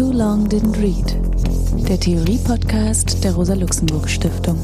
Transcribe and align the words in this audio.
Too 0.00 0.12
Long 0.12 0.48
Didn't 0.48 0.78
Read, 0.80 1.14
der 1.86 2.00
Theorie-Podcast 2.00 3.22
der 3.22 3.34
Rosa-Luxemburg-Stiftung. 3.34 4.58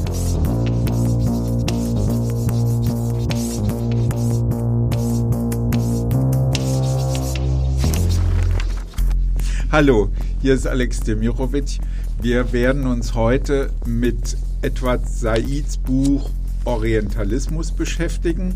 Hallo, 9.71 10.09
hier 10.41 10.55
ist 10.55 10.65
Alex 10.65 11.01
Demirovic. 11.01 11.81
Wir 12.19 12.51
werden 12.51 12.87
uns 12.87 13.13
heute 13.13 13.69
mit 13.85 14.37
Edward 14.63 15.07
Saids 15.07 15.77
Buch 15.77 16.31
Orientalismus 16.65 17.71
beschäftigen. 17.71 18.55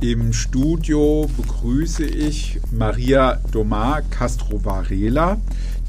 Im 0.00 0.32
Studio 0.32 1.28
begrüße 1.36 2.04
ich 2.04 2.60
Maria 2.70 3.40
Domar 3.50 4.00
Castro 4.02 4.64
Varela, 4.64 5.38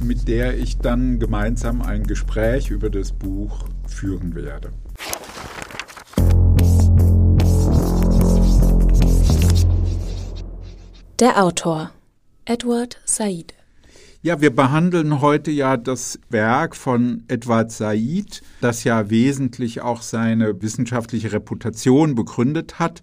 mit 0.01 0.27
der 0.27 0.57
ich 0.57 0.77
dann 0.77 1.19
gemeinsam 1.19 1.81
ein 1.81 2.03
Gespräch 2.03 2.69
über 2.69 2.89
das 2.89 3.11
Buch 3.11 3.65
führen 3.87 4.35
werde. 4.35 4.71
Der 11.19 11.43
Autor 11.43 11.91
Edward 12.45 12.99
Said 13.05 13.53
ja, 14.21 14.41
wir 14.41 14.53
behandeln 14.53 15.21
heute 15.21 15.49
ja 15.49 15.77
das 15.77 16.19
Werk 16.29 16.75
von 16.75 17.23
Edward 17.29 17.71
Said, 17.71 18.41
das 18.59 18.83
ja 18.83 19.09
wesentlich 19.09 19.79
auch 19.79 20.01
seine 20.01 20.61
wissenschaftliche 20.61 21.31
Reputation 21.31 22.15
begründet 22.15 22.79
hat. 22.79 23.01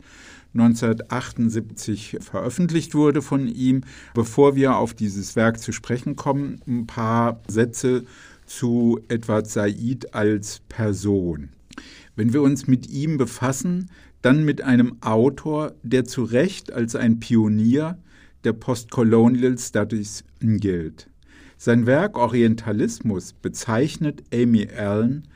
1978 0.60 2.18
veröffentlicht 2.20 2.94
wurde 2.94 3.22
von 3.22 3.48
ihm. 3.48 3.82
Bevor 4.14 4.56
wir 4.56 4.76
auf 4.76 4.94
dieses 4.94 5.36
Werk 5.36 5.60
zu 5.60 5.72
sprechen 5.72 6.16
kommen, 6.16 6.60
ein 6.66 6.86
paar 6.86 7.42
Sätze 7.48 8.04
zu 8.46 9.00
Edward 9.08 9.48
Said 9.48 10.14
als 10.14 10.60
Person. 10.68 11.50
Wenn 12.14 12.32
wir 12.32 12.42
uns 12.42 12.66
mit 12.66 12.88
ihm 12.88 13.18
befassen, 13.18 13.90
dann 14.22 14.44
mit 14.44 14.62
einem 14.62 14.96
Autor, 15.02 15.74
der 15.82 16.04
zu 16.04 16.24
Recht 16.24 16.72
als 16.72 16.96
ein 16.96 17.20
Pionier 17.20 17.98
der 18.44 18.54
Postcolonial 18.54 19.58
Studies 19.58 20.24
gilt. 20.40 21.10
Sein 21.58 21.86
Werk 21.86 22.18
Orientalismus 22.18 23.32
bezeichnet 23.32 24.22
Amy 24.32 24.68
Allen 24.68 25.28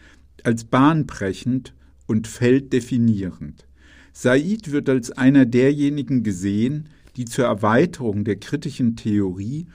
als 0.44 0.64
bahnbrechend 0.64 1.74
und 2.06 2.26
felddefinierend. 2.26 3.66
Said 4.12 4.72
wird 4.72 4.88
als 4.88 5.12
einer 5.12 5.46
derjenigen 5.46 6.22
gesehen, 6.22 6.88
die 7.16 7.24
zur 7.24 7.44
Erweiterung 7.46 8.24
der 8.24 8.36
kritischen 8.36 8.96
Theorie 8.96 9.66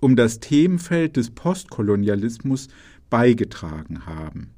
um 0.00 0.16
das 0.16 0.40
Themenfeld 0.40 1.16
des 1.16 1.30
Postkolonialismus 1.30 2.68
beigetragen 3.08 4.06
haben. 4.06 4.50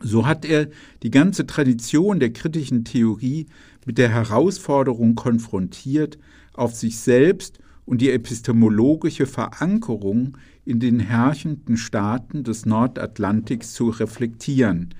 So 0.00 0.26
hat 0.26 0.44
er 0.44 0.68
die 1.02 1.10
ganze 1.10 1.46
Tradition 1.46 2.18
der 2.18 2.32
kritischen 2.32 2.84
Theorie 2.84 3.46
mit 3.86 3.98
der 3.98 4.08
Herausforderung 4.08 5.14
konfrontiert, 5.14 6.18
auf 6.54 6.74
sich 6.74 6.98
selbst 6.98 7.60
und 7.84 8.00
die 8.00 8.10
epistemologische 8.10 9.26
Verankerung 9.26 10.36
in 10.64 10.80
den 10.80 11.00
herrschenden 11.00 11.76
Staaten 11.76 12.44
des 12.44 12.66
Nordatlantiks 12.66 13.72
zu 13.72 13.90
reflektieren, 13.90 14.94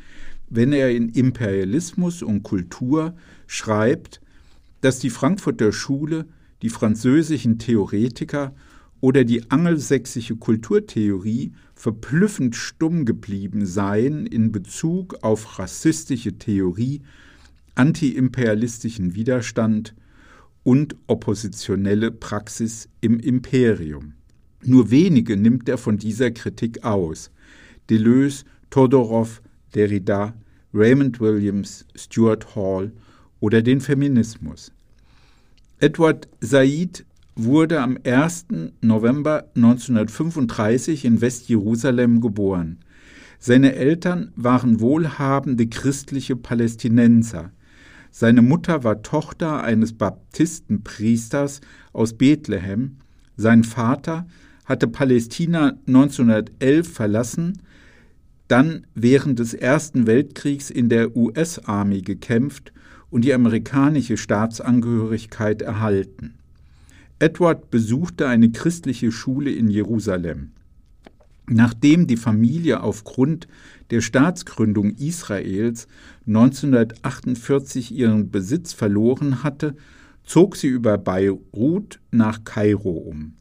wenn 0.55 0.75
er 0.75 0.91
in 0.91 1.09
Imperialismus 1.09 2.23
und 2.23 2.43
Kultur 2.43 3.15
schreibt, 3.47 4.21
dass 4.83 4.99
die 4.99 5.09
Frankfurter 5.09 5.73
Schule, 5.73 6.27
die 6.61 6.69
französischen 6.69 7.59
Theoretiker 7.59 8.55
oder 9.01 9.25
die 9.25 9.51
angelsächsische 9.51 10.37
Kulturtheorie 10.37 11.53
verblüffend 11.75 12.55
stumm 12.55 13.07
geblieben 13.07 13.65
seien 13.65 14.27
in 14.27 14.53
Bezug 14.53 15.17
auf 15.23 15.59
rassistische 15.59 16.37
Theorie, 16.37 17.01
antiimperialistischen 17.75 19.15
Widerstand 19.15 19.95
und 20.65 20.97
oppositionelle 21.07 22.11
Praxis 22.11 22.91
im 23.01 23.19
Imperium. 23.19 24.13
Nur 24.63 24.91
wenige 24.91 25.39
nimmt 25.39 25.67
er 25.71 25.79
von 25.79 25.97
dieser 25.97 26.31
Kritik 26.31 26.85
aus. 26.85 27.31
Deleuze, 27.89 28.45
Todorov, 28.69 29.41
Derrida, 29.75 30.35
Raymond 30.75 31.21
Williams, 31.21 31.85
Stuart 31.95 32.55
Hall 32.57 32.93
oder 33.41 33.63
den 33.63 33.81
Feminismus. 33.81 34.73
Edward 35.81 36.29
Said 36.41 37.05
wurde 37.35 37.81
am 37.81 37.99
1. 38.05 38.47
November 38.81 39.45
1935 39.55 41.05
in 41.05 41.21
Westjerusalem 41.21 42.21
geboren. 42.21 42.79
Seine 43.39 43.75
Eltern 43.75 44.33
waren 44.37 44.81
wohlhabende 44.81 45.67
christliche 45.67 46.37
Palästinenser. 46.37 47.51
Seine 48.11 48.43
Mutter 48.43 48.85
war 48.85 49.03
Tochter 49.03 49.63
eines 49.63 49.95
Baptistenpriesters 49.95 51.61
aus 51.93 52.13
Bethlehem, 52.13 52.99
sein 53.37 53.65
Vater 53.65 54.27
hatte 54.65 54.87
Palästina 54.87 55.79
1911 55.87 56.89
verlassen, 56.89 57.63
dann 58.53 58.87
während 58.95 59.39
des 59.39 59.55
Ersten 59.55 60.07
Weltkriegs 60.07 60.69
in 60.69 60.91
der 60.91 61.17
US-Army 61.17 62.03
gekämpft 62.03 62.75
und 63.09 63.25
die 63.25 63.33
amerikanische 63.33 64.19
Staatsangehörigkeit 64.19 65.63
erhalten. 65.63 66.35
Edward 67.19 67.71
besuchte 67.71 68.29
eine 68.29 68.51
christliche 68.51 69.11
Schule 69.11 69.51
in 69.51 69.69
Jerusalem. 69.69 70.51
Nachdem 71.49 72.07
die 72.07 72.19
Familie 72.19 72.83
aufgrund 72.83 73.49
der 73.91 74.03
Staatsgründung 74.03 74.97
Israels 74.97 75.89
1948 76.27 77.91
ihren 77.91 78.31
Besitz 78.31 78.75
verloren 78.75 79.43
hatte, 79.43 79.77
zog 80.25 80.57
sie 80.57 80.69
über 80.69 80.99
Beirut 80.99 82.01
nach 82.11 82.45
Kairo 82.45 82.91
um. 82.91 83.33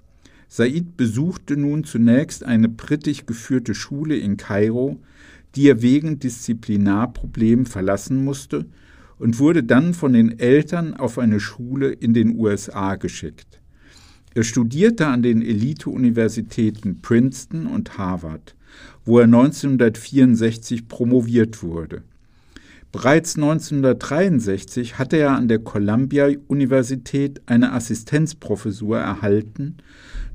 Said 0.54 0.98
besuchte 0.98 1.56
nun 1.56 1.86
zunächst 1.86 2.44
eine 2.44 2.68
britisch 2.68 3.26
geführte 3.26 3.74
Schule 3.74 4.18
in 4.18 4.36
Kairo, 4.36 5.00
die 5.56 5.70
er 5.70 5.82
wegen 5.82 6.20
Disziplinarproblemen 6.20 7.66
verlassen 7.66 8.26
musste, 8.26 8.66
und 9.18 9.40
wurde 9.40 9.64
dann 9.64 9.94
von 9.94 10.12
den 10.12 10.40
Eltern 10.40 10.94
auf 10.94 11.20
eine 11.20 11.40
Schule 11.40 11.94
in 11.94 12.14
den 12.14 12.38
USA 12.38 12.96
geschickt. 12.96 13.62
Er 14.34 14.44
studierte 14.44 15.08
an 15.08 15.24
den 15.24 15.42
Elite-Universitäten 15.42 17.02
Princeton 17.02 17.66
und 17.66 17.98
Harvard, 17.98 18.54
wo 19.06 19.20
er 19.20 19.26
1964 19.26 20.90
promoviert 20.90 21.64
wurde. 21.64 22.04
Bereits 22.92 23.38
1963 23.38 25.00
hatte 25.00 25.16
er 25.16 25.32
an 25.32 25.48
der 25.48 25.60
Columbia-Universität 25.60 27.42
eine 27.46 27.72
Assistenzprofessur 27.72 29.00
erhalten 29.00 29.78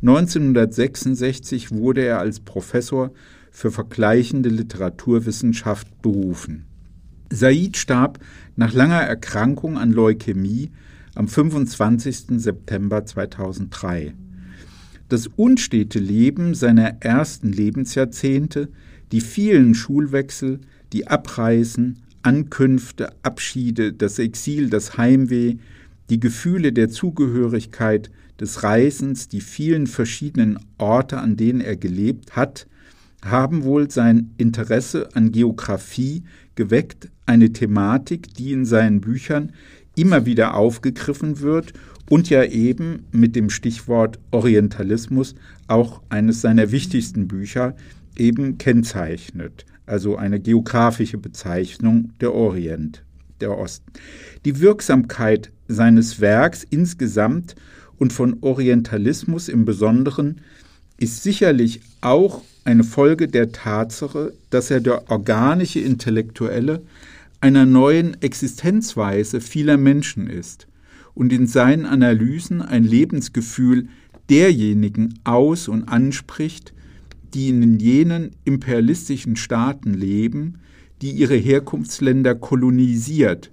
1966 0.03 1.73
wurde 1.73 2.03
er 2.03 2.19
als 2.19 2.41
Professor 2.41 3.12
für 3.51 3.71
vergleichende 3.71 4.51
Literaturwissenschaft 4.51 6.03
berufen. 6.03 6.67
Said 7.31 7.77
starb 7.77 8.19
nach 8.56 8.73
langer 8.73 9.01
Erkrankung 9.01 9.79
an 9.79 9.91
Leukämie 9.91 10.71
am 11.15 11.29
25. 11.29 12.39
September 12.39 13.05
2003. 13.06 14.15
Das 15.09 15.29
unstete 15.29 15.99
Leben 15.99 16.55
seiner 16.55 17.01
ersten 17.01 17.51
Lebensjahrzehnte, 17.51 18.69
die 19.12 19.21
vielen 19.21 19.75
Schulwechsel, 19.75 20.61
die 20.93 21.06
Abreisen, 21.06 22.03
Ankünfte, 22.23 23.12
Abschiede, 23.23 23.93
das 23.93 24.19
Exil, 24.19 24.69
das 24.69 24.99
Heimweh, 24.99 25.56
die 26.11 26.21
Gefühle 26.21 26.73
der 26.73 26.89
Zugehörigkeit, 26.89 28.11
des 28.41 28.63
Reisens, 28.63 29.29
die 29.29 29.41
vielen 29.41 29.87
verschiedenen 29.87 30.59
Orte, 30.79 31.19
an 31.19 31.37
denen 31.37 31.61
er 31.61 31.77
gelebt 31.77 32.37
hat, 32.37 32.67
haben 33.25 33.65
wohl 33.65 33.91
sein 33.91 34.31
Interesse 34.37 35.09
an 35.15 35.33
Geographie 35.33 36.23
geweckt, 36.55 37.11
eine 37.25 37.53
Thematik, 37.53 38.35
die 38.35 38.53
in 38.53 38.65
seinen 38.65 39.00
Büchern 39.00 39.53
immer 39.97 40.27
wieder 40.27 40.55
aufgegriffen 40.55 41.41
wird 41.41 41.73
und 42.09 42.31
ja 42.31 42.44
eben 42.44 43.06
mit 43.11 43.35
dem 43.35 43.50
Stichwort 43.50 44.19
Orientalismus 44.31 45.35
auch 45.67 46.03
eines 46.09 46.41
seiner 46.41 46.71
wichtigsten 46.71 47.27
Bücher 47.27 47.75
eben 48.17 48.59
kennzeichnet, 48.59 49.67
also 49.87 50.17
eine 50.17 50.41
geografische 50.41 51.19
Bezeichnung 51.19 52.12
der 52.21 52.32
Orient, 52.32 53.05
der 53.41 53.56
Osten. 53.56 53.93
Die 54.44 54.61
Wirksamkeit 54.61 55.50
seines 55.69 56.21
Werks 56.21 56.65
insgesamt 56.69 57.56
und 57.98 58.12
von 58.12 58.38
Orientalismus 58.40 59.48
im 59.48 59.64
Besonderen 59.64 60.40
ist 60.98 61.22
sicherlich 61.22 61.81
auch 62.00 62.43
eine 62.64 62.84
Folge 62.84 63.28
der 63.28 63.52
Tatsache, 63.52 64.32
dass 64.50 64.70
er 64.70 64.81
der 64.81 65.10
organische 65.10 65.81
Intellektuelle 65.81 66.82
einer 67.40 67.66
neuen 67.66 68.20
Existenzweise 68.22 69.40
vieler 69.40 69.76
Menschen 69.76 70.28
ist 70.28 70.66
und 71.14 71.32
in 71.32 71.46
seinen 71.46 71.87
Analysen 71.87 72.62
ein 72.62 72.84
Lebensgefühl 72.84 73.88
derjenigen 74.28 75.19
aus 75.25 75.69
und 75.69 75.84
anspricht, 75.84 76.72
die 77.34 77.50
in 77.50 77.78
jenen 77.78 78.31
imperialistischen 78.44 79.37
Staaten 79.37 79.94
leben, 79.94 80.58
die 81.02 81.10
ihre 81.10 81.37
Herkunftsländer 81.37 82.34
kolonisiert, 82.34 83.50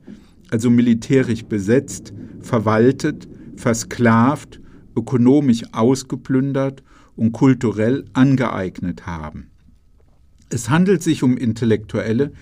also 0.49 0.69
militärisch 0.69 1.43
besetzt, 1.43 2.13
verwaltet, 2.41 3.27
versklavt, 3.63 4.59
ökonomisch 4.93 5.63
ausgeplündert 5.71 6.83
und 7.15 7.31
kulturell 7.31 8.03
angeeignet 8.11 9.05
haben. 9.07 9.47
Es 10.49 10.69
handelt 10.69 11.01
sich 11.01 11.23
um 11.23 11.37
Intellektuelle, 11.37 12.33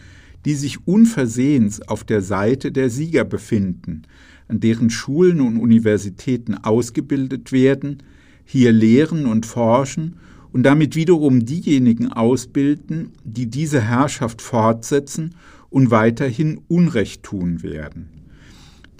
die 0.45 0.55
sich 0.55 0.87
unversehens 0.87 1.79
auf 1.83 2.03
der 2.03 2.23
Seite 2.23 2.71
der 2.71 2.89
Sieger 2.89 3.23
befinden, 3.23 4.01
an 4.47 4.59
deren 4.59 4.89
Schulen 4.89 5.41
und 5.41 5.57
Universitäten 5.59 6.55
ausgebildet 6.55 7.51
werden, 7.51 7.99
hier 8.43 8.71
lehren 8.71 9.27
und 9.27 9.45
forschen 9.45 10.15
und 10.51 10.63
damit 10.63 10.95
wiederum 10.95 11.45
diejenigen 11.45 12.11
ausbilden, 12.11 13.11
die 13.23 13.45
diese 13.45 13.81
Herrschaft 13.81 14.41
fortsetzen 14.41 15.35
und 15.69 15.91
weiterhin 15.91 16.61
Unrecht 16.67 17.21
tun 17.21 17.61
werden. 17.61 18.09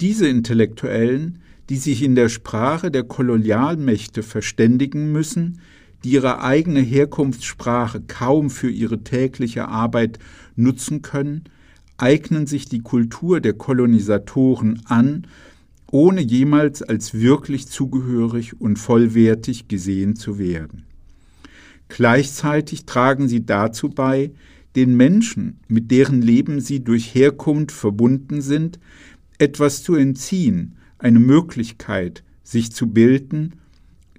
Diese 0.00 0.28
Intellektuellen, 0.28 1.40
die 1.68 1.76
sich 1.76 2.02
in 2.02 2.14
der 2.14 2.28
Sprache 2.28 2.90
der 2.90 3.04
Kolonialmächte 3.04 4.22
verständigen 4.22 5.12
müssen, 5.12 5.60
die 6.04 6.10
ihre 6.10 6.42
eigene 6.42 6.80
Herkunftssprache 6.80 8.00
kaum 8.00 8.50
für 8.50 8.70
ihre 8.70 9.04
tägliche 9.04 9.68
Arbeit 9.68 10.18
nutzen 10.56 11.02
können, 11.02 11.44
eignen 11.96 12.46
sich 12.46 12.68
die 12.68 12.80
Kultur 12.80 13.40
der 13.40 13.52
Kolonisatoren 13.52 14.82
an, 14.86 15.26
ohne 15.90 16.20
jemals 16.20 16.82
als 16.82 17.14
wirklich 17.14 17.68
zugehörig 17.68 18.60
und 18.60 18.78
vollwertig 18.78 19.68
gesehen 19.68 20.16
zu 20.16 20.38
werden. 20.38 20.84
Gleichzeitig 21.88 22.86
tragen 22.86 23.28
sie 23.28 23.44
dazu 23.44 23.90
bei, 23.90 24.32
den 24.74 24.96
Menschen, 24.96 25.60
mit 25.68 25.90
deren 25.90 26.22
Leben 26.22 26.60
sie 26.60 26.82
durch 26.82 27.14
Herkunft 27.14 27.72
verbunden 27.72 28.40
sind, 28.40 28.78
etwas 29.38 29.82
zu 29.82 29.94
entziehen, 29.94 30.76
eine 31.02 31.20
Möglichkeit, 31.20 32.22
sich 32.42 32.72
zu 32.72 32.86
bilden 32.86 33.54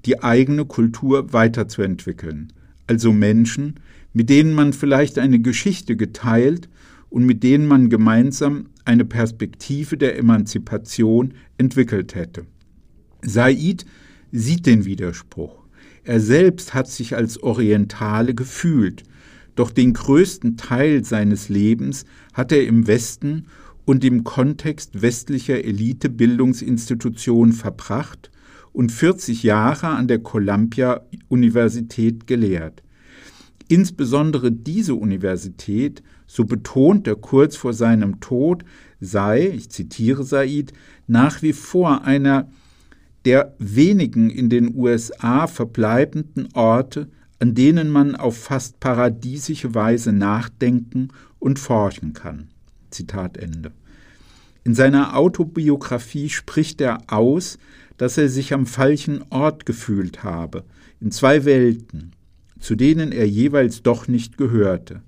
die 0.05 0.21
eigene 0.21 0.65
Kultur 0.65 1.31
weiterzuentwickeln, 1.31 2.51
also 2.87 3.13
Menschen, 3.13 3.79
mit 4.11 4.29
denen 4.29 4.53
man 4.53 4.73
vielleicht 4.73 5.17
eine 5.17 5.39
Geschichte 5.39 5.95
geteilt 5.95 6.67
und 7.09 7.25
mit 7.25 7.41
denen 7.41 7.67
man 7.67 7.89
gemeinsam 7.89 8.67
eine 8.85 9.05
Perspektive 9.05 9.97
der 9.97 10.17
Emanzipation 10.17 11.35
entwickelt 11.57 12.15
hätte. 12.15 12.45
Said 13.21 13.85
sieht 14.31 14.65
den 14.65 14.83
Widerspruch. 14.83 15.63
Er 16.03 16.19
selbst 16.19 16.73
hat 16.73 16.89
sich 16.89 17.15
als 17.15 17.41
Orientale 17.41 18.35
gefühlt, 18.35 19.03
doch 19.55 19.71
den 19.71 19.93
größten 19.93 20.57
Teil 20.57 21.05
seines 21.05 21.47
Lebens 21.47 22.05
hat 22.33 22.51
er 22.51 22.65
im 22.65 22.87
Westen 22.87 23.45
und 23.85 24.03
im 24.03 24.23
Kontext 24.23 25.01
westlicher 25.01 25.63
Elite-Bildungsinstitutionen 25.63 27.53
verbracht 27.53 28.31
und 28.71 28.91
40 28.91 29.43
Jahre 29.43 29.87
an 29.87 30.07
der 30.07 30.19
Columbia-Universität 30.19 32.27
gelehrt. 32.27 32.83
Insbesondere 33.67 34.51
diese 34.51 34.95
Universität, 34.95 36.03
so 36.27 36.45
betont 36.45 37.07
er 37.07 37.15
kurz 37.15 37.55
vor 37.55 37.73
seinem 37.73 38.19
Tod, 38.19 38.63
sei, 38.99 39.49
ich 39.49 39.69
zitiere 39.69 40.23
Said, 40.23 40.73
nach 41.07 41.41
wie 41.41 41.53
vor 41.53 42.03
einer 42.03 42.49
der 43.25 43.55
wenigen 43.57 44.29
in 44.29 44.49
den 44.49 44.75
USA 44.75 45.47
verbleibenden 45.47 46.49
Orte, 46.53 47.09
an 47.39 47.55
denen 47.55 47.89
man 47.89 48.15
auf 48.15 48.37
fast 48.37 48.79
paradiesische 48.79 49.75
Weise 49.75 50.13
nachdenken 50.13 51.09
und 51.39 51.59
forschen 51.59 52.13
kann. 52.13 52.52
Zitat 52.93 53.37
Ende. 53.37 53.71
In 54.63 54.75
seiner 54.75 55.17
Autobiografie 55.17 56.29
spricht 56.29 56.79
er 56.79 56.99
aus, 57.07 57.57
dass 57.97 58.17
er 58.17 58.29
sich 58.29 58.53
am 58.53 58.65
falschen 58.65 59.23
Ort 59.29 59.65
gefühlt 59.65 60.23
habe, 60.23 60.63
in 61.01 61.11
zwei 61.11 61.45
Welten, 61.45 62.13
zu 62.59 62.75
denen 62.75 63.11
er 63.11 63.27
jeweils 63.27 63.83
doch 63.83 64.07
nicht 64.07 64.37
gehörte. 64.37 65.01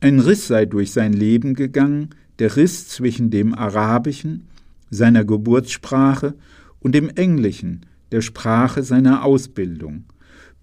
Ein 0.00 0.20
Riss 0.20 0.46
sei 0.46 0.64
durch 0.64 0.92
sein 0.92 1.12
Leben 1.12 1.54
gegangen, 1.54 2.10
der 2.38 2.56
Riss 2.56 2.88
zwischen 2.88 3.30
dem 3.30 3.54
Arabischen, 3.54 4.46
seiner 4.90 5.24
Geburtssprache, 5.24 6.34
und 6.80 6.94
dem 6.94 7.08
Englischen, 7.10 7.86
der 8.10 8.20
Sprache 8.20 8.82
seiner 8.82 9.24
Ausbildung. 9.24 10.04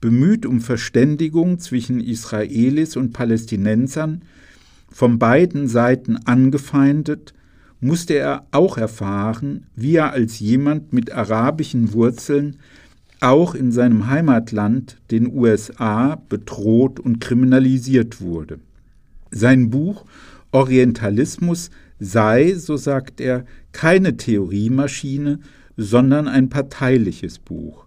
Bemüht 0.02 0.46
um 0.46 0.62
Verständigung 0.62 1.60
zwischen 1.60 2.02
Israelis 2.02 2.96
und 2.96 3.14
Palästinensern, 3.14 4.22
von 4.92 5.20
beiden 5.20 5.68
Seiten 5.68 6.18
angefeindet, 6.26 7.34
musste 7.82 8.16
er 8.16 8.46
auch 8.52 8.78
erfahren, 8.78 9.68
wie 9.76 9.96
er 9.96 10.12
als 10.12 10.40
jemand 10.40 10.92
mit 10.92 11.12
arabischen 11.12 11.94
Wurzeln 11.94 12.58
auch 13.22 13.56
in 13.56 13.72
seinem 13.72 14.08
Heimatland, 14.08 14.98
den 15.12 15.34
USA, 15.34 16.22
bedroht 16.30 17.00
und 17.00 17.20
kriminalisiert 17.20 18.22
wurde. 18.22 18.60
Sein 19.32 19.70
Buch 19.70 20.06
Orientalismus 20.52 21.70
sei, 22.00 22.56
so 22.56 22.78
sagt 22.78 23.22
er, 23.22 23.46
keine 23.72 24.18
Theoriemaschine, 24.18 25.40
sondern 25.78 26.28
ein 26.28 26.50
parteiliches 26.50 27.40
Buch. 27.40 27.86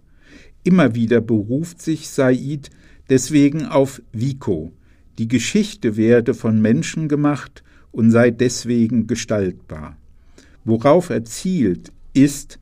Immer 0.65 0.95
wieder 0.95 1.21
beruft 1.21 1.83
sich 1.83 2.09
Said 2.09 2.71
deswegen 3.09 3.67
auf 3.67 4.01
Vico. 4.13 4.73
Die 5.19 5.29
Geschichte 5.29 5.97
werde 5.97 6.35
von 6.35 6.61
Menschen 6.61 7.09
gemacht 7.09 7.63
und 7.91 8.11
sei 8.11 8.31
deswegen 8.31 9.07
gestaltbar. 9.07 9.97
Worauf 10.65 11.11
er 11.11 11.25
zielt, 11.25 11.93
ist 12.15 12.59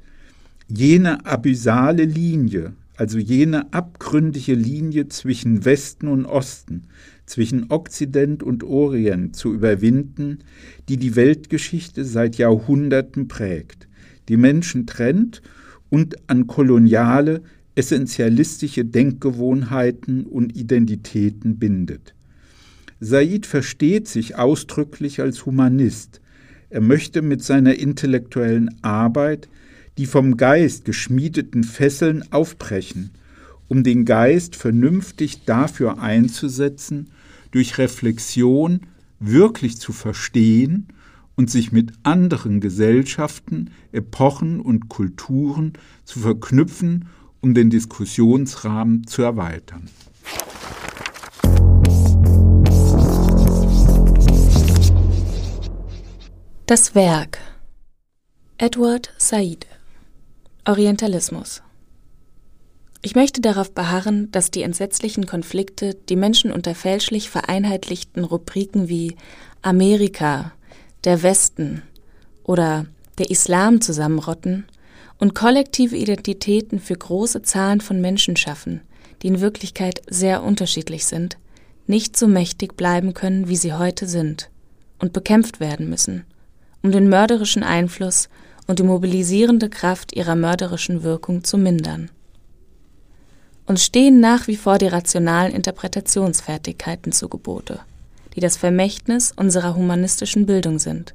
jene 0.68 1.24
abyssale 1.26 2.04
Linie, 2.04 2.72
also 2.96 3.18
jene 3.18 3.72
abgründige 3.72 4.54
Linie 4.54 5.08
zwischen 5.08 5.64
Westen 5.64 6.08
und 6.08 6.26
Osten, 6.26 6.82
zwischen 7.26 7.70
Okzident 7.70 8.42
und 8.42 8.64
Orient 8.64 9.36
zu 9.36 9.54
überwinden, 9.54 10.40
die 10.88 10.96
die 10.96 11.16
Weltgeschichte 11.16 12.04
seit 12.04 12.36
Jahrhunderten 12.36 13.28
prägt, 13.28 13.88
die 14.28 14.36
Menschen 14.36 14.86
trennt 14.86 15.40
und 15.88 16.16
an 16.28 16.46
koloniale, 16.46 17.42
essentialistische 17.74 18.84
Denkgewohnheiten 18.84 20.26
und 20.26 20.56
Identitäten 20.56 21.58
bindet. 21.58 22.14
Said 23.00 23.46
versteht 23.46 24.08
sich 24.08 24.36
ausdrücklich 24.36 25.20
als 25.20 25.46
Humanist. 25.46 26.20
Er 26.68 26.82
möchte 26.82 27.22
mit 27.22 27.42
seiner 27.42 27.74
intellektuellen 27.74 28.76
Arbeit 28.82 29.48
die 29.96 30.06
vom 30.06 30.36
Geist 30.36 30.84
geschmiedeten 30.84 31.64
Fesseln 31.64 32.30
aufbrechen, 32.30 33.10
um 33.68 33.82
den 33.82 34.04
Geist 34.04 34.54
vernünftig 34.54 35.44
dafür 35.44 36.00
einzusetzen, 36.00 37.10
durch 37.50 37.78
Reflexion 37.78 38.80
wirklich 39.18 39.78
zu 39.78 39.92
verstehen 39.92 40.88
und 41.36 41.50
sich 41.50 41.72
mit 41.72 41.92
anderen 42.02 42.60
Gesellschaften, 42.60 43.70
Epochen 43.92 44.60
und 44.60 44.88
Kulturen 44.88 45.72
zu 46.04 46.20
verknüpfen, 46.20 47.06
um 47.40 47.54
den 47.54 47.70
Diskussionsrahmen 47.70 49.06
zu 49.06 49.22
erweitern. 49.22 49.88
Das 56.70 56.94
Werk. 56.94 57.38
Edward 58.56 59.12
Said. 59.18 59.66
Orientalismus. 60.64 61.62
Ich 63.02 63.16
möchte 63.16 63.40
darauf 63.40 63.74
beharren, 63.74 64.30
dass 64.30 64.52
die 64.52 64.62
entsetzlichen 64.62 65.26
Konflikte 65.26 65.96
die 66.08 66.14
Menschen 66.14 66.52
unter 66.52 66.76
fälschlich 66.76 67.28
vereinheitlichten 67.28 68.22
Rubriken 68.22 68.88
wie 68.88 69.16
Amerika, 69.62 70.52
der 71.02 71.24
Westen 71.24 71.82
oder 72.44 72.86
der 73.18 73.30
Islam 73.30 73.80
zusammenrotten 73.80 74.64
und 75.18 75.34
kollektive 75.34 75.96
Identitäten 75.96 76.78
für 76.78 76.94
große 76.94 77.42
Zahlen 77.42 77.80
von 77.80 78.00
Menschen 78.00 78.36
schaffen, 78.36 78.80
die 79.22 79.26
in 79.26 79.40
Wirklichkeit 79.40 80.02
sehr 80.08 80.44
unterschiedlich 80.44 81.04
sind, 81.06 81.36
nicht 81.88 82.16
so 82.16 82.28
mächtig 82.28 82.76
bleiben 82.76 83.12
können, 83.12 83.48
wie 83.48 83.56
sie 83.56 83.72
heute 83.72 84.06
sind 84.06 84.50
und 85.00 85.12
bekämpft 85.12 85.58
werden 85.58 85.90
müssen– 85.90 86.26
um 86.82 86.92
den 86.92 87.08
mörderischen 87.08 87.62
Einfluss 87.62 88.28
und 88.66 88.78
die 88.78 88.84
mobilisierende 88.84 89.68
Kraft 89.68 90.14
ihrer 90.14 90.36
mörderischen 90.36 91.02
Wirkung 91.02 91.44
zu 91.44 91.58
mindern. 91.58 92.10
Uns 93.66 93.84
stehen 93.84 94.20
nach 94.20 94.48
wie 94.48 94.56
vor 94.56 94.78
die 94.78 94.88
rationalen 94.88 95.52
Interpretationsfertigkeiten 95.52 97.12
zu 97.12 97.28
Gebote, 97.28 97.80
die 98.34 98.40
das 98.40 98.56
Vermächtnis 98.56 99.32
unserer 99.36 99.76
humanistischen 99.76 100.46
Bildung 100.46 100.78
sind. 100.78 101.14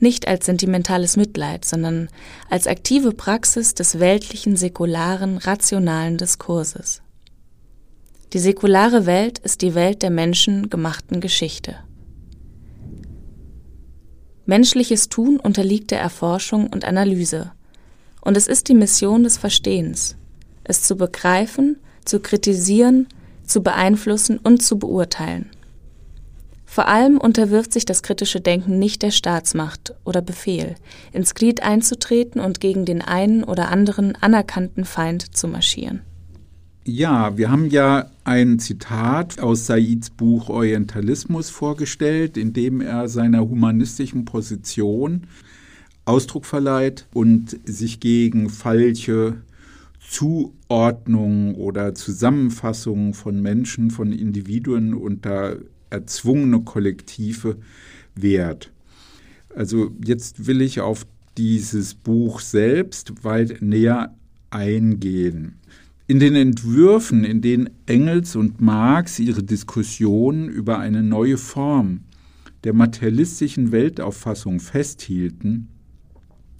Nicht 0.00 0.26
als 0.26 0.46
sentimentales 0.46 1.16
Mitleid, 1.16 1.64
sondern 1.64 2.08
als 2.50 2.66
aktive 2.66 3.12
Praxis 3.12 3.74
des 3.74 4.00
weltlichen, 4.00 4.56
säkularen, 4.56 5.38
rationalen 5.38 6.18
Diskurses. 6.18 7.02
Die 8.32 8.40
säkulare 8.40 9.06
Welt 9.06 9.38
ist 9.38 9.62
die 9.62 9.76
Welt 9.76 10.02
der 10.02 10.10
menschengemachten 10.10 11.20
Geschichte. 11.20 11.76
Menschliches 14.46 15.08
Tun 15.08 15.40
unterliegt 15.40 15.90
der 15.90 16.00
Erforschung 16.00 16.66
und 16.66 16.84
Analyse. 16.84 17.52
Und 18.20 18.36
es 18.36 18.46
ist 18.46 18.68
die 18.68 18.74
Mission 18.74 19.24
des 19.24 19.38
Verstehens, 19.38 20.16
es 20.64 20.82
zu 20.82 20.96
begreifen, 20.96 21.78
zu 22.04 22.20
kritisieren, 22.20 23.06
zu 23.46 23.62
beeinflussen 23.62 24.38
und 24.38 24.62
zu 24.62 24.78
beurteilen. 24.78 25.50
Vor 26.66 26.88
allem 26.88 27.18
unterwirft 27.18 27.72
sich 27.72 27.84
das 27.84 28.02
kritische 28.02 28.40
Denken 28.40 28.78
nicht 28.78 29.02
der 29.02 29.12
Staatsmacht 29.12 29.94
oder 30.04 30.20
Befehl, 30.20 30.74
ins 31.12 31.34
Glied 31.34 31.62
einzutreten 31.62 32.40
und 32.40 32.60
gegen 32.60 32.84
den 32.84 33.00
einen 33.00 33.44
oder 33.44 33.68
anderen 33.68 34.16
anerkannten 34.16 34.84
Feind 34.84 35.36
zu 35.36 35.46
marschieren. 35.46 36.02
Ja, 36.86 37.38
wir 37.38 37.50
haben 37.50 37.70
ja 37.70 38.10
ein 38.24 38.58
Zitat 38.58 39.40
aus 39.40 39.66
Saids 39.66 40.10
Buch 40.10 40.50
Orientalismus 40.50 41.48
vorgestellt, 41.48 42.36
in 42.36 42.52
dem 42.52 42.82
er 42.82 43.08
seiner 43.08 43.40
humanistischen 43.40 44.26
Position 44.26 45.22
Ausdruck 46.04 46.44
verleiht 46.44 47.06
und 47.14 47.58
sich 47.64 48.00
gegen 48.00 48.50
falsche 48.50 49.38
Zuordnungen 50.06 51.54
oder 51.54 51.94
Zusammenfassungen 51.94 53.14
von 53.14 53.40
Menschen, 53.40 53.90
von 53.90 54.12
Individuen 54.12 54.92
unter 54.92 55.56
erzwungene 55.88 56.60
Kollektive 56.60 57.56
wehrt. 58.14 58.70
Also 59.56 59.90
jetzt 60.04 60.46
will 60.46 60.60
ich 60.60 60.82
auf 60.82 61.06
dieses 61.38 61.94
Buch 61.94 62.40
selbst 62.40 63.24
weit 63.24 63.62
näher 63.62 64.14
eingehen. 64.50 65.54
In 66.06 66.20
den 66.20 66.34
Entwürfen, 66.34 67.24
in 67.24 67.40
denen 67.40 67.70
Engels 67.86 68.36
und 68.36 68.60
Marx 68.60 69.18
ihre 69.18 69.42
Diskussionen 69.42 70.50
über 70.50 70.78
eine 70.78 71.02
neue 71.02 71.38
Form 71.38 72.00
der 72.64 72.74
materialistischen 72.74 73.72
Weltauffassung 73.72 74.60
festhielten 74.60 75.68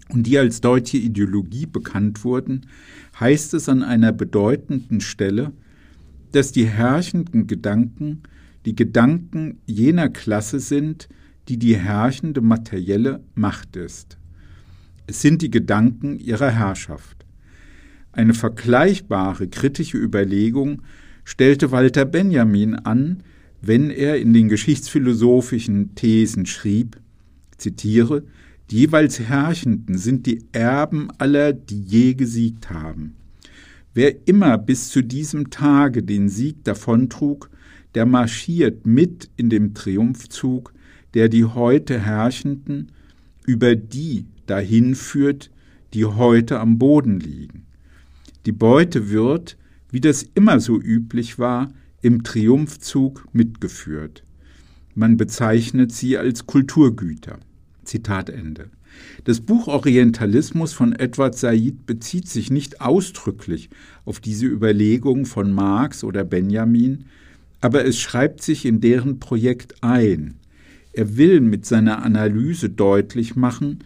und 0.09 0.27
die 0.27 0.39
als 0.39 0.63
deutsche 0.63 0.97
Ideologie 0.97 1.67
bekannt 1.67 2.25
wurden, 2.25 2.63
heißt 3.21 3.53
es 3.53 3.69
an 3.69 3.83
einer 3.83 4.13
bedeutenden 4.13 5.03
Stelle, 5.03 5.53
dass 6.33 6.51
die 6.51 6.67
herrschenden 6.67 7.47
Gedanken 7.47 8.23
die 8.65 8.75
Gedanken 8.75 9.59
jener 9.67 10.09
Klasse 10.09 10.59
sind, 10.59 11.07
die 11.49 11.59
die 11.59 11.77
herrschende 11.77 12.41
materielle 12.41 13.23
Macht 13.35 13.77
ist. 13.77 14.17
Es 15.07 15.21
sind 15.21 15.43
die 15.43 15.51
Gedanken 15.51 16.19
ihrer 16.19 16.51
Herrschaft. 16.51 17.14
Eine 18.15 18.33
vergleichbare 18.33 19.49
kritische 19.49 19.99
Überlegung 19.99 20.83
stellte 21.25 21.73
Walter 21.73 22.05
Benjamin 22.05 22.77
an, 22.77 23.25
wenn 23.61 23.91
er 23.91 24.21
in 24.21 24.33
den 24.33 24.49
geschichtsphilosophischen 24.49 25.97
Thesen 25.97 26.47
schrieb, 26.47 26.97
zitiere, 27.57 28.23
die 28.71 28.79
jeweils 28.79 29.19
Herrschenden 29.19 29.99
sind 29.99 30.27
die 30.27 30.45
Erben 30.53 31.09
aller, 31.19 31.53
die 31.53 31.81
je 31.81 32.15
gesiegt 32.15 32.71
haben. 32.71 33.17
Wer 33.95 34.29
immer 34.29 34.59
bis 34.59 34.91
zu 34.91 35.03
diesem 35.03 35.51
Tage 35.51 36.05
den 36.05 36.29
Sieg 36.29 36.63
davontrug, 36.63 37.51
der 37.97 38.07
marschiert 38.07 38.87
mit 38.87 39.29
in 39.37 39.51
dem 39.51 39.75
Triumphzug, 39.75 40.73
der 41.15 41.29
die 41.29 41.45
heute 41.45 41.99
Herrschenden 41.99 42.93
über 43.45 43.75
die 43.75 44.27
dahin 44.47 44.95
führt, 44.95 45.51
die 45.95 46.05
heute 46.05 46.61
am 46.61 46.79
Boden 46.79 47.19
liegen. 47.19 47.65
Die 48.47 48.53
Beute 48.53 49.11
wird, 49.11 49.57
wie 49.91 50.01
das 50.01 50.25
immer 50.35 50.61
so 50.61 50.81
üblich 50.81 51.39
war, 51.39 51.73
im 52.03 52.23
Triumphzug 52.23 53.27
mitgeführt. 53.33 54.25
Man 54.95 55.17
bezeichnet 55.17 55.93
sie 55.93 56.19
als 56.19 56.47
Kulturgüter. 56.47 57.39
Zitat 57.85 58.29
Ende. 58.29 58.71
Das 59.25 59.41
Buch 59.41 59.67
Orientalismus 59.67 60.73
von 60.73 60.93
Edward 60.93 61.37
Said 61.37 61.87
bezieht 61.87 62.29
sich 62.29 62.51
nicht 62.51 62.81
ausdrücklich 62.81 63.71
auf 64.05 64.21
diese 64.21 64.47
Überlegung 64.47 65.27
von 65.27 65.51
Marx 65.53 66.05
oder 66.05 66.25
Benjamin, 66.25 67.07
aber 67.61 67.85
es 67.85 67.99
schreibt 67.99 68.43
sich 68.43 68.67
in 68.67 68.81
deren 68.81 69.19
Projekt 69.19 69.83
ein. 69.83 70.35
Er 70.93 71.17
will 71.17 71.41
mit 71.41 71.67
seiner 71.67 72.03
Analyse 72.03 72.69
deutlich 72.69 73.35
machen, 73.35 73.81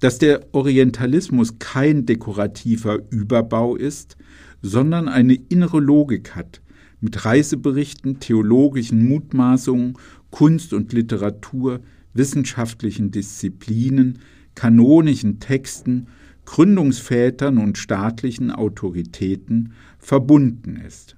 dass 0.00 0.18
der 0.18 0.46
Orientalismus 0.52 1.58
kein 1.58 2.06
dekorativer 2.06 3.00
Überbau 3.10 3.76
ist, 3.76 4.16
sondern 4.62 5.08
eine 5.08 5.34
innere 5.34 5.80
Logik 5.80 6.34
hat, 6.34 6.60
mit 7.00 7.24
Reiseberichten, 7.24 8.20
theologischen 8.20 9.06
Mutmaßungen, 9.06 9.94
Kunst 10.30 10.72
und 10.72 10.92
Literatur, 10.92 11.80
wissenschaftlichen 12.14 13.10
Disziplinen, 13.10 14.18
kanonischen 14.54 15.38
Texten, 15.38 16.08
Gründungsvätern 16.44 17.58
und 17.58 17.78
staatlichen 17.78 18.50
Autoritäten 18.50 19.72
verbunden 19.98 20.76
ist. 20.76 21.16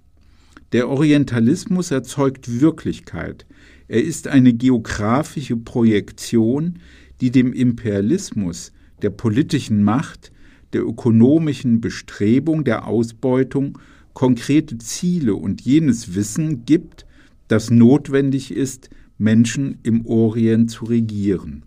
Der 0.72 0.88
Orientalismus 0.88 1.90
erzeugt 1.90 2.60
Wirklichkeit. 2.60 3.46
Er 3.88 4.02
ist 4.02 4.28
eine 4.28 4.52
geografische 4.52 5.56
Projektion, 5.56 6.78
die 7.21 7.31
dem 7.31 7.53
Imperialismus, 7.53 8.73
der 9.03 9.11
politischen 9.11 9.83
Macht, 9.83 10.33
der 10.73 10.83
ökonomischen 10.83 11.81
Bestrebung, 11.81 12.65
der 12.65 12.87
Ausbeutung 12.87 13.79
konkrete 14.12 14.79
Ziele 14.79 15.35
und 15.35 15.61
jenes 15.62 16.15
Wissen 16.15 16.65
gibt, 16.65 17.07
das 17.49 17.71
notwendig 17.71 18.55
ist, 18.55 18.91
Menschen 19.19 19.79
im 19.83 20.07
Orient 20.07 20.71
zu 20.71 20.85
regieren. 20.87 21.65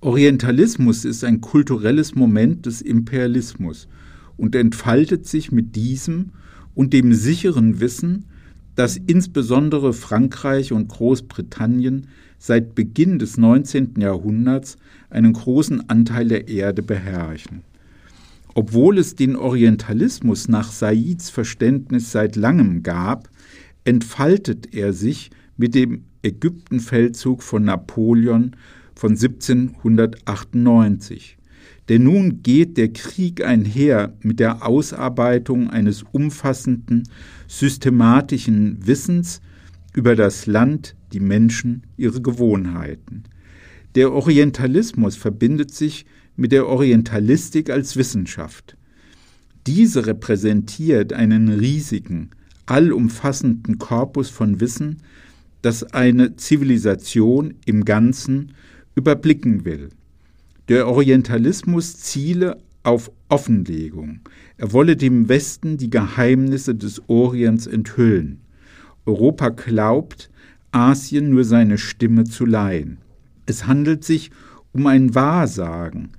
Orientalismus 0.00 1.04
ist 1.04 1.24
ein 1.24 1.40
kulturelles 1.40 2.14
Moment 2.14 2.66
des 2.66 2.82
Imperialismus 2.82 3.88
und 4.36 4.54
entfaltet 4.54 5.26
sich 5.26 5.50
mit 5.50 5.74
diesem 5.74 6.32
und 6.74 6.92
dem 6.92 7.12
sicheren 7.12 7.80
Wissen, 7.80 8.26
dass 8.74 8.96
insbesondere 8.96 9.92
Frankreich 9.92 10.72
und 10.72 10.88
Großbritannien 10.88 12.08
seit 12.38 12.74
Beginn 12.74 13.18
des 13.18 13.38
19. 13.38 13.94
Jahrhunderts 13.98 14.76
einen 15.10 15.32
großen 15.32 15.88
Anteil 15.88 16.28
der 16.28 16.48
Erde 16.48 16.82
beherrschen. 16.82 17.62
Obwohl 18.54 18.98
es 18.98 19.14
den 19.14 19.36
Orientalismus 19.36 20.48
nach 20.48 20.72
Saids 20.72 21.30
Verständnis 21.30 22.12
seit 22.12 22.36
langem 22.36 22.82
gab, 22.82 23.30
entfaltet 23.84 24.74
er 24.74 24.92
sich 24.92 25.30
mit 25.56 25.74
dem 25.74 26.04
Ägyptenfeldzug 26.22 27.42
von 27.42 27.64
Napoleon 27.64 28.54
von 28.94 29.12
1798. 29.12 31.38
Denn 31.88 32.02
nun 32.02 32.42
geht 32.42 32.76
der 32.78 32.92
Krieg 32.92 33.44
einher 33.44 34.14
mit 34.22 34.40
der 34.40 34.66
Ausarbeitung 34.66 35.70
eines 35.70 36.02
umfassenden, 36.02 37.04
systematischen 37.46 38.84
Wissens 38.86 39.40
über 39.94 40.16
das 40.16 40.46
Land, 40.46 40.95
die 41.12 41.20
Menschen, 41.20 41.82
ihre 41.96 42.20
Gewohnheiten. 42.20 43.24
Der 43.94 44.12
Orientalismus 44.12 45.16
verbindet 45.16 45.72
sich 45.72 46.06
mit 46.36 46.52
der 46.52 46.66
Orientalistik 46.66 47.70
als 47.70 47.96
Wissenschaft. 47.96 48.76
Diese 49.66 50.06
repräsentiert 50.06 51.12
einen 51.12 51.48
riesigen, 51.48 52.30
allumfassenden 52.66 53.78
Korpus 53.78 54.28
von 54.28 54.60
Wissen, 54.60 54.98
das 55.62 55.82
eine 55.82 56.36
Zivilisation 56.36 57.54
im 57.64 57.84
Ganzen 57.84 58.52
überblicken 58.94 59.64
will. 59.64 59.88
Der 60.68 60.88
Orientalismus 60.88 61.96
ziele 61.96 62.58
auf 62.82 63.10
Offenlegung. 63.28 64.20
Er 64.58 64.72
wolle 64.72 64.96
dem 64.96 65.28
Westen 65.28 65.76
die 65.76 65.90
Geheimnisse 65.90 66.74
des 66.74 67.02
Orients 67.08 67.66
enthüllen. 67.66 68.40
Europa 69.04 69.48
glaubt, 69.48 70.30
Asien 70.76 71.30
nur 71.30 71.44
seine 71.44 71.78
Stimme 71.78 72.24
zu 72.24 72.44
leihen. 72.44 72.98
Es 73.46 73.66
handelt 73.66 74.04
sich 74.04 74.30
um 74.72 74.86
ein 74.86 75.14
Wahrsagen. 75.14 76.10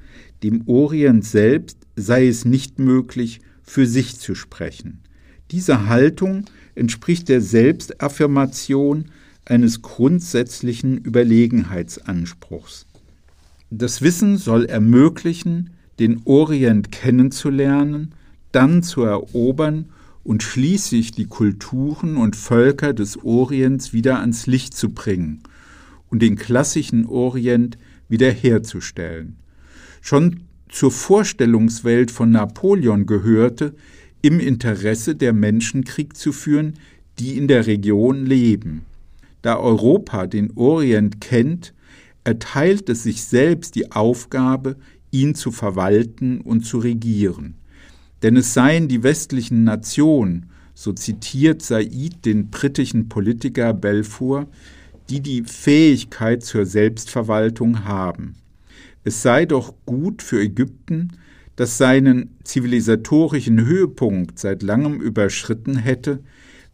Dem 0.41 0.67
Orient 0.67 1.23
selbst 1.23 1.77
sei 1.95 2.27
es 2.27 2.43
nicht 2.43 2.79
möglich, 2.79 3.39
für 3.61 3.85
sich 3.85 4.17
zu 4.17 4.33
sprechen. 4.33 5.01
Diese 5.51 5.87
Haltung 5.87 6.45
entspricht 6.73 7.29
der 7.29 7.41
Selbstaffirmation 7.41 9.05
eines 9.45 9.83
grundsätzlichen 9.83 10.97
Überlegenheitsanspruchs. 10.97 12.87
Das 13.69 14.01
Wissen 14.01 14.37
soll 14.37 14.65
ermöglichen, 14.65 15.71
den 15.99 16.21
Orient 16.25 16.91
kennenzulernen, 16.91 18.15
dann 18.51 18.81
zu 18.81 19.03
erobern 19.03 19.89
und 20.27 20.43
schließlich 20.43 21.13
die 21.13 21.25
Kulturen 21.25 22.17
und 22.17 22.35
Völker 22.35 22.91
des 22.91 23.23
Orients 23.23 23.93
wieder 23.93 24.19
ans 24.19 24.45
Licht 24.45 24.75
zu 24.75 24.89
bringen 24.89 25.41
und 26.09 26.21
den 26.21 26.35
klassischen 26.35 27.05
Orient 27.05 27.77
wiederherzustellen. 28.09 29.37
Schon 30.01 30.41
zur 30.67 30.91
Vorstellungswelt 30.91 32.11
von 32.11 32.29
Napoleon 32.31 33.05
gehörte, 33.05 33.73
im 34.21 34.41
Interesse 34.41 35.15
der 35.15 35.31
Menschen 35.31 35.85
Krieg 35.85 36.17
zu 36.17 36.33
führen, 36.33 36.73
die 37.19 37.37
in 37.37 37.47
der 37.47 37.65
Region 37.65 38.25
leben. 38.25 38.81
Da 39.43 39.57
Europa 39.57 40.27
den 40.27 40.51
Orient 40.57 41.21
kennt, 41.21 41.73
erteilt 42.25 42.89
es 42.89 43.03
sich 43.03 43.23
selbst 43.23 43.75
die 43.75 43.93
Aufgabe, 43.93 44.75
ihn 45.09 45.35
zu 45.35 45.53
verwalten 45.53 46.41
und 46.41 46.65
zu 46.65 46.79
regieren. 46.79 47.55
Denn 48.23 48.35
es 48.37 48.53
seien 48.53 48.87
die 48.87 49.03
westlichen 49.03 49.63
Nationen, 49.63 50.47
so 50.73 50.93
zitiert 50.93 51.61
Said 51.61 52.25
den 52.25 52.49
britischen 52.49 53.09
Politiker 53.09 53.73
Balfour, 53.73 54.47
die 55.09 55.21
die 55.21 55.43
Fähigkeit 55.43 56.43
zur 56.43 56.65
Selbstverwaltung 56.65 57.85
haben. 57.85 58.35
Es 59.03 59.21
sei 59.21 59.45
doch 59.45 59.73
gut 59.85 60.21
für 60.21 60.41
Ägypten, 60.41 61.13
das 61.55 61.77
seinen 61.77 62.35
zivilisatorischen 62.43 63.65
Höhepunkt 63.65 64.37
seit 64.37 64.61
langem 64.63 65.01
überschritten 65.01 65.77
hätte, 65.77 66.19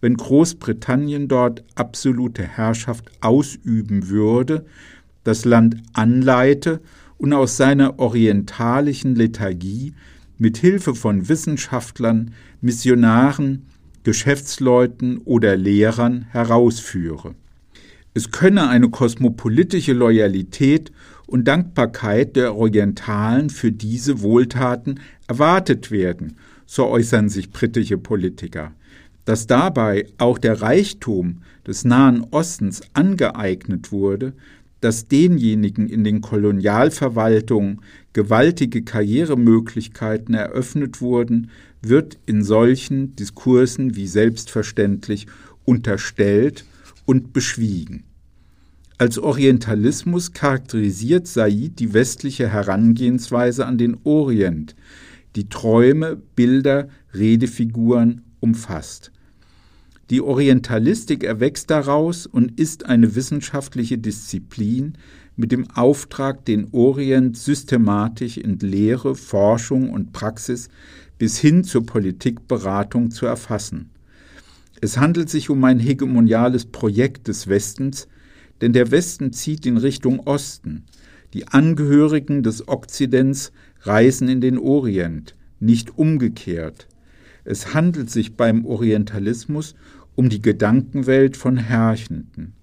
wenn 0.01 0.17
Großbritannien 0.17 1.29
dort 1.29 1.63
absolute 1.75 2.43
Herrschaft 2.43 3.09
ausüben 3.21 4.09
würde, 4.09 4.65
das 5.23 5.45
Land 5.45 5.77
anleite 5.93 6.81
und 7.17 7.31
aus 7.31 7.55
seiner 7.55 7.99
orientalischen 7.99 9.15
Lethargie 9.15 9.93
mit 10.37 10.57
Hilfe 10.57 10.95
von 10.95 11.29
Wissenschaftlern, 11.29 12.33
Missionaren, 12.61 13.65
Geschäftsleuten 14.03 15.19
oder 15.19 15.55
Lehrern 15.55 16.25
herausführe. 16.29 17.35
Es 18.13 18.31
könne 18.31 18.69
eine 18.69 18.89
kosmopolitische 18.89 19.93
Loyalität 19.93 20.91
und 21.25 21.47
Dankbarkeit 21.47 22.35
der 22.35 22.55
Orientalen 22.55 23.49
für 23.49 23.71
diese 23.71 24.21
Wohltaten 24.21 24.99
erwartet 25.27 25.89
werden, 25.89 26.35
so 26.65 26.87
äußern 26.87 27.29
sich 27.29 27.49
britische 27.49 27.97
Politiker. 27.97 28.73
Dass 29.25 29.47
dabei 29.47 30.05
auch 30.17 30.37
der 30.37 30.61
Reichtum 30.61 31.41
des 31.65 31.85
Nahen 31.85 32.25
Ostens 32.31 32.81
angeeignet 32.93 33.91
wurde, 33.91 34.33
dass 34.83 35.07
denjenigen 35.07 35.87
in 35.87 36.03
den 36.03 36.19
Kolonialverwaltungen 36.19 37.79
gewaltige 38.11 38.83
Karrieremöglichkeiten 38.83 40.35
eröffnet 40.35 40.99
wurden, 40.99 41.51
wird 41.81 42.19
in 42.25 42.43
solchen 42.43 43.15
Diskursen 43.15 43.95
wie 43.95 44.07
selbstverständlich 44.07 45.27
unterstellt 45.63 46.65
und 47.05 47.31
beschwiegen. 47.31 48.03
Als 48.97 49.17
Orientalismus 49.17 50.33
charakterisiert 50.33 51.27
Said 51.27 51.79
die 51.79 51.93
westliche 51.93 52.49
Herangehensweise 52.49 53.65
an 53.65 53.77
den 53.77 53.95
Orient, 54.03 54.75
die 55.37 55.47
Träume, 55.47 56.21
Bilder, 56.35 56.89
Redefiguren 57.13 58.23
umfasst. 58.41 59.12
Die 60.09 60.21
Orientalistik 60.21 61.23
erwächst 61.23 61.69
daraus 61.69 62.25
und 62.25 62.59
ist 62.59 62.85
eine 62.85 63.15
wissenschaftliche 63.15 63.97
Disziplin 63.97 64.93
mit 65.35 65.51
dem 65.51 65.69
Auftrag, 65.71 66.45
den 66.45 66.67
Orient 66.71 67.37
systematisch 67.37 68.37
in 68.37 68.59
Lehre, 68.59 69.15
Forschung 69.15 69.89
und 69.89 70.11
Praxis 70.11 70.69
bis 71.17 71.37
hin 71.37 71.63
zur 71.63 71.85
Politikberatung 71.85 73.11
zu 73.11 73.25
erfassen. 73.25 73.89
Es 74.81 74.97
handelt 74.97 75.29
sich 75.29 75.49
um 75.49 75.63
ein 75.63 75.79
hegemoniales 75.79 76.65
Projekt 76.65 77.29
des 77.29 77.47
Westens, 77.47 78.09
denn 78.59 78.73
der 78.73 78.91
Westen 78.91 79.31
zieht 79.31 79.65
in 79.65 79.77
Richtung 79.77 80.19
Osten. 80.19 80.83
Die 81.33 81.47
Angehörigen 81.47 82.43
des 82.43 82.67
Okzidents 82.67 83.53
reisen 83.81 84.27
in 84.27 84.41
den 84.41 84.57
Orient, 84.57 85.35
nicht 85.59 85.97
umgekehrt. 85.97 86.87
Es 87.45 87.73
handelt 87.73 88.09
sich 88.09 88.35
beim 88.35 88.65
Orientalismus 88.65 89.75
um 90.15 90.29
die 90.29 90.41
Gedankenwelt 90.41 91.37
von 91.37 91.57
Herrschenden. 91.57 92.53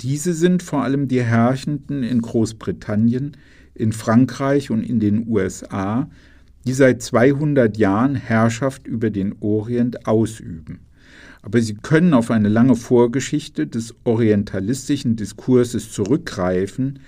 Diese 0.00 0.34
sind 0.34 0.62
vor 0.62 0.82
allem 0.82 1.08
die 1.08 1.22
Herrschenden 1.22 2.02
in 2.02 2.20
Großbritannien, 2.20 3.36
in 3.74 3.92
Frankreich 3.92 4.70
und 4.70 4.82
in 4.82 5.00
den 5.00 5.26
USA, 5.28 6.08
die 6.66 6.72
seit 6.72 7.02
200 7.02 7.76
Jahren 7.76 8.14
Herrschaft 8.14 8.86
über 8.86 9.10
den 9.10 9.36
Orient 9.40 10.06
ausüben. 10.06 10.80
Aber 11.42 11.60
sie 11.60 11.74
können 11.74 12.14
auf 12.14 12.30
eine 12.30 12.48
lange 12.48 12.74
Vorgeschichte 12.74 13.66
des 13.66 13.94
orientalistischen 14.04 15.16
Diskurses 15.16 15.92
zurückgreifen, 15.92 17.00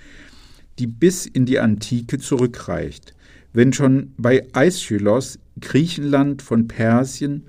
die 0.77 0.87
bis 0.87 1.25
in 1.25 1.45
die 1.45 1.59
Antike 1.59 2.19
zurückreicht, 2.19 3.15
wenn 3.57 3.73
schon 3.73 4.13
bei 4.17 4.45
Aeschylus 4.53 5.39
Griechenland 5.59 6.43
von 6.43 6.67
Persien, 6.67 7.47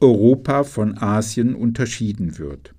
Europa 0.00 0.64
von 0.64 0.98
Asien 0.98 1.54
unterschieden 1.54 2.38
wird. 2.38 2.74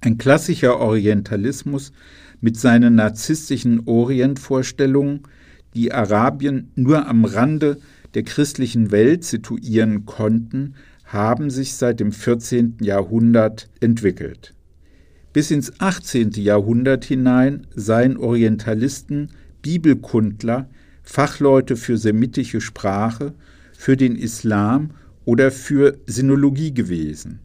Ein 0.00 0.18
klassischer 0.18 0.78
Orientalismus 0.78 1.92
mit 2.40 2.56
seinen 2.56 2.94
narzisstischen 2.94 3.88
Orientvorstellungen, 3.88 5.22
die 5.74 5.90
Arabien 5.90 6.70
nur 6.76 7.08
am 7.08 7.24
Rande 7.24 7.78
der 8.14 8.22
christlichen 8.22 8.92
Welt 8.92 9.24
situieren 9.24 10.06
konnten, 10.06 10.74
haben 11.02 11.50
sich 11.50 11.74
seit 11.74 11.98
dem 11.98 12.12
14. 12.12 12.76
Jahrhundert 12.82 13.68
entwickelt. 13.80 14.54
Bis 15.32 15.50
ins 15.50 15.80
18. 15.80 16.30
Jahrhundert 16.36 17.04
hinein 17.04 17.66
seien 17.74 18.16
Orientalisten 18.16 19.30
Bibelkundler, 19.60 20.68
Fachleute 21.02 21.76
für 21.76 21.98
semitische 21.98 22.60
Sprache, 22.60 23.34
für 23.76 23.96
den 23.96 24.14
Islam 24.16 24.90
oder 25.24 25.50
für 25.50 25.98
Sinologie 26.06 26.72
gewesen. 26.72 27.40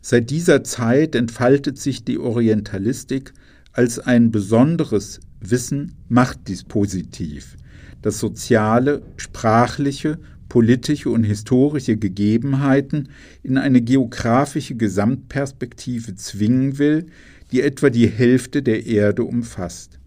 Seit 0.00 0.30
dieser 0.30 0.62
Zeit 0.62 1.14
entfaltet 1.14 1.78
sich 1.78 2.04
die 2.04 2.18
Orientalistik 2.18 3.32
als 3.72 3.98
ein 3.98 4.30
besonderes 4.30 5.20
Wissen-Machtdispositiv, 5.40 7.56
das 8.02 8.20
soziale, 8.20 9.02
sprachliche, 9.16 10.18
politische 10.48 11.10
und 11.10 11.24
historische 11.24 11.96
Gegebenheiten 11.96 13.08
in 13.42 13.58
eine 13.58 13.82
geografische 13.82 14.76
Gesamtperspektive 14.76 16.14
zwingen 16.14 16.78
will, 16.78 17.06
die 17.50 17.62
etwa 17.62 17.90
die 17.90 18.06
Hälfte 18.06 18.62
der 18.62 18.86
Erde 18.86 19.24
umfasst. 19.24 19.98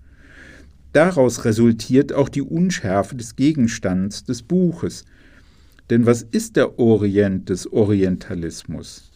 Daraus 0.93 1.45
resultiert 1.45 2.13
auch 2.13 2.29
die 2.29 2.41
Unschärfe 2.41 3.15
des 3.15 3.35
Gegenstands 3.35 4.23
des 4.23 4.41
Buches, 4.41 5.05
denn 5.89 6.05
was 6.05 6.21
ist 6.21 6.55
der 6.55 6.77
Orient 6.77 7.49
des 7.49 7.71
Orientalismus? 7.71 9.11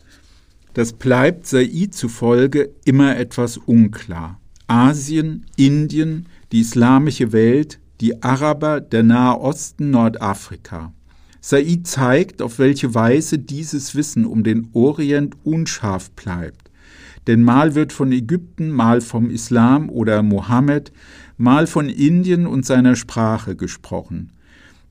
Das 0.74 0.94
bleibt 0.94 1.46
Said 1.46 1.94
zufolge 1.94 2.72
immer 2.84 3.16
etwas 3.18 3.58
unklar. 3.58 4.40
Asien, 4.66 5.46
Indien, 5.56 6.26
die 6.52 6.62
islamische 6.62 7.32
Welt, 7.32 7.80
die 8.02 8.24
Araber, 8.24 8.82
der 8.82 9.04
Nahe 9.04 9.40
Osten, 9.40 9.92
Nordafrika. 9.92 10.92
Said 11.42 11.86
zeigt, 11.86 12.42
auf 12.42 12.58
welche 12.58 12.96
Weise 12.96 13.38
dieses 13.38 13.94
Wissen 13.96 14.26
um 14.26 14.44
den 14.44 14.70
Orient 14.74 15.36
unscharf 15.44 16.10
bleibt. 16.12 16.72
Denn 17.28 17.44
mal 17.44 17.76
wird 17.76 17.94
von 17.94 18.12
Ägypten, 18.12 18.72
mal 18.72 19.00
vom 19.02 19.30
Islam 19.30 19.90
oder 19.90 20.24
Mohammed, 20.24 20.92
mal 21.44 21.68
von 21.68 21.90
Indien 21.90 22.48
und 22.48 22.66
seiner 22.66 22.96
Sprache 22.96 23.58
gesprochen. 23.58 24.32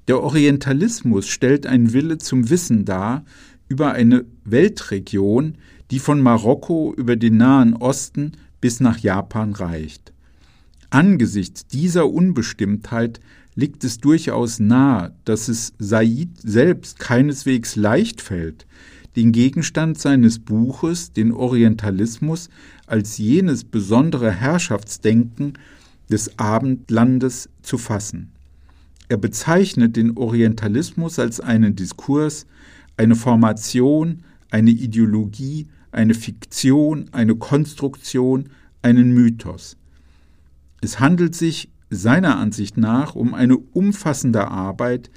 Der 0.07 0.23
Orientalismus 0.23 1.27
stellt 1.27 1.67
einen 1.67 1.95
Wille 1.95 2.19
zum 2.19 2.51
Wissen 2.51 2.85
dar 2.85 3.25
über 3.69 3.93
eine 3.93 4.27
Weltregion, 4.45 5.57
die 5.91 5.99
von 5.99 6.21
Marokko 6.21 6.93
über 6.95 7.17
den 7.17 7.38
Nahen 7.38 7.75
Osten 7.75 8.33
bis 8.61 8.81
nach 8.81 8.99
Japan 8.99 9.55
reicht. 9.55 10.12
Angesichts 10.91 11.67
dieser 11.67 12.11
Unbestimmtheit 12.11 13.21
liegt 13.55 13.83
es 13.83 13.97
durchaus 13.97 14.59
nahe, 14.59 15.15
dass 15.25 15.49
es 15.49 15.73
Said 15.79 16.29
selbst 16.38 16.99
keineswegs 16.99 17.77
leicht 17.77 18.21
fällt, 18.21 18.67
den 19.17 19.33
Gegenstand 19.33 19.99
seines 19.99 20.38
Buches, 20.38 21.12
den 21.15 21.33
Orientalismus, 21.33 22.51
als 22.87 23.17
jenes 23.17 23.65
besondere 23.65 24.31
Herrschaftsdenken 24.31 25.55
des 26.11 26.38
Abendlandes 26.38 27.49
zu 27.62 27.79
fassen. 27.79 28.33
Er 29.09 29.19
bezeichnet 29.19 29.97
den 29.97 30.17
Orientalismus 30.17 31.19
als 31.19 31.41
einen 31.41 31.77
Diskurs, 31.77 32.47
eine 32.97 33.15
Formation, 33.15 34.23
eine 34.51 34.71
Ideologie, 34.71 35.69
eine 35.91 36.15
Fiktion, 36.15 37.11
eine 37.12 37.35
Konstruktion, 37.37 38.49
einen 38.81 39.12
Mythos. 39.12 39.77
Es 40.81 40.99
handelt 40.99 41.35
sich 41.35 41.69
seiner 41.91 42.38
Ansicht 42.38 42.77
nach 42.77 43.15
um 43.15 43.35
eine 43.35 43.57
umfassende 43.57 44.49
Arbeit, 44.49 45.11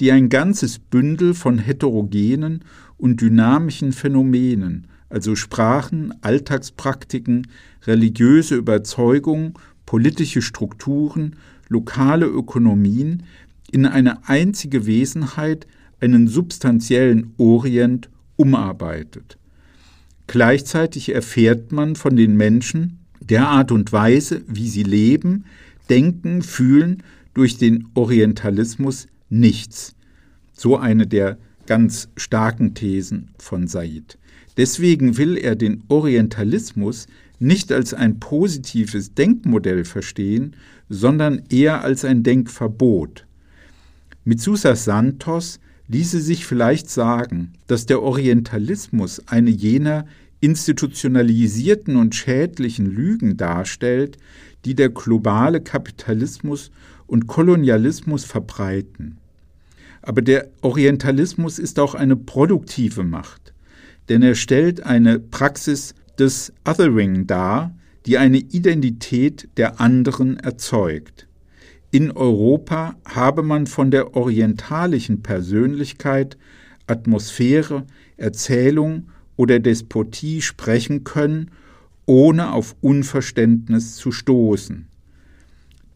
die 0.00 0.12
ein 0.12 0.28
ganzes 0.28 0.78
Bündel 0.78 1.34
von 1.34 1.58
heterogenen 1.58 2.64
und 2.98 3.20
dynamischen 3.20 3.92
Phänomenen, 3.92 4.86
also 5.08 5.34
Sprachen, 5.34 6.14
Alltagspraktiken, 6.20 7.48
religiöse 7.86 8.56
Überzeugungen, 8.56 9.54
politische 9.88 10.42
Strukturen 10.42 11.36
lokale 11.70 12.26
Ökonomien 12.26 13.22
in 13.70 13.86
eine 13.86 14.28
einzige 14.28 14.84
Wesenheit, 14.84 15.66
einen 15.98 16.28
substanziellen 16.28 17.32
Orient, 17.38 18.10
umarbeitet. 18.36 19.38
Gleichzeitig 20.26 21.14
erfährt 21.14 21.72
man 21.72 21.96
von 21.96 22.16
den 22.16 22.36
Menschen 22.36 22.98
der 23.20 23.48
Art 23.48 23.72
und 23.72 23.90
Weise, 23.90 24.42
wie 24.46 24.68
sie 24.68 24.82
leben, 24.82 25.46
denken, 25.88 26.42
fühlen, 26.42 27.02
durch 27.32 27.56
den 27.56 27.88
Orientalismus 27.94 29.06
nichts. 29.30 29.94
So 30.52 30.76
eine 30.76 31.06
der 31.06 31.38
ganz 31.64 32.10
starken 32.18 32.74
Thesen 32.74 33.30
von 33.38 33.66
Said. 33.68 34.18
Deswegen 34.58 35.16
will 35.16 35.38
er 35.38 35.56
den 35.56 35.82
Orientalismus 35.88 37.06
nicht 37.38 37.72
als 37.72 37.94
ein 37.94 38.18
positives 38.18 39.14
Denkmodell 39.14 39.84
verstehen, 39.84 40.56
sondern 40.88 41.42
eher 41.50 41.82
als 41.82 42.04
ein 42.04 42.22
Denkverbot. 42.22 43.26
Mit 44.24 44.40
Susa 44.40 44.76
Santos 44.76 45.60
ließe 45.88 46.20
sich 46.20 46.44
vielleicht 46.44 46.90
sagen, 46.90 47.52
dass 47.66 47.86
der 47.86 48.02
Orientalismus 48.02 49.22
eine 49.26 49.50
jener 49.50 50.06
institutionalisierten 50.40 51.96
und 51.96 52.14
schädlichen 52.14 52.86
Lügen 52.86 53.36
darstellt, 53.36 54.18
die 54.64 54.74
der 54.74 54.90
globale 54.90 55.60
Kapitalismus 55.60 56.70
und 57.06 57.26
Kolonialismus 57.26 58.24
verbreiten. 58.24 59.18
Aber 60.02 60.22
der 60.22 60.48
Orientalismus 60.60 61.58
ist 61.58 61.78
auch 61.78 61.94
eine 61.94 62.16
produktive 62.16 63.02
Macht, 63.02 63.52
denn 64.08 64.22
er 64.22 64.34
stellt 64.34 64.82
eine 64.84 65.18
Praxis 65.18 65.94
des 66.18 66.52
Othering 66.66 67.26
dar, 67.26 67.74
die 68.06 68.18
eine 68.18 68.38
Identität 68.38 69.48
der 69.56 69.80
anderen 69.80 70.38
erzeugt. 70.38 71.28
In 71.90 72.10
Europa 72.10 72.96
habe 73.04 73.42
man 73.42 73.66
von 73.66 73.90
der 73.90 74.14
orientalischen 74.14 75.22
Persönlichkeit, 75.22 76.36
Atmosphäre, 76.86 77.86
Erzählung 78.16 79.08
oder 79.36 79.58
Despotie 79.58 80.42
sprechen 80.42 81.04
können, 81.04 81.50
ohne 82.06 82.52
auf 82.52 82.76
Unverständnis 82.80 83.96
zu 83.96 84.12
stoßen. 84.12 84.86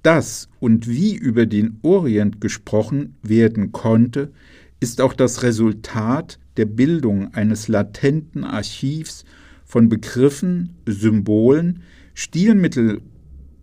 Das 0.02 0.48
und 0.60 0.88
wie 0.88 1.14
über 1.14 1.46
den 1.46 1.78
Orient 1.82 2.40
gesprochen 2.40 3.16
werden 3.22 3.72
konnte, 3.72 4.32
ist 4.80 5.00
auch 5.00 5.12
das 5.12 5.42
Resultat 5.42 6.38
der 6.56 6.66
Bildung 6.66 7.32
eines 7.34 7.68
latenten 7.68 8.44
Archivs 8.44 9.24
von 9.72 9.88
Begriffen, 9.88 10.74
Symbolen, 10.84 11.80
Stilmittel 12.12 13.00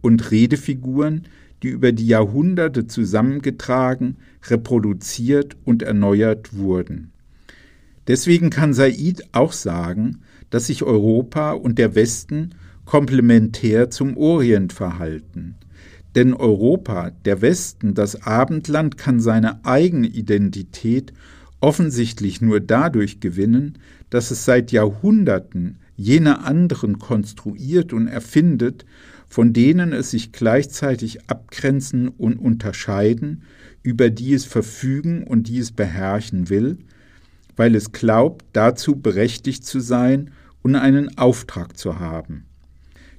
und 0.02 0.32
Redefiguren, 0.32 1.26
die 1.62 1.68
über 1.68 1.92
die 1.92 2.08
Jahrhunderte 2.08 2.88
zusammengetragen, 2.88 4.16
reproduziert 4.48 5.56
und 5.66 5.84
erneuert 5.84 6.58
wurden. 6.58 7.12
Deswegen 8.08 8.50
kann 8.50 8.74
Said 8.74 9.24
auch 9.34 9.52
sagen, 9.52 10.22
dass 10.50 10.66
sich 10.66 10.82
Europa 10.82 11.52
und 11.52 11.78
der 11.78 11.94
Westen 11.94 12.56
komplementär 12.86 13.92
zum 13.92 14.18
Orient 14.18 14.74
verhalten. 14.74 15.58
Denn 16.16 16.34
Europa, 16.34 17.12
der 17.24 17.44
Westen, 17.44 17.94
das 17.94 18.24
Abendland 18.24 18.98
kann 18.98 19.20
seine 19.20 19.64
eigene 19.64 20.08
Identität 20.08 21.14
offensichtlich 21.60 22.42
nur 22.42 22.62
dadurch 22.62 23.20
gewinnen, 23.20 23.78
dass 24.10 24.32
es 24.32 24.44
seit 24.44 24.72
Jahrhunderten 24.72 25.78
jene 26.00 26.46
anderen 26.46 26.98
konstruiert 26.98 27.92
und 27.92 28.08
erfindet, 28.08 28.86
von 29.28 29.52
denen 29.52 29.92
es 29.92 30.12
sich 30.12 30.32
gleichzeitig 30.32 31.30
abgrenzen 31.30 32.08
und 32.08 32.38
unterscheiden, 32.38 33.44
über 33.84 34.10
die 34.10 34.34
es 34.34 34.46
verfügen 34.46 35.24
und 35.24 35.50
die 35.50 35.60
es 35.60 35.72
beherrschen 35.74 36.50
will, 36.50 36.78
weil 37.58 37.76
es 37.76 37.92
glaubt, 37.92 38.46
dazu 38.54 38.96
berechtigt 38.96 39.66
zu 39.66 39.82
sein 39.82 40.32
und 40.62 40.76
einen 40.76 41.18
Auftrag 41.18 41.78
zu 41.78 42.00
haben. 42.00 42.46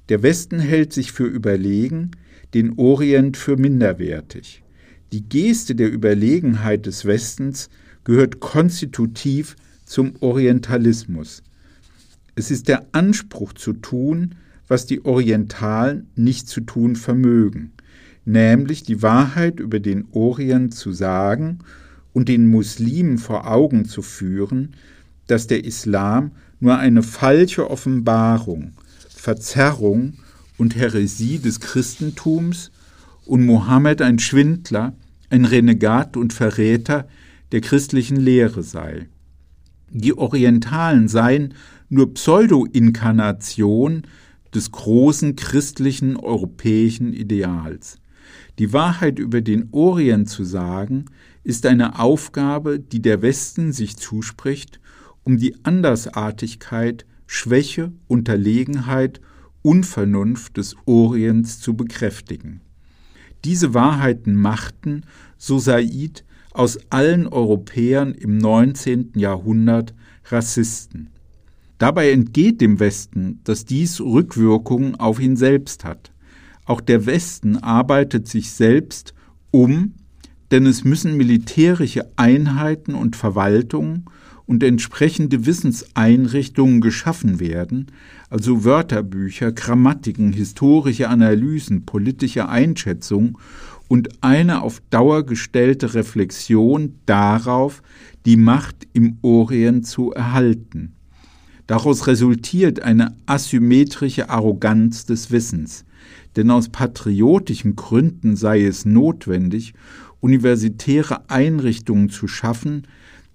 Der 0.09 0.23
Westen 0.23 0.59
hält 0.59 0.91
sich 0.91 1.11
für 1.11 1.25
überlegen, 1.25 2.11
den 2.55 2.77
Orient 2.77 3.37
für 3.37 3.57
minderwertig. 3.57 4.63
Die 5.11 5.21
Geste 5.21 5.75
der 5.75 5.91
Überlegenheit 5.91 6.87
des 6.87 7.05
Westens 7.05 7.69
gehört 8.03 8.39
konstitutiv 8.39 9.55
zum 9.85 10.13
Orientalismus. 10.19 11.43
Es 12.35 12.51
ist 12.51 12.67
der 12.67 12.87
Anspruch 12.93 13.53
zu 13.53 13.73
tun, 13.73 14.35
was 14.67 14.85
die 14.85 15.03
Orientalen 15.03 16.07
nicht 16.15 16.47
zu 16.47 16.61
tun 16.61 16.95
vermögen, 16.95 17.73
nämlich 18.23 18.83
die 18.83 19.01
Wahrheit 19.01 19.59
über 19.59 19.79
den 19.79 20.07
Orient 20.11 20.73
zu 20.73 20.93
sagen 20.93 21.59
und 22.13 22.29
den 22.29 22.47
Muslimen 22.49 23.17
vor 23.17 23.49
Augen 23.51 23.85
zu 23.85 24.01
führen, 24.01 24.75
dass 25.27 25.47
der 25.47 25.65
Islam 25.65 26.31
nur 26.59 26.77
eine 26.77 27.03
falsche 27.03 27.69
Offenbarung, 27.69 28.73
Verzerrung 29.09 30.13
und 30.57 30.75
Häresie 30.75 31.39
des 31.39 31.59
Christentums 31.59 32.71
und 33.25 33.45
Mohammed 33.45 34.01
ein 34.01 34.19
Schwindler, 34.19 34.93
ein 35.29 35.45
Renegat 35.45 36.15
und 36.15 36.33
Verräter 36.33 37.07
der 37.51 37.61
christlichen 37.61 38.17
Lehre 38.17 38.63
sei. 38.63 39.07
Die 39.89 40.17
Orientalen 40.17 41.07
seien 41.09 41.53
nur 41.91 42.13
Pseudo-Inkarnation 42.13 44.03
des 44.55 44.71
großen 44.71 45.35
christlichen 45.35 46.15
europäischen 46.15 47.13
Ideals. 47.13 47.97
Die 48.59 48.71
Wahrheit 48.71 49.19
über 49.19 49.41
den 49.41 49.67
Orient 49.71 50.29
zu 50.29 50.45
sagen, 50.45 51.05
ist 51.43 51.65
eine 51.65 51.99
Aufgabe, 51.99 52.79
die 52.79 53.01
der 53.01 53.21
Westen 53.21 53.73
sich 53.73 53.97
zuspricht, 53.97 54.79
um 55.23 55.37
die 55.37 55.55
Andersartigkeit, 55.65 57.05
Schwäche, 57.27 57.91
Unterlegenheit, 58.07 59.19
Unvernunft 59.61 60.57
des 60.57 60.77
Orients 60.85 61.59
zu 61.59 61.75
bekräftigen. 61.75 62.61
Diese 63.43 63.73
Wahrheiten 63.73 64.35
machten, 64.35 65.03
so 65.37 65.59
Said, 65.59 66.23
aus 66.51 66.79
allen 66.89 67.27
Europäern 67.27 68.13
im 68.13 68.37
19. 68.37 69.11
Jahrhundert 69.15 69.93
Rassisten. 70.29 71.09
Dabei 71.81 72.11
entgeht 72.11 72.61
dem 72.61 72.79
Westen, 72.79 73.39
dass 73.43 73.65
dies 73.65 73.99
Rückwirkungen 74.01 74.99
auf 74.99 75.19
ihn 75.19 75.35
selbst 75.35 75.83
hat. 75.83 76.11
Auch 76.65 76.79
der 76.79 77.07
Westen 77.07 77.57
arbeitet 77.57 78.27
sich 78.27 78.51
selbst 78.51 79.15
um, 79.49 79.95
denn 80.51 80.67
es 80.67 80.83
müssen 80.83 81.17
militärische 81.17 82.07
Einheiten 82.17 82.93
und 82.93 83.15
Verwaltungen 83.15 84.05
und 84.45 84.61
entsprechende 84.61 85.47
Wissenseinrichtungen 85.47 86.81
geschaffen 86.81 87.39
werden, 87.39 87.87
also 88.29 88.63
Wörterbücher, 88.63 89.51
Grammatiken, 89.51 90.33
historische 90.33 91.09
Analysen, 91.09 91.87
politische 91.87 92.47
Einschätzungen 92.47 93.39
und 93.87 94.09
eine 94.21 94.61
auf 94.61 94.83
Dauer 94.91 95.25
gestellte 95.25 95.95
Reflexion 95.95 96.99
darauf, 97.07 97.81
die 98.27 98.37
Macht 98.37 98.87
im 98.93 99.17
Orient 99.23 99.87
zu 99.87 100.11
erhalten. 100.11 100.93
Daraus 101.67 102.07
resultiert 102.07 102.81
eine 102.81 103.15
asymmetrische 103.25 104.29
Arroganz 104.29 105.05
des 105.05 105.31
Wissens, 105.31 105.85
denn 106.35 106.49
aus 106.51 106.69
patriotischen 106.69 107.75
Gründen 107.75 108.35
sei 108.35 108.63
es 108.63 108.85
notwendig, 108.85 109.73
universitäre 110.19 111.29
Einrichtungen 111.29 112.09
zu 112.09 112.27
schaffen, 112.27 112.87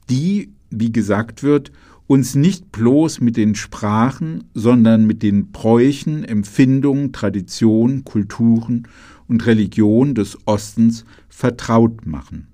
die, 0.08 0.50
wie 0.70 0.92
gesagt 0.92 1.42
wird, 1.42 1.72
uns 2.06 2.34
nicht 2.34 2.70
bloß 2.70 3.20
mit 3.20 3.36
den 3.36 3.54
Sprachen, 3.54 4.44
sondern 4.54 5.06
mit 5.06 5.22
den 5.22 5.50
Bräuchen, 5.50 6.24
Empfindungen, 6.24 7.12
Traditionen, 7.12 8.04
Kulturen 8.04 8.86
und 9.26 9.44
Religionen 9.46 10.14
des 10.14 10.38
Ostens 10.46 11.04
vertraut 11.28 12.06
machen. 12.06 12.46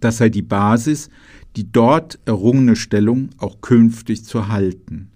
Das 0.00 0.18
sei 0.18 0.28
die 0.28 0.42
Basis, 0.42 1.08
die 1.54 1.70
dort 1.70 2.18
errungene 2.26 2.76
Stellung 2.76 3.30
auch 3.38 3.60
künftig 3.60 4.24
zu 4.24 4.48
halten. 4.48 5.10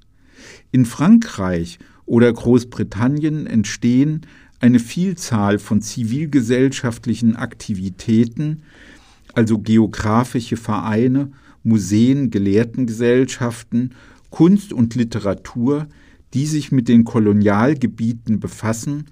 In 0.73 0.87
Frankreich 0.87 1.79
oder 2.07 2.33
Großbritannien 2.33 3.47
entstehen 3.47 4.23
eine 4.61 4.79
Vielzahl 4.79 5.59
von 5.59 5.81
zivilgesellschaftlichen 5.83 7.35
Aktivitäten, 7.37 8.63
also 9.33 9.59
geografische 9.59 10.57
Vereine, 10.57 11.33
Museen, 11.63 12.31
Gelehrtengesellschaften, 12.31 13.95
Kunst 14.31 14.73
und 14.73 14.95
Literatur, 14.95 15.89
die 16.35 16.47
sich 16.47 16.71
mit 16.71 16.89
den 16.89 17.05
Kolonialgebieten 17.05 18.39
befassen 18.39 19.07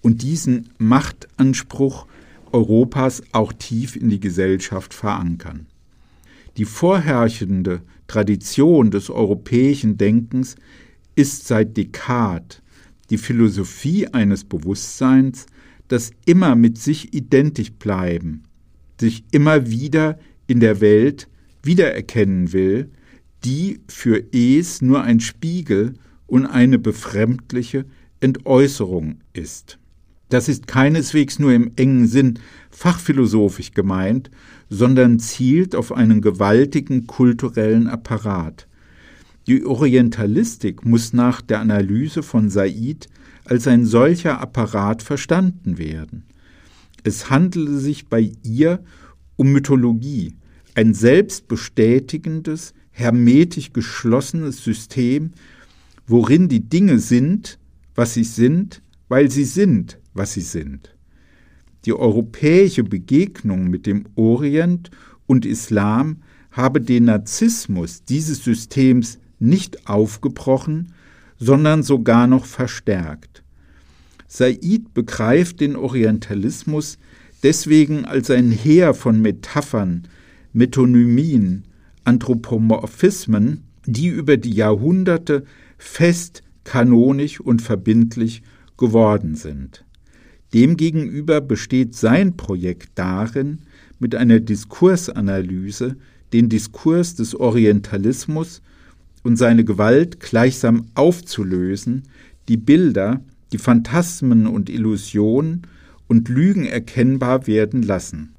und 0.00 0.22
diesen 0.22 0.70
Machtanspruch 0.78 2.06
Europas 2.52 3.22
auch 3.32 3.52
tief 3.52 3.96
in 3.96 4.08
die 4.08 4.20
Gesellschaft 4.20 4.94
verankern. 4.94 5.66
Die 6.56 6.64
vorherrschende 6.64 7.82
Tradition 8.08 8.90
des 8.90 9.08
europäischen 9.08 9.96
Denkens 9.96 10.56
ist 11.14 11.46
seit 11.46 11.76
Descartes 11.76 12.62
die 13.10 13.18
Philosophie 13.18 14.08
eines 14.08 14.44
Bewusstseins, 14.44 15.46
das 15.88 16.12
immer 16.24 16.56
mit 16.56 16.78
sich 16.78 17.12
identisch 17.12 17.72
bleiben, 17.72 18.44
sich 18.98 19.24
immer 19.32 19.68
wieder 19.68 20.18
in 20.46 20.60
der 20.60 20.80
Welt 20.80 21.28
wiedererkennen 21.62 22.54
will, 22.54 22.90
die 23.44 23.80
für 23.88 24.22
Es 24.32 24.80
nur 24.80 25.02
ein 25.02 25.20
Spiegel 25.20 25.94
und 26.26 26.46
eine 26.46 26.78
befremdliche 26.78 27.84
Entäußerung 28.20 29.18
ist. 29.34 29.78
Das 30.30 30.48
ist 30.48 30.66
keineswegs 30.66 31.38
nur 31.38 31.52
im 31.52 31.72
engen 31.76 32.06
Sinn 32.06 32.38
fachphilosophisch 32.70 33.72
gemeint, 33.72 34.30
sondern 34.70 35.18
zielt 35.18 35.74
auf 35.74 35.92
einen 35.92 36.22
gewaltigen 36.22 37.06
kulturellen 37.06 37.88
Apparat. 37.88 38.66
Die 39.46 39.64
Orientalistik 39.64 40.84
muss 40.84 41.12
nach 41.12 41.40
der 41.40 41.60
Analyse 41.60 42.22
von 42.22 42.48
Said 42.48 43.08
als 43.44 43.66
ein 43.66 43.86
solcher 43.86 44.40
Apparat 44.40 45.02
verstanden 45.02 45.78
werden. 45.78 46.24
Es 47.02 47.28
handelte 47.28 47.78
sich 47.78 48.06
bei 48.08 48.32
ihr 48.44 48.84
um 49.34 49.50
Mythologie, 49.52 50.36
ein 50.74 50.94
selbstbestätigendes, 50.94 52.74
hermetisch 52.92 53.72
geschlossenes 53.72 54.62
System, 54.62 55.32
worin 56.06 56.48
die 56.48 56.68
Dinge 56.68 57.00
sind, 57.00 57.58
was 57.96 58.14
sie 58.14 58.24
sind, 58.24 58.82
weil 59.08 59.30
sie 59.30 59.44
sind, 59.44 59.98
was 60.14 60.34
sie 60.34 60.40
sind. 60.40 60.94
Die 61.84 61.92
europäische 61.92 62.84
Begegnung 62.84 63.68
mit 63.68 63.86
dem 63.86 64.04
Orient 64.14 64.90
und 65.26 65.44
Islam 65.44 66.18
habe 66.52 66.80
den 66.80 67.06
Narzissmus 67.06 68.04
dieses 68.04 68.44
Systems 68.44 69.18
nicht 69.42 69.88
aufgebrochen, 69.88 70.92
sondern 71.38 71.82
sogar 71.82 72.26
noch 72.26 72.46
verstärkt. 72.46 73.42
Said 74.28 74.94
begreift 74.94 75.60
den 75.60 75.76
Orientalismus 75.76 76.98
deswegen 77.42 78.04
als 78.04 78.30
ein 78.30 78.50
Heer 78.50 78.94
von 78.94 79.20
Metaphern, 79.20 80.04
Metonymien, 80.52 81.64
Anthropomorphismen, 82.04 83.64
die 83.84 84.08
über 84.08 84.36
die 84.36 84.52
Jahrhunderte 84.52 85.44
fest, 85.76 86.42
kanonisch 86.64 87.40
und 87.40 87.60
verbindlich 87.60 88.42
geworden 88.76 89.34
sind. 89.34 89.84
Demgegenüber 90.54 91.40
besteht 91.40 91.96
sein 91.96 92.36
Projekt 92.36 92.90
darin, 92.94 93.60
mit 93.98 94.14
einer 94.14 94.40
Diskursanalyse 94.40 95.96
den 96.32 96.48
Diskurs 96.48 97.14
des 97.14 97.34
Orientalismus 97.34 98.62
und 99.22 99.36
seine 99.36 99.64
Gewalt 99.64 100.20
gleichsam 100.20 100.86
aufzulösen, 100.94 102.04
die 102.48 102.56
Bilder, 102.56 103.20
die 103.52 103.58
Phantasmen 103.58 104.46
und 104.46 104.68
Illusionen 104.68 105.62
und 106.08 106.28
Lügen 106.28 106.66
erkennbar 106.66 107.46
werden 107.46 107.82
lassen. 107.82 108.34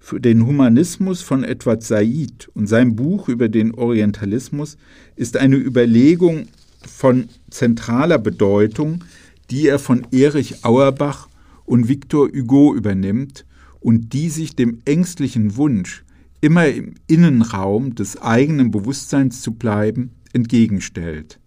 Für 0.00 0.20
den 0.20 0.46
Humanismus 0.46 1.22
von 1.22 1.44
Edward 1.44 1.82
Said 1.82 2.48
und 2.52 2.66
sein 2.66 2.94
Buch 2.94 3.28
über 3.28 3.48
den 3.48 3.74
Orientalismus 3.74 4.76
ist 5.16 5.38
eine 5.38 5.56
Überlegung 5.56 6.48
von 6.86 7.28
zentraler 7.48 8.18
Bedeutung, 8.18 9.02
die 9.50 9.66
er 9.66 9.78
von 9.78 10.06
Erich 10.10 10.64
Auerbach 10.64 11.28
und 11.64 11.88
Victor 11.88 12.28
Hugo 12.28 12.74
übernimmt 12.74 13.46
und 13.80 14.12
die 14.12 14.28
sich 14.28 14.54
dem 14.54 14.82
ängstlichen 14.84 15.56
Wunsch, 15.56 16.03
immer 16.44 16.66
im 16.66 16.96
Innenraum 17.06 17.94
des 17.94 18.20
eigenen 18.20 18.70
Bewusstseins 18.70 19.40
zu 19.40 19.54
bleiben, 19.54 20.10
entgegenstellt. 20.34 21.40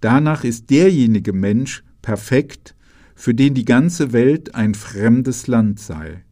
Danach 0.00 0.44
ist 0.44 0.70
derjenige 0.70 1.32
Mensch 1.32 1.82
perfekt, 2.00 2.76
für 3.16 3.34
den 3.34 3.54
die 3.54 3.64
ganze 3.64 4.12
Welt 4.12 4.54
ein 4.54 4.76
fremdes 4.76 5.48
Land 5.48 5.80
sei, 5.80 6.22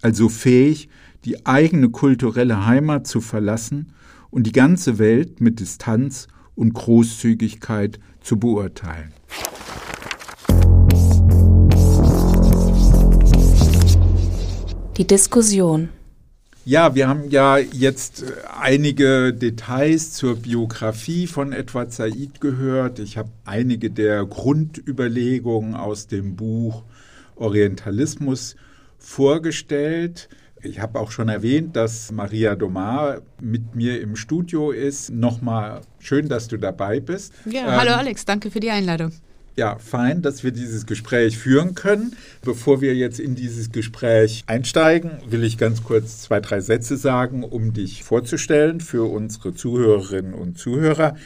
also 0.00 0.30
fähig, 0.30 0.88
die 1.26 1.44
eigene 1.44 1.90
kulturelle 1.90 2.64
Heimat 2.64 3.06
zu 3.06 3.20
verlassen 3.20 3.92
und 4.30 4.46
die 4.46 4.52
ganze 4.52 4.98
Welt 4.98 5.42
mit 5.42 5.60
Distanz 5.60 6.26
und 6.54 6.72
Großzügigkeit 6.72 8.00
zu 8.22 8.38
beurteilen. 8.38 9.12
Die 14.96 15.06
Diskussion. 15.06 15.90
Ja, 16.68 16.94
wir 16.94 17.08
haben 17.08 17.30
ja 17.30 17.56
jetzt 17.56 18.24
äh, 18.24 18.26
einige 18.60 19.32
Details 19.32 20.12
zur 20.12 20.36
Biografie 20.36 21.26
von 21.26 21.54
Edward 21.54 21.94
Said 21.94 22.42
gehört. 22.42 22.98
Ich 22.98 23.16
habe 23.16 23.30
einige 23.46 23.88
der 23.90 24.26
Grundüberlegungen 24.26 25.74
aus 25.74 26.08
dem 26.08 26.36
Buch 26.36 26.82
Orientalismus 27.36 28.54
vorgestellt. 28.98 30.28
Ich 30.60 30.78
habe 30.80 31.00
auch 31.00 31.10
schon 31.10 31.30
erwähnt, 31.30 31.74
dass 31.74 32.12
Maria 32.12 32.54
Domar 32.54 33.22
mit 33.40 33.74
mir 33.74 34.02
im 34.02 34.14
Studio 34.14 34.70
ist. 34.70 35.08
Nochmal 35.08 35.80
schön, 36.00 36.28
dass 36.28 36.48
du 36.48 36.58
dabei 36.58 37.00
bist. 37.00 37.32
Ja, 37.46 37.62
ähm, 37.62 37.80
hallo 37.80 37.92
Alex, 37.92 38.26
danke 38.26 38.50
für 38.50 38.60
die 38.60 38.70
Einladung. 38.70 39.12
Ja, 39.58 39.76
fein, 39.80 40.22
dass 40.22 40.44
wir 40.44 40.52
dieses 40.52 40.86
Gespräch 40.86 41.36
führen 41.36 41.74
können. 41.74 42.14
Bevor 42.42 42.80
wir 42.80 42.94
jetzt 42.94 43.18
in 43.18 43.34
dieses 43.34 43.72
Gespräch 43.72 44.44
einsteigen, 44.46 45.18
will 45.28 45.42
ich 45.42 45.58
ganz 45.58 45.82
kurz 45.82 46.22
zwei, 46.22 46.38
drei 46.38 46.60
Sätze 46.60 46.96
sagen, 46.96 47.42
um 47.42 47.72
dich 47.72 48.04
vorzustellen 48.04 48.80
für 48.80 49.10
unsere 49.10 49.54
Zuhörerinnen 49.54 50.32
und 50.32 50.58
Zuhörer. 50.58 51.16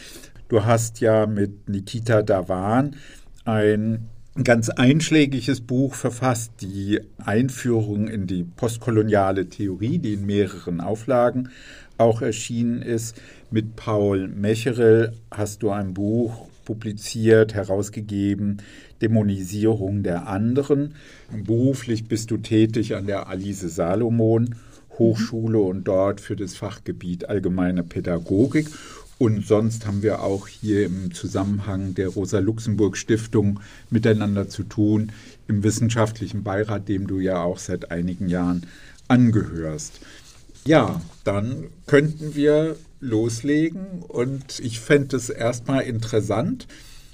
Du 0.49 0.64
hast 0.64 1.01
ja 1.01 1.27
mit 1.27 1.68
Nikita 1.68 2.23
Davan 2.23 2.97
ein 3.45 4.09
ganz 4.42 4.71
einschlägiges 4.71 5.61
Buch 5.61 5.95
verfasst, 5.95 6.53
die 6.62 7.01
Einführung 7.23 8.09
in 8.09 8.27
die 8.27 8.45
postkoloniale 8.45 9.51
Theorie, 9.51 9.99
die 9.99 10.14
in 10.14 10.25
mehreren 10.25 10.81
Auflagen 10.81 11.51
auch 11.99 12.23
erschienen 12.23 12.81
ist. 12.81 13.21
Mit 13.51 13.77
Paul 13.77 14.29
Mecherel 14.29 15.18
hast 15.31 15.62
du 15.62 15.68
ein 15.68 15.92
Buch 15.92 16.49
publiziert, 16.64 17.55
herausgegeben, 17.55 18.62
Dämonisierung 19.01 20.03
der 20.03 20.29
anderen. 20.29 20.94
Beruflich 21.44 22.09
bist 22.09 22.31
du 22.31 22.37
tätig 22.38 22.94
an 22.94 23.07
der 23.07 23.29
Alice 23.29 23.61
Salomon 23.61 24.55
Hochschule 24.98 25.59
mhm. 25.59 25.64
und 25.64 25.85
dort 25.85 26.20
für 26.20 26.37
das 26.37 26.55
Fachgebiet 26.55 27.29
allgemeine 27.29 27.83
Pädagogik. 27.83 28.68
Und 29.18 29.46
sonst 29.46 29.87
haben 29.87 30.03
wir 30.03 30.22
auch 30.22 30.48
hier 30.48 30.85
im 30.85 31.14
Zusammenhang 31.14 31.94
der 31.94 32.09
Rosa-Luxemburg-Stiftung 32.09 33.61
miteinander 33.88 34.48
zu 34.48 34.64
tun, 34.64 35.12
im 35.46 35.62
wissenschaftlichen 35.62 36.42
Beirat, 36.42 36.88
dem 36.88 37.07
du 37.07 37.20
ja 37.20 37.40
auch 37.40 37.59
seit 37.59 37.92
einigen 37.92 38.29
Jahren 38.29 38.66
angehörst. 39.07 40.01
Ja, 40.64 41.01
dann 41.25 41.68
könnten 41.87 42.35
wir 42.35 42.77
loslegen 43.03 44.03
und 44.03 44.61
ich 44.61 44.81
fände 44.81 45.17
es 45.17 45.29
erstmal 45.29 45.83
interessant, 45.83 46.67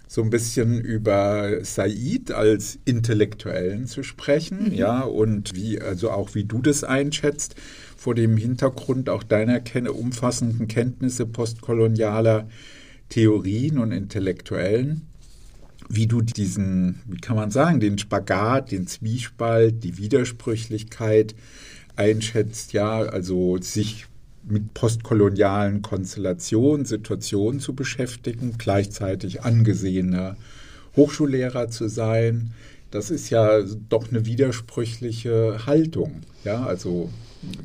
so 0.07 0.23
ein 0.23 0.31
bisschen 0.31 0.81
über 0.81 1.63
Said 1.65 2.31
als 2.31 2.79
Intellektuellen 2.85 3.87
zu 3.87 4.03
sprechen, 4.03 4.71
mhm. 4.71 4.75
ja, 4.75 5.01
und 5.01 5.55
wie, 5.55 5.81
also 5.81 6.11
auch 6.11 6.35
wie 6.35 6.45
du 6.45 6.63
das 6.63 6.85
einschätzt, 6.85 7.57
vor 7.97 8.15
dem 8.15 8.37
Hintergrund 8.37 9.11
auch 9.11 9.23
deiner 9.23 9.61
umfassenden 9.95 10.69
Kenntnisse 10.69 11.27
postkolonialer 11.27 12.49
Theorien 13.09 13.79
und 13.79 13.93
Intellektuellen, 13.93 15.03
wie 15.89 16.07
du 16.07 16.21
diesen, 16.21 17.01
wie 17.07 17.19
kann 17.19 17.37
man 17.37 17.51
sagen, 17.51 17.81
den 17.81 17.99
Spagat, 17.99 18.73
den 18.73 18.87
Zwiespalt, 18.87 19.83
die 19.85 19.99
Widersprüchlichkeit 19.99 21.35
einschätzt, 21.97 22.73
ja, 22.73 23.01
also 23.01 23.59
sich 23.59 24.07
mit 24.51 24.75
postkolonialen 24.75 25.83
Konstellationen, 25.83 26.85
Situationen 26.87 27.61
zu 27.61 27.75
beschäftigen, 27.75 28.55
gleichzeitig 28.59 29.43
angesehener 29.43 30.37
Hochschullehrer 30.97 31.69
zu 31.69 31.89
sein. 31.89 32.53
Das 32.91 33.11
ist 33.11 33.31
ja 33.31 33.63
doch 33.89 34.09
eine 34.11 34.27
widersprüchliche 34.27 35.67
Haltung. 35.67 36.23
Ja, 36.45 36.65
also 36.65 37.11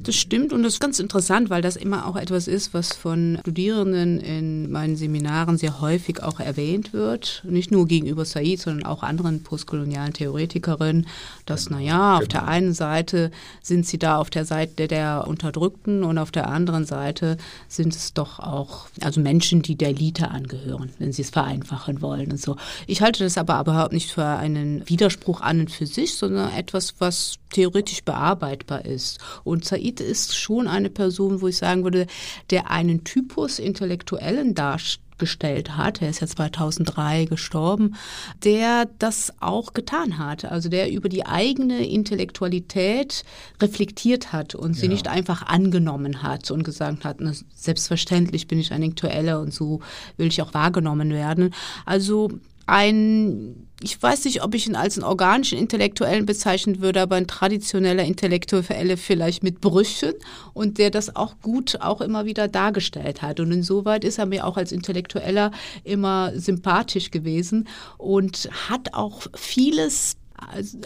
das 0.03 0.15
stimmt 0.15 0.53
und 0.53 0.63
das 0.63 0.73
ist 0.73 0.79
ganz 0.79 0.99
interessant, 0.99 1.49
weil 1.49 1.61
das 1.61 1.75
immer 1.75 2.07
auch 2.07 2.15
etwas 2.15 2.47
ist, 2.47 2.73
was 2.73 2.93
von 2.93 3.37
Studierenden 3.41 4.19
in 4.19 4.71
meinen 4.71 4.95
Seminaren 4.95 5.57
sehr 5.57 5.81
häufig 5.81 6.21
auch 6.21 6.39
erwähnt 6.39 6.93
wird. 6.93 7.43
Nicht 7.47 7.71
nur 7.71 7.87
gegenüber 7.87 8.25
Said, 8.25 8.59
sondern 8.59 8.85
auch 8.85 9.01
anderen 9.01 9.43
postkolonialen 9.43 10.13
Theoretikerinnen, 10.13 11.07
dass, 11.45 11.69
naja, 11.69 12.17
auf 12.17 12.27
der 12.27 12.41
genau. 12.41 12.51
einen 12.51 12.73
Seite 12.73 13.31
sind 13.61 13.87
sie 13.87 13.97
da 13.97 14.17
auf 14.17 14.29
der 14.29 14.45
Seite 14.45 14.87
der 14.87 15.25
Unterdrückten 15.27 16.03
und 16.03 16.17
auf 16.17 16.31
der 16.31 16.49
anderen 16.49 16.85
Seite 16.85 17.37
sind 17.67 17.95
es 17.95 18.13
doch 18.13 18.39
auch, 18.39 18.87
also 19.01 19.21
Menschen, 19.21 19.61
die 19.61 19.75
der 19.75 19.89
Elite 19.89 20.29
angehören, 20.29 20.91
wenn 20.99 21.11
sie 21.11 21.23
es 21.23 21.31
vereinfachen 21.31 22.01
wollen 22.01 22.31
und 22.31 22.39
so. 22.39 22.57
Ich 22.85 23.01
halte 23.01 23.23
das 23.23 23.37
aber 23.37 23.59
überhaupt 23.59 23.93
nicht 23.93 24.11
für 24.11 24.25
einen 24.25 24.87
Widerspruch 24.87 25.41
an 25.41 25.61
und 25.61 25.71
für 25.71 25.87
sich, 25.87 26.15
sondern 26.15 26.53
etwas, 26.53 26.95
was 26.99 27.39
theoretisch 27.53 28.03
bearbeitbar 28.03 28.85
ist. 28.85 29.19
Und 29.43 29.62
Said 29.63 29.99
ist 30.01 30.35
schon 30.35 30.67
eine 30.67 30.89
Person, 30.89 31.41
wo 31.41 31.47
ich 31.47 31.57
sagen 31.57 31.83
würde, 31.83 32.07
der 32.49 32.71
einen 32.71 33.03
Typus 33.03 33.59
Intellektuellen 33.59 34.55
darstellt, 34.55 35.03
gestellt 35.17 35.77
hat, 35.77 36.01
er 36.01 36.09
ist 36.09 36.19
ja 36.19 36.27
2003 36.27 37.25
gestorben, 37.25 37.95
der 38.43 38.89
das 38.99 39.31
auch 39.39 39.73
getan 39.73 40.17
hat. 40.17 40.43
Also 40.43 40.69
der 40.69 40.91
über 40.91 41.07
die 41.07 41.25
eigene 41.25 41.87
Intellektualität 41.87 43.23
reflektiert 43.61 44.33
hat 44.33 44.55
und 44.55 44.73
sie 44.73 44.87
ja. 44.87 44.91
nicht 44.91 45.07
einfach 45.07 45.43
angenommen 45.43 46.23
hat 46.23 46.51
und 46.51 46.63
gesagt 46.63 47.05
hat, 47.05 47.17
na, 47.19 47.31
selbstverständlich 47.55 48.47
bin 48.47 48.59
ich 48.59 48.71
ein 48.71 48.83
Intellektueller 48.83 49.39
und 49.39 49.53
so 49.53 49.79
will 50.17 50.27
ich 50.27 50.41
auch 50.41 50.53
wahrgenommen 50.53 51.11
werden. 51.11 51.53
Also 51.85 52.31
ein, 52.65 53.67
ich 53.83 54.01
weiß 54.01 54.25
nicht, 54.25 54.43
ob 54.43 54.55
ich 54.55 54.65
ihn 54.65 54.75
als 54.75 54.97
einen 54.97 55.05
organischen 55.05 55.57
Intellektuellen 55.57 56.25
bezeichnen 56.25 56.81
würde, 56.81 57.01
aber 57.01 57.15
ein 57.17 57.27
traditioneller 57.27 58.05
Intellektuelle 58.05 58.95
vielleicht 58.95 59.43
mit 59.43 59.59
Brüchen 59.59 60.13
und 60.53 60.77
der 60.77 60.89
das 60.89 61.15
auch 61.15 61.35
gut 61.41 61.81
auch 61.81 61.99
immer 61.99 62.25
wieder 62.25 62.47
dargestellt 62.47 63.21
hat. 63.21 63.41
Und 63.41 63.51
insoweit 63.51 64.05
ist 64.05 64.19
er 64.19 64.25
mir 64.25 64.45
auch 64.45 64.55
als 64.55 64.71
Intellektueller 64.71 65.51
immer 65.83 66.31
sympathisch 66.35 67.11
gewesen 67.11 67.67
und 67.97 68.49
hat 68.69 68.93
auch 68.93 69.23
vieles 69.35 70.15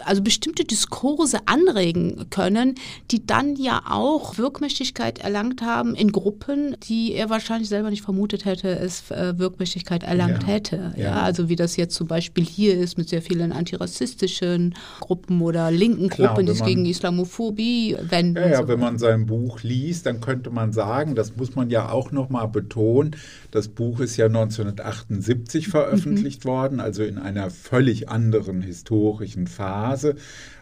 also 0.04 0.22
bestimmte 0.22 0.64
Diskurse 0.64 1.38
anregen 1.46 2.26
können, 2.30 2.74
die 3.10 3.26
dann 3.26 3.56
ja 3.56 3.82
auch 3.88 4.38
Wirkmächtigkeit 4.38 5.18
erlangt 5.18 5.62
haben 5.62 5.94
in 5.94 6.12
Gruppen, 6.12 6.76
die 6.88 7.14
er 7.14 7.30
wahrscheinlich 7.30 7.68
selber 7.68 7.90
nicht 7.90 8.02
vermutet 8.02 8.44
hätte, 8.44 8.68
es 8.68 9.10
äh, 9.10 9.38
Wirkmächtigkeit 9.38 10.02
erlangt 10.02 10.42
ja. 10.42 10.48
hätte. 10.48 10.94
Ja. 10.96 11.02
ja. 11.02 11.22
also 11.22 11.48
wie 11.48 11.56
das 11.56 11.76
jetzt 11.76 11.94
zum 11.94 12.06
Beispiel 12.06 12.44
hier 12.44 12.78
ist 12.78 12.98
mit 12.98 13.08
sehr 13.08 13.22
vielen 13.22 13.52
antirassistischen 13.52 14.74
Gruppen 15.00 15.40
oder 15.42 15.70
linken 15.70 16.08
Klar, 16.08 16.28
Gruppen, 16.28 16.46
die 16.46 16.52
sich 16.52 16.64
gegen 16.64 16.84
Islamophobie 16.84 17.96
wenden. 18.00 18.36
Ja, 18.36 18.48
ja 18.48 18.58
so. 18.58 18.68
wenn 18.68 18.80
man 18.80 18.98
sein 18.98 19.26
Buch 19.26 19.62
liest, 19.62 20.06
dann 20.06 20.20
könnte 20.20 20.50
man 20.50 20.72
sagen, 20.72 21.14
das 21.14 21.36
muss 21.36 21.54
man 21.54 21.70
ja 21.70 21.90
auch 21.90 22.12
noch 22.12 22.28
mal 22.28 22.46
betonen, 22.46 23.16
das 23.50 23.68
Buch 23.68 24.00
ist 24.00 24.16
ja 24.16 24.26
1978 24.26 25.68
veröffentlicht 25.68 26.44
mhm. 26.44 26.48
worden, 26.48 26.80
also 26.80 27.02
in 27.02 27.18
einer 27.18 27.50
völlig 27.50 28.08
anderen 28.08 28.62
historischen 28.62 29.47
Phase, 29.48 30.14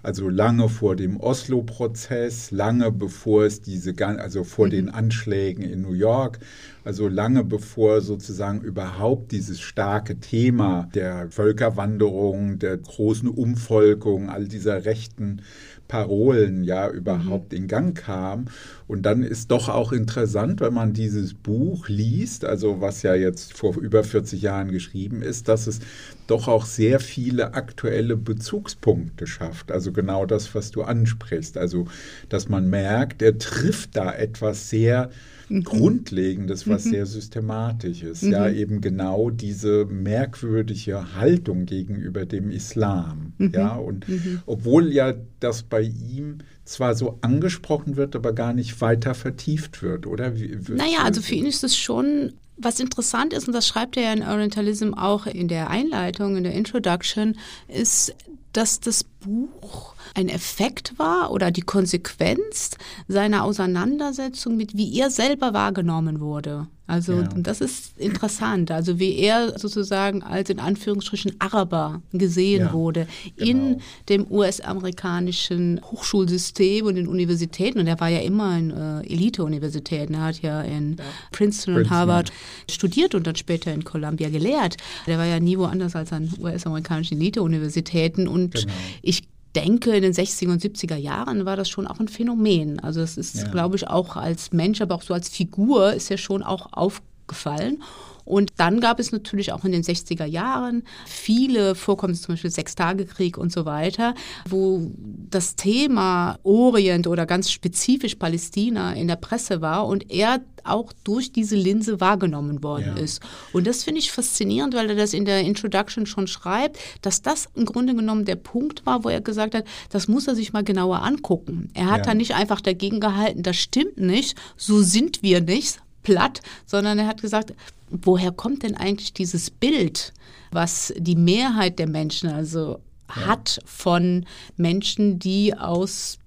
also 0.02 0.30
lange 0.30 0.70
vor 0.70 0.96
dem 0.96 1.20
Oslo-Prozess, 1.20 2.50
lange 2.50 2.90
bevor 2.90 3.44
es 3.44 3.60
diese, 3.60 3.94
also 3.98 4.44
vor 4.44 4.66
mhm. 4.66 4.70
den 4.70 4.88
Anschlägen 4.88 5.62
in 5.62 5.82
New 5.82 5.92
York, 5.92 6.38
also 6.84 7.08
lange 7.08 7.44
bevor 7.44 8.00
sozusagen 8.00 8.60
überhaupt 8.62 9.32
dieses 9.32 9.60
starke 9.60 10.20
Thema 10.20 10.88
der 10.94 11.28
Völkerwanderung, 11.30 12.58
der 12.58 12.78
großen 12.78 13.28
Umvolkung, 13.28 14.30
all 14.30 14.46
dieser 14.46 14.84
rechten 14.84 15.42
Parolen 15.88 16.64
ja 16.64 16.88
überhaupt 16.90 17.52
mhm. 17.52 17.58
in 17.58 17.68
Gang 17.68 17.96
kam. 17.96 18.46
Und 18.86 19.02
dann 19.02 19.22
ist 19.22 19.50
doch 19.50 19.68
auch 19.68 19.92
interessant, 19.92 20.60
wenn 20.60 20.74
man 20.74 20.92
dieses 20.92 21.34
Buch 21.34 21.88
liest, 21.88 22.44
also 22.44 22.80
was 22.80 23.02
ja 23.02 23.14
jetzt 23.14 23.52
vor 23.52 23.76
über 23.76 24.04
40 24.04 24.42
Jahren 24.42 24.70
geschrieben 24.70 25.22
ist, 25.22 25.48
dass 25.48 25.66
es 25.66 25.80
doch 26.26 26.48
auch 26.48 26.66
sehr 26.66 27.00
viele 27.00 27.54
aktuelle 27.54 28.16
Bezugspunkte 28.16 29.26
schafft. 29.26 29.72
Also 29.72 29.92
genau 29.92 30.26
das, 30.26 30.54
was 30.54 30.70
du 30.70 30.82
ansprichst. 30.82 31.56
Also, 31.56 31.86
dass 32.28 32.48
man 32.48 32.68
merkt, 32.68 33.22
er 33.22 33.38
trifft 33.38 33.96
da 33.96 34.12
etwas 34.12 34.70
sehr 34.70 35.10
mhm. 35.48 35.64
Grundlegendes, 35.64 36.68
was 36.68 36.84
mhm. 36.84 36.90
sehr 36.90 37.06
systematisch 37.06 38.02
ist. 38.02 38.22
Mhm. 38.22 38.32
Ja, 38.32 38.48
eben 38.48 38.80
genau 38.80 39.30
diese 39.30 39.86
merkwürdige 39.86 41.14
Haltung 41.14 41.66
gegenüber 41.66 42.26
dem 42.26 42.50
Islam. 42.50 43.32
Mhm. 43.38 43.52
Ja, 43.54 43.74
und 43.76 44.08
mhm. 44.08 44.40
obwohl 44.46 44.92
ja 44.92 45.14
das 45.40 45.62
bei 45.62 45.82
ihm 45.82 46.38
zwar 46.64 46.94
so 46.94 47.18
angesprochen 47.20 47.96
wird, 47.96 48.16
aber 48.16 48.32
gar 48.32 48.52
nicht 48.52 48.80
weiter 48.80 49.14
vertieft 49.14 49.82
wird, 49.82 50.06
oder? 50.06 50.36
Wie, 50.36 50.58
naja, 50.68 50.98
also 51.04 51.22
für 51.22 51.34
ihn 51.34 51.46
ist 51.46 51.64
es 51.64 51.76
schon 51.76 52.32
was 52.56 52.80
interessant 52.80 53.32
ist, 53.32 53.46
und 53.46 53.54
das 53.54 53.66
schreibt 53.66 53.96
er 53.96 54.04
ja 54.04 54.12
in 54.12 54.22
Orientalism 54.22 54.94
auch 54.94 55.26
in 55.26 55.48
der 55.48 55.68
Einleitung, 55.70 56.36
in 56.36 56.44
der 56.44 56.54
Introduction, 56.54 57.36
ist, 57.68 58.14
dass 58.52 58.80
das 58.80 59.04
Buch 59.20 59.94
ein 60.14 60.28
Effekt 60.28 60.98
war 60.98 61.30
oder 61.30 61.50
die 61.50 61.62
Konsequenz 61.62 62.70
seiner 63.08 63.44
Auseinandersetzung 63.44 64.56
mit, 64.56 64.76
wie 64.76 64.98
er 64.98 65.10
selber 65.10 65.52
wahrgenommen 65.52 66.20
wurde. 66.20 66.68
Also 66.88 67.14
ja. 67.14 67.28
das 67.36 67.60
ist 67.60 67.98
interessant. 67.98 68.70
Also 68.70 69.00
wie 69.00 69.16
er 69.16 69.58
sozusagen 69.58 70.22
als 70.22 70.50
in 70.50 70.60
Anführungsstrichen 70.60 71.34
Araber 71.40 72.00
gesehen 72.12 72.66
ja, 72.66 72.72
wurde 72.72 73.08
genau. 73.36 73.50
in 73.50 73.80
dem 74.08 74.30
US-amerikanischen 74.30 75.80
Hochschulsystem 75.84 76.86
und 76.86 76.94
den 76.94 77.08
Universitäten. 77.08 77.80
Und 77.80 77.88
er 77.88 77.98
war 77.98 78.08
ja 78.08 78.20
immer 78.20 78.56
in 78.56 78.70
äh, 78.70 79.00
Elite-Universitäten. 79.00 80.14
Er 80.14 80.20
hat 80.20 80.42
ja 80.42 80.62
in 80.62 80.96
ja. 80.96 81.04
Princeton, 81.32 81.74
Princeton 81.74 81.76
und 81.76 81.90
Harvard 81.90 82.32
studiert 82.70 83.16
und 83.16 83.26
dann 83.26 83.36
später 83.36 83.72
in 83.72 83.82
Columbia 83.82 84.28
gelehrt. 84.28 84.76
Der 85.08 85.18
war 85.18 85.26
ja 85.26 85.40
nie 85.40 85.58
woanders 85.58 85.96
als 85.96 86.12
an 86.12 86.32
US-amerikanischen 86.38 87.18
Elite-Universitäten. 87.18 88.28
Und 88.28 88.54
genau. 88.54 88.72
ich 89.02 89.15
denke, 89.56 89.96
in 89.96 90.02
den 90.02 90.12
60er 90.12 90.50
und 90.50 90.62
70er 90.62 90.96
Jahren 90.96 91.46
war 91.46 91.56
das 91.56 91.68
schon 91.68 91.86
auch 91.86 91.98
ein 91.98 92.08
Phänomen. 92.08 92.78
Also 92.80 93.00
das 93.00 93.16
ist, 93.16 93.36
ja. 93.36 93.48
glaube 93.48 93.76
ich, 93.76 93.88
auch 93.88 94.16
als 94.16 94.52
Mensch, 94.52 94.80
aber 94.80 94.94
auch 94.94 95.02
so 95.02 95.14
als 95.14 95.28
Figur 95.28 95.92
ist 95.94 96.10
ja 96.10 96.18
schon 96.18 96.42
auch 96.42 96.72
aufgefallen. 96.72 97.82
Und 98.26 98.52
dann 98.58 98.80
gab 98.80 99.00
es 99.00 99.12
natürlich 99.12 99.52
auch 99.52 99.64
in 99.64 99.72
den 99.72 99.82
60er 99.82 100.26
Jahren 100.26 100.82
viele 101.06 101.74
Vorkommnisse, 101.74 102.24
zum 102.24 102.34
Beispiel 102.34 102.50
Sechstagekrieg 102.50 103.38
und 103.38 103.52
so 103.52 103.64
weiter, 103.64 104.14
wo 104.48 104.90
das 105.30 105.56
Thema 105.56 106.38
Orient 106.42 107.06
oder 107.06 107.24
ganz 107.24 107.50
spezifisch 107.50 108.16
Palästina 108.16 108.92
in 108.92 109.08
der 109.08 109.16
Presse 109.16 109.62
war 109.62 109.86
und 109.86 110.10
er 110.10 110.40
auch 110.64 110.92
durch 111.04 111.32
diese 111.32 111.56
Linse 111.56 112.00
wahrgenommen 112.00 112.62
worden 112.62 112.94
ja. 112.96 113.02
ist. 113.02 113.22
Und 113.52 113.66
das 113.66 113.84
finde 113.84 114.00
ich 114.00 114.10
faszinierend, 114.10 114.74
weil 114.74 114.90
er 114.90 114.96
das 114.96 115.14
in 115.14 115.24
der 115.24 115.42
Introduction 115.42 116.06
schon 116.06 116.26
schreibt, 116.26 116.78
dass 117.02 117.22
das 117.22 117.48
im 117.54 117.64
Grunde 117.64 117.94
genommen 117.94 118.24
der 118.24 118.36
Punkt 118.36 118.84
war, 118.84 119.04
wo 119.04 119.08
er 119.08 119.20
gesagt 119.20 119.54
hat, 119.54 119.64
das 119.90 120.08
muss 120.08 120.26
er 120.26 120.34
sich 120.34 120.52
mal 120.52 120.64
genauer 120.64 121.02
angucken. 121.02 121.70
Er 121.74 121.86
hat 121.86 121.98
ja. 121.98 122.04
da 122.04 122.14
nicht 122.14 122.34
einfach 122.34 122.60
dagegen 122.60 123.00
gehalten, 123.00 123.42
das 123.42 123.56
stimmt 123.56 123.98
nicht, 123.98 124.36
so 124.56 124.82
sind 124.82 125.22
wir 125.22 125.40
nicht, 125.40 125.80
platt, 126.06 126.40
sondern 126.66 127.00
er 127.00 127.08
hat 127.08 127.20
gesagt, 127.20 127.52
woher 127.90 128.30
kommt 128.30 128.62
denn 128.62 128.76
eigentlich 128.76 129.12
dieses 129.12 129.50
Bild, 129.50 130.12
was 130.52 130.94
die 130.96 131.16
Mehrheit 131.16 131.80
der 131.80 131.88
Menschen 131.88 132.30
also 132.30 132.78
ja. 133.08 133.26
hat 133.26 133.60
von 133.64 134.24
Menschen, 134.56 135.18
die 135.18 135.56
aus 135.56 136.18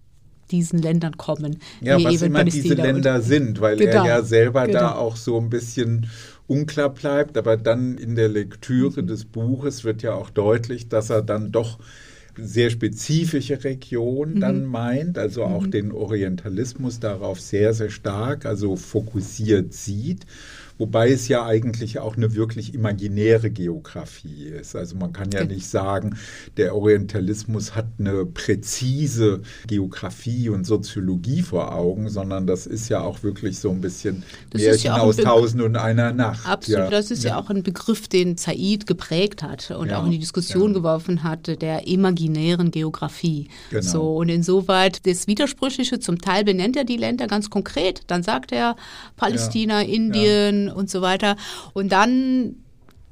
diesen 0.51 0.79
Ländern 0.79 1.15
kommen. 1.15 1.59
Ja, 1.79 2.03
was 2.03 2.21
immer 2.21 2.43
diese 2.43 2.73
Länder 2.73 3.21
sind, 3.21 3.61
weil 3.61 3.77
genau, 3.77 4.03
er 4.03 4.05
ja 4.05 4.21
selber 4.23 4.65
genau. 4.65 4.79
da 4.79 4.95
auch 4.95 5.15
so 5.15 5.39
ein 5.39 5.49
bisschen 5.49 6.09
unklar 6.47 6.89
bleibt, 6.89 7.37
aber 7.37 7.55
dann 7.55 7.97
in 7.97 8.15
der 8.15 8.27
Lektüre 8.27 9.01
mhm. 9.01 9.07
des 9.07 9.25
Buches 9.25 9.85
wird 9.85 10.01
ja 10.01 10.13
auch 10.13 10.29
deutlich, 10.29 10.89
dass 10.89 11.09
er 11.09 11.21
dann 11.21 11.51
doch 11.51 11.79
sehr 12.41 12.69
spezifische 12.69 13.63
Region 13.63 14.35
mhm. 14.35 14.39
dann 14.39 14.65
meint, 14.65 15.17
also 15.17 15.43
auch 15.43 15.63
mhm. 15.63 15.71
den 15.71 15.91
Orientalismus 15.91 16.99
darauf 16.99 17.39
sehr, 17.39 17.73
sehr 17.73 17.89
stark, 17.89 18.45
also 18.45 18.75
fokussiert 18.75 19.73
sieht 19.73 20.25
wobei 20.79 21.11
es 21.11 21.27
ja 21.27 21.45
eigentlich 21.45 21.99
auch 21.99 22.17
eine 22.17 22.33
wirklich 22.33 22.73
imaginäre 22.73 23.51
Geografie 23.51 24.45
ist. 24.45 24.75
Also 24.75 24.95
man 24.95 25.13
kann 25.13 25.29
ja 25.31 25.43
nicht 25.43 25.67
sagen, 25.67 26.17
der 26.57 26.73
Orientalismus 26.73 27.75
hat 27.75 27.85
eine 27.99 28.25
präzise 28.25 29.41
Geografie 29.67 30.49
und 30.49 30.65
Soziologie 30.65 31.41
vor 31.41 31.75
Augen, 31.75 32.09
sondern 32.09 32.47
das 32.47 32.65
ist 32.65 32.89
ja 32.89 33.01
auch 33.01 33.21
wirklich 33.23 33.59
so 33.59 33.69
ein 33.69 33.81
bisschen 33.81 34.23
das 34.51 34.61
Märchen 34.61 34.85
ja 34.85 34.97
aus 34.97 35.17
Tausend 35.17 35.61
und 35.61 35.75
einer 35.75 36.13
Nacht. 36.13 36.47
Absolut, 36.47 36.79
ja. 36.79 36.89
das 36.89 37.11
ist 37.11 37.23
ja. 37.23 37.31
ja. 37.31 37.39
auch 37.39 37.49
ein 37.49 37.61
Begriff, 37.61 38.07
den 38.07 38.37
Said 38.37 38.87
geprägt 38.87 39.43
hat 39.43 39.71
und 39.71 39.91
auch 39.91 40.05
in 40.05 40.11
die 40.11 40.19
Diskussion 40.19 40.73
geworfen 40.73 41.23
hat, 41.23 41.61
der 41.61 41.87
imaginären 41.87 42.71
Geografie. 42.71 43.49
Genau. 43.69 43.81
So, 43.81 44.15
und 44.15 44.29
insoweit 44.29 45.05
das 45.05 45.27
Widersprüchliche, 45.27 45.99
zum 45.99 46.19
Teil 46.19 46.45
benennt 46.45 46.77
er 46.77 46.85
die 46.85 46.95
Länder 46.95 47.27
ganz 47.27 47.49
konkret, 47.49 48.03
dann 48.07 48.23
sagt 48.23 48.53
er 48.53 48.77
Palästina, 49.17 49.81
Indien, 49.81 50.68
und 50.71 50.89
so 50.89 51.01
weiter. 51.01 51.35
Und 51.73 51.91
dann 51.91 52.55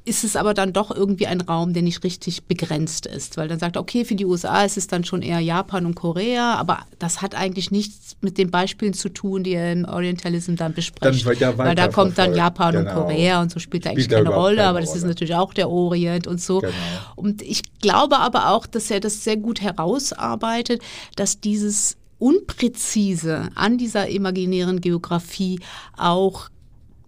ist 0.08 0.24
es 0.24 0.36
aber 0.36 0.54
dann 0.54 0.72
doch 0.72 0.90
irgendwie 0.90 1.26
ein 1.26 1.42
Raum, 1.42 1.74
der 1.74 1.82
nicht 1.82 2.02
richtig 2.02 2.44
begrenzt 2.44 3.04
ist, 3.04 3.36
weil 3.36 3.46
dann 3.46 3.58
sagt 3.58 3.76
okay, 3.76 4.06
für 4.06 4.14
die 4.14 4.24
USA 4.24 4.64
ist 4.64 4.78
es 4.78 4.86
dann 4.86 5.04
schon 5.04 5.20
eher 5.20 5.38
Japan 5.38 5.84
und 5.84 5.94
Korea, 5.94 6.54
aber 6.54 6.78
das 6.98 7.20
hat 7.20 7.34
eigentlich 7.34 7.70
nichts 7.70 8.16
mit 8.22 8.38
den 8.38 8.50
Beispielen 8.50 8.94
zu 8.94 9.10
tun, 9.10 9.44
die 9.44 9.52
er 9.52 9.70
im 9.72 9.84
Orientalism 9.84 10.54
dann 10.54 10.72
bespricht, 10.72 11.04
dann 11.04 11.36
ja 11.38 11.58
weil 11.58 11.74
da 11.74 11.88
kommt 11.88 12.16
dann 12.16 12.34
Japan 12.34 12.74
genau. 12.74 12.88
und 12.88 12.96
Korea 12.96 13.42
und 13.42 13.50
so 13.50 13.60
spielt 13.60 13.84
da 13.84 13.90
eigentlich 13.90 14.08
keine 14.08 14.30
Rolle, 14.30 14.56
keine 14.56 14.68
aber 14.68 14.80
das 14.80 14.90
Rolle. 14.90 15.00
ist 15.00 15.06
natürlich 15.06 15.34
auch 15.34 15.52
der 15.52 15.68
Orient 15.68 16.26
und 16.26 16.40
so. 16.40 16.60
Genau. 16.60 16.72
Und 17.14 17.42
ich 17.42 17.62
glaube 17.80 18.18
aber 18.18 18.50
auch, 18.50 18.66
dass 18.66 18.90
er 18.90 19.00
das 19.00 19.22
sehr 19.24 19.36
gut 19.36 19.60
herausarbeitet, 19.60 20.80
dass 21.16 21.40
dieses 21.40 21.98
Unpräzise 22.18 23.50
an 23.54 23.76
dieser 23.78 24.08
imaginären 24.08 24.80
Geografie 24.80 25.60
auch 25.96 26.48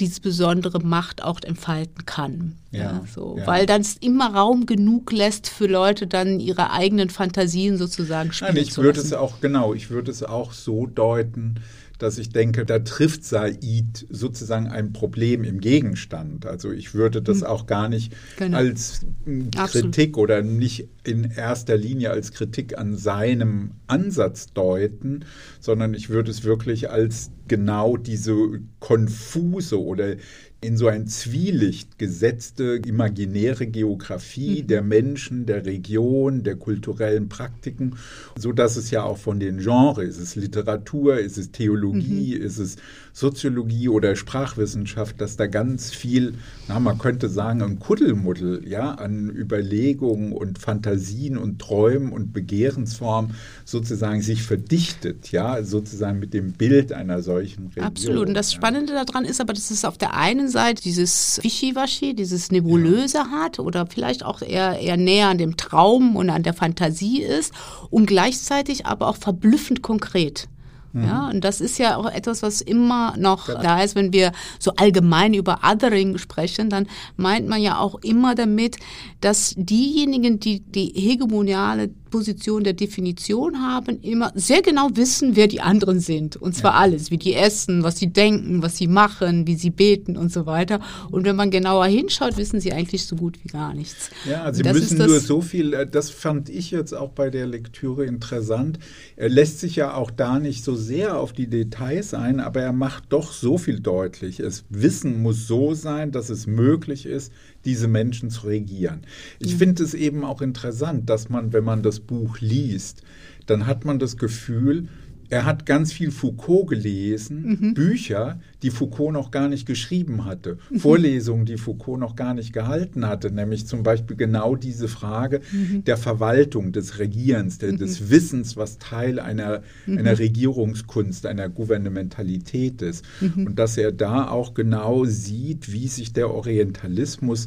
diese 0.01 0.20
besondere 0.20 0.80
Macht 0.80 1.22
auch 1.22 1.40
entfalten 1.44 2.07
kann. 2.07 2.57
Ja, 2.70 2.80
ja 2.80 3.05
so. 3.12 3.36
Ja. 3.38 3.46
Weil 3.46 3.66
dann 3.66 3.82
es 3.82 3.96
immer 3.96 4.34
Raum 4.34 4.66
genug 4.66 5.12
lässt 5.12 5.48
für 5.48 5.66
Leute 5.66 6.07
dann 6.07 6.40
ihre 6.40 6.70
eigenen 6.70 7.11
Fantasien 7.11 7.76
sozusagen 7.76 8.32
spielen 8.32 8.55
Nein, 8.55 8.62
ich 8.62 8.76
würde 8.76 9.01
es 9.01 9.12
auch, 9.12 9.40
genau, 9.40 9.74
ich 9.74 9.90
würde 9.90 10.11
es 10.11 10.22
auch 10.22 10.53
so 10.53 10.86
deuten, 10.86 11.61
dass 12.03 12.18
ich 12.18 12.30
denke, 12.30 12.64
da 12.64 12.80
trifft 12.80 13.24
Said 13.24 14.07
sozusagen 14.11 14.68
ein 14.68 14.92
Problem 14.92 15.44
im 15.44 15.61
Gegenstand. 15.61 16.46
Also 16.46 16.72
ich 16.72 16.94
würde 16.94 17.22
das 17.22 17.40
hm. 17.40 17.46
auch 17.46 17.66
gar 17.66 17.88
nicht 17.88 18.12
genau. 18.36 18.59
als 18.59 19.07
Kritik 19.24 19.57
Absolut. 19.59 20.18
oder 20.18 20.42
nicht 20.42 20.88
in 21.05 21.30
erster 21.30 21.76
Linie 21.76 22.11
als 22.11 22.32
Kritik 22.32 22.78
an 22.78 22.96
seinem 22.96 23.72
Ansatz 23.86 24.53
deuten, 24.53 25.24
sondern 25.61 25.94
ich 25.94 26.11
würde 26.11 26.30
es 26.30 26.44
wirklich 26.44 26.90
als 26.90 27.30
genau 27.48 27.96
diese 27.96 28.61
konfuse 28.78 29.82
oder 29.82 30.16
in 30.62 30.76
so 30.76 30.88
ein 30.88 31.06
Zwielicht 31.06 31.98
gesetzte 31.98 32.80
imaginäre 32.84 33.66
Geografie 33.66 34.62
mhm. 34.62 34.66
der 34.66 34.82
Menschen, 34.82 35.46
der 35.46 35.64
Region, 35.64 36.42
der 36.42 36.56
kulturellen 36.56 37.30
Praktiken, 37.30 37.96
so 38.36 38.52
dass 38.52 38.76
es 38.76 38.90
ja 38.90 39.02
auch 39.02 39.16
von 39.16 39.40
den 39.40 39.58
Genres, 39.58 40.16
ist 40.16 40.20
es 40.20 40.36
Literatur, 40.36 41.18
ist 41.18 41.38
es 41.38 41.50
Theologie, 41.50 42.36
mhm. 42.38 42.44
ist 42.44 42.58
es 42.58 42.76
Soziologie 43.12 43.88
oder 43.88 44.16
Sprachwissenschaft, 44.16 45.20
dass 45.20 45.36
da 45.36 45.46
ganz 45.46 45.90
viel, 45.90 46.34
na, 46.68 46.80
man 46.80 46.98
könnte 46.98 47.28
sagen, 47.28 47.62
ein 47.62 47.78
Kuddelmuddel, 47.78 48.66
ja, 48.68 48.92
an 48.92 49.30
Überlegungen 49.30 50.32
und 50.32 50.58
Fantasien 50.58 51.36
und 51.36 51.58
Träumen 51.58 52.12
und 52.12 52.32
Begehrensformen 52.32 53.34
sozusagen 53.64 54.22
sich 54.22 54.42
verdichtet, 54.42 55.32
ja, 55.32 55.62
sozusagen 55.62 56.18
mit 56.18 56.34
dem 56.34 56.52
Bild 56.52 56.92
einer 56.92 57.22
solchen 57.22 57.68
Region. 57.68 57.84
Absolut. 57.84 58.28
Und 58.28 58.34
das 58.34 58.52
Spannende 58.52 58.94
ja. 58.94 59.04
daran 59.04 59.24
ist 59.24 59.40
aber, 59.40 59.52
dass 59.52 59.70
es 59.70 59.84
auf 59.84 59.98
der 59.98 60.14
einen 60.14 60.48
Seite 60.48 60.82
dieses 60.82 61.40
Wischiwaschi, 61.42 62.14
dieses 62.14 62.50
Nebulöse 62.50 63.18
ja. 63.18 63.30
hat 63.30 63.58
oder 63.58 63.86
vielleicht 63.86 64.24
auch 64.24 64.42
eher, 64.42 64.78
eher 64.78 64.96
näher 64.96 65.28
an 65.28 65.38
dem 65.38 65.56
Traum 65.56 66.16
und 66.16 66.30
an 66.30 66.42
der 66.42 66.54
Fantasie 66.54 67.22
ist 67.22 67.52
und 67.90 68.06
gleichzeitig 68.06 68.86
aber 68.86 69.08
auch 69.08 69.16
verblüffend 69.16 69.82
konkret. 69.82 70.48
Mhm. 70.93 71.05
Ja, 71.05 71.28
und 71.28 71.45
das 71.45 71.61
ist 71.61 71.78
ja 71.78 71.97
auch 71.97 72.11
etwas, 72.11 72.43
was 72.43 72.61
immer 72.61 73.14
noch 73.16 73.49
ja. 73.49 73.61
da 73.61 73.82
ist, 73.82 73.95
wenn 73.95 74.12
wir 74.12 74.32
so 74.59 74.72
allgemein 74.76 75.34
über 75.34 75.61
Othering 75.64 76.18
sprechen, 76.18 76.70
dann 76.70 76.88
meint 77.16 77.49
man 77.49 77.61
ja 77.61 77.78
auch 77.78 77.97
immer 78.03 78.34
damit, 78.34 78.76
dass 79.20 79.55
diejenigen, 79.57 80.41
die 80.41 80.61
die 80.61 80.93
hegemoniale 80.95 81.91
Position 82.11 82.64
der 82.64 82.72
Definition 82.72 83.61
haben, 83.61 84.00
immer 84.02 84.32
sehr 84.34 84.62
genau 84.62 84.88
wissen, 84.94 85.36
wer 85.36 85.46
die 85.46 85.61
anderen 85.61 86.00
sind. 86.00 86.36
Und 86.36 86.54
zwar 86.54 86.72
ja. 86.72 86.78
alles, 86.80 87.11
wie 87.11 87.18
die 87.18 87.34
essen, 87.34 87.82
was 87.82 87.98
sie 87.98 88.12
denken, 88.12 88.62
was 88.62 88.76
sie 88.76 88.88
machen, 88.88 89.46
wie 89.46 89.54
sie 89.54 89.70
beten 89.70 90.16
und 90.16 90.32
so 90.32 90.46
weiter. 90.46 90.80
Und 91.11 91.24
wenn 91.24 91.36
man 91.36 91.50
genauer 91.50 91.86
hinschaut, 91.86 92.36
wissen 92.36 92.61
sie 92.61 92.72
eigentlich 92.72 93.06
so 93.06 93.16
gut 93.16 93.38
wie 93.42 93.48
gar 93.48 93.74
nichts. 93.74 94.11
Ja, 94.28 94.42
also 94.42 94.62
sie 94.62 94.70
müssen 94.70 94.98
nur 94.98 95.20
so 95.20 95.40
viel, 95.40 95.72
äh, 95.74 95.86
das 95.86 96.11
fand 96.11 96.48
ich 96.48 96.70
jetzt 96.70 96.92
auch 96.92 97.11
bei 97.11 97.30
der 97.30 97.46
Lektüre 97.46 98.04
interessant. 98.04 98.78
Er 99.16 99.28
lässt 99.28 99.61
sich 99.61 99.76
ja 99.76 99.94
auch 99.94 100.11
da 100.11 100.38
nicht 100.38 100.64
so 100.64 100.74
sehr 100.74 101.18
auf 101.18 101.32
die 101.32 101.46
Details 101.46 102.14
ein, 102.14 102.40
aber 102.40 102.61
er 102.61 102.72
macht 102.72 103.04
doch 103.11 103.32
so 103.32 103.58
viel 103.58 103.80
deutlich. 103.80 104.40
Es 104.40 104.64
Wissen 104.68 105.22
muss 105.22 105.46
so 105.46 105.74
sein, 105.74 106.11
dass 106.12 106.30
es 106.30 106.46
möglich 106.46 107.06
ist, 107.06 107.32
diese 107.64 107.88
Menschen 107.88 108.30
zu 108.30 108.46
regieren. 108.46 109.02
Ich 109.38 109.54
mhm. 109.54 109.58
finde 109.58 109.82
es 109.84 109.94
eben 109.94 110.24
auch 110.24 110.40
interessant, 110.40 111.11
dass 111.11 111.28
man, 111.28 111.52
wenn 111.52 111.64
man 111.64 111.82
das 111.82 111.99
Buch 112.07 112.40
liest, 112.40 113.03
dann 113.46 113.66
hat 113.66 113.84
man 113.84 113.98
das 113.98 114.16
Gefühl, 114.16 114.88
er 115.30 115.44
hat 115.44 115.64
ganz 115.64 115.92
viel 115.92 116.11
Foucault 116.11 116.68
gelesen, 116.68 117.59
mhm. 117.61 117.74
Bücher, 117.74 118.40
die 118.62 118.70
Foucault 118.70 119.12
noch 119.12 119.30
gar 119.30 119.48
nicht 119.48 119.64
geschrieben 119.64 120.24
hatte, 120.24 120.59
mhm. 120.70 120.80
Vorlesungen, 120.80 121.46
die 121.46 121.57
Foucault 121.57 122.01
noch 122.01 122.16
gar 122.16 122.34
nicht 122.34 122.53
gehalten 122.53 123.07
hatte, 123.07 123.30
nämlich 123.30 123.66
zum 123.66 123.84
Beispiel 123.84 124.16
genau 124.16 124.57
diese 124.57 124.88
Frage 124.88 125.40
mhm. 125.53 125.84
der 125.84 125.96
Verwaltung, 125.96 126.72
des 126.72 126.98
Regierens, 126.98 127.59
der, 127.59 127.72
des 127.72 128.01
mhm. 128.01 128.11
Wissens, 128.11 128.57
was 128.57 128.78
Teil 128.78 129.20
einer, 129.20 129.62
mhm. 129.86 129.98
einer 129.98 130.18
Regierungskunst, 130.18 131.24
einer 131.26 131.48
Gouvernementalität 131.48 132.82
ist. 132.82 133.05
Mhm. 133.20 133.46
Und 133.46 133.59
dass 133.59 133.76
er 133.76 133.92
da 133.92 134.28
auch 134.28 134.53
genau 134.53 135.05
sieht, 135.05 135.72
wie 135.72 135.86
sich 135.86 136.12
der 136.12 136.34
Orientalismus 136.34 137.46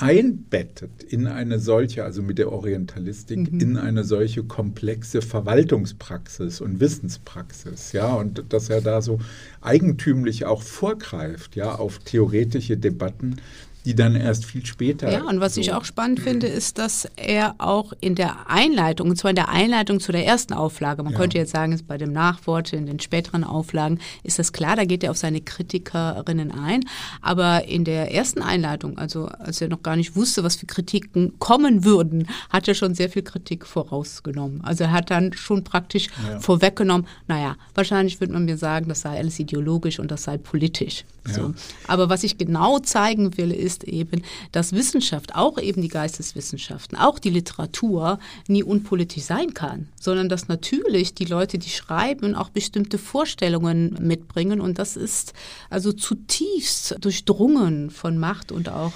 einbettet 0.00 1.02
in 1.02 1.26
eine 1.26 1.58
solche, 1.58 2.04
also 2.04 2.22
mit 2.22 2.38
der 2.38 2.50
Orientalistik, 2.50 3.52
mhm. 3.52 3.60
in 3.60 3.76
eine 3.76 4.02
solche 4.04 4.42
komplexe 4.42 5.20
Verwaltungspraxis 5.20 6.60
und 6.60 6.80
Wissenspraxis, 6.80 7.92
ja, 7.92 8.14
und 8.14 8.44
dass 8.48 8.70
er 8.70 8.80
da 8.80 9.02
so 9.02 9.18
eigentümlich 9.60 10.46
auch 10.46 10.62
vorgreift, 10.62 11.54
ja, 11.54 11.74
auf 11.74 11.98
theoretische 11.98 12.76
Debatten, 12.76 13.36
die 13.84 13.94
dann 13.94 14.14
erst 14.14 14.44
viel 14.44 14.64
später. 14.66 15.10
Ja, 15.10 15.24
und 15.24 15.40
was 15.40 15.54
so 15.54 15.60
ich 15.60 15.72
auch 15.72 15.84
spannend 15.84 16.20
finde, 16.20 16.46
ist, 16.46 16.78
dass 16.78 17.08
er 17.16 17.54
auch 17.58 17.92
in 18.00 18.14
der 18.14 18.50
Einleitung, 18.50 19.10
und 19.10 19.16
zwar 19.16 19.30
in 19.30 19.36
der 19.36 19.48
Einleitung 19.48 20.00
zu 20.00 20.12
der 20.12 20.26
ersten 20.26 20.52
Auflage, 20.52 21.02
man 21.02 21.12
ja. 21.12 21.18
könnte 21.18 21.38
jetzt 21.38 21.52
sagen, 21.52 21.78
bei 21.86 21.96
dem 21.96 22.12
Nachwort 22.12 22.72
in 22.72 22.86
den 22.86 23.00
späteren 23.00 23.44
Auflagen 23.44 23.98
ist 24.22 24.38
das 24.38 24.52
klar, 24.52 24.76
da 24.76 24.84
geht 24.84 25.02
er 25.02 25.10
auf 25.10 25.16
seine 25.16 25.40
Kritikerinnen 25.40 26.50
ein. 26.50 26.80
Aber 27.22 27.64
in 27.64 27.84
der 27.84 28.12
ersten 28.12 28.42
Einleitung, 28.42 28.98
also 28.98 29.26
als 29.26 29.60
er 29.60 29.68
noch 29.68 29.82
gar 29.82 29.96
nicht 29.96 30.16
wusste, 30.16 30.44
was 30.44 30.56
für 30.56 30.66
Kritiken 30.66 31.38
kommen 31.38 31.84
würden, 31.84 32.28
hat 32.50 32.68
er 32.68 32.74
schon 32.74 32.94
sehr 32.94 33.08
viel 33.08 33.22
Kritik 33.22 33.66
vorausgenommen. 33.66 34.60
Also 34.62 34.84
er 34.84 34.92
hat 34.92 35.10
dann 35.10 35.32
schon 35.32 35.64
praktisch 35.64 36.08
ja. 36.28 36.40
vorweggenommen, 36.40 37.06
naja, 37.28 37.56
wahrscheinlich 37.74 38.20
würde 38.20 38.34
man 38.34 38.44
mir 38.44 38.56
sagen, 38.56 38.88
das 38.88 39.02
sei 39.02 39.18
alles 39.18 39.38
ideologisch 39.38 39.98
und 39.98 40.10
das 40.10 40.24
sei 40.24 40.38
politisch. 40.38 41.04
So. 41.24 41.40
Ja. 41.40 41.54
Aber 41.86 42.08
was 42.08 42.24
ich 42.24 42.38
genau 42.38 42.78
zeigen 42.78 43.36
will, 43.36 43.50
ist 43.50 43.69
eben, 43.84 44.22
dass 44.52 44.72
Wissenschaft, 44.72 45.34
auch 45.34 45.58
eben 45.58 45.82
die 45.82 45.88
Geisteswissenschaften, 45.88 46.98
auch 46.98 47.18
die 47.18 47.30
Literatur 47.30 48.18
nie 48.48 48.62
unpolitisch 48.62 49.24
sein 49.24 49.54
kann, 49.54 49.88
sondern 50.00 50.28
dass 50.28 50.48
natürlich 50.48 51.14
die 51.14 51.24
Leute, 51.24 51.58
die 51.58 51.70
schreiben, 51.70 52.34
auch 52.34 52.50
bestimmte 52.50 52.98
Vorstellungen 52.98 53.96
mitbringen 54.00 54.60
und 54.60 54.78
das 54.78 54.96
ist 54.96 55.32
also 55.68 55.92
zutiefst 55.92 56.96
durchdrungen 57.00 57.90
von 57.90 58.18
Macht 58.18 58.52
und 58.52 58.68
auch 58.68 58.92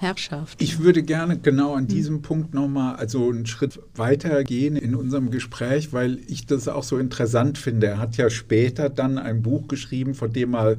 Herrschaft. 0.00 0.60
Ich 0.60 0.80
würde 0.80 1.02
gerne 1.02 1.38
genau 1.38 1.74
an 1.74 1.84
hm. 1.84 1.88
diesem 1.88 2.14
hm. 2.16 2.22
Punkt 2.22 2.54
nochmal 2.54 2.96
also 2.96 3.30
einen 3.30 3.46
Schritt 3.46 3.80
weiter 3.94 4.44
gehen 4.44 4.76
in 4.76 4.94
unserem 4.94 5.30
Gespräch, 5.30 5.92
weil 5.92 6.18
ich 6.26 6.46
das 6.46 6.68
auch 6.68 6.82
so 6.82 6.98
interessant 6.98 7.58
finde. 7.58 7.86
Er 7.86 7.98
hat 7.98 8.16
ja 8.16 8.30
später 8.30 8.88
dann 8.88 9.18
ein 9.18 9.42
Buch 9.42 9.68
geschrieben, 9.68 10.14
von 10.14 10.32
dem 10.32 10.54
er 10.54 10.76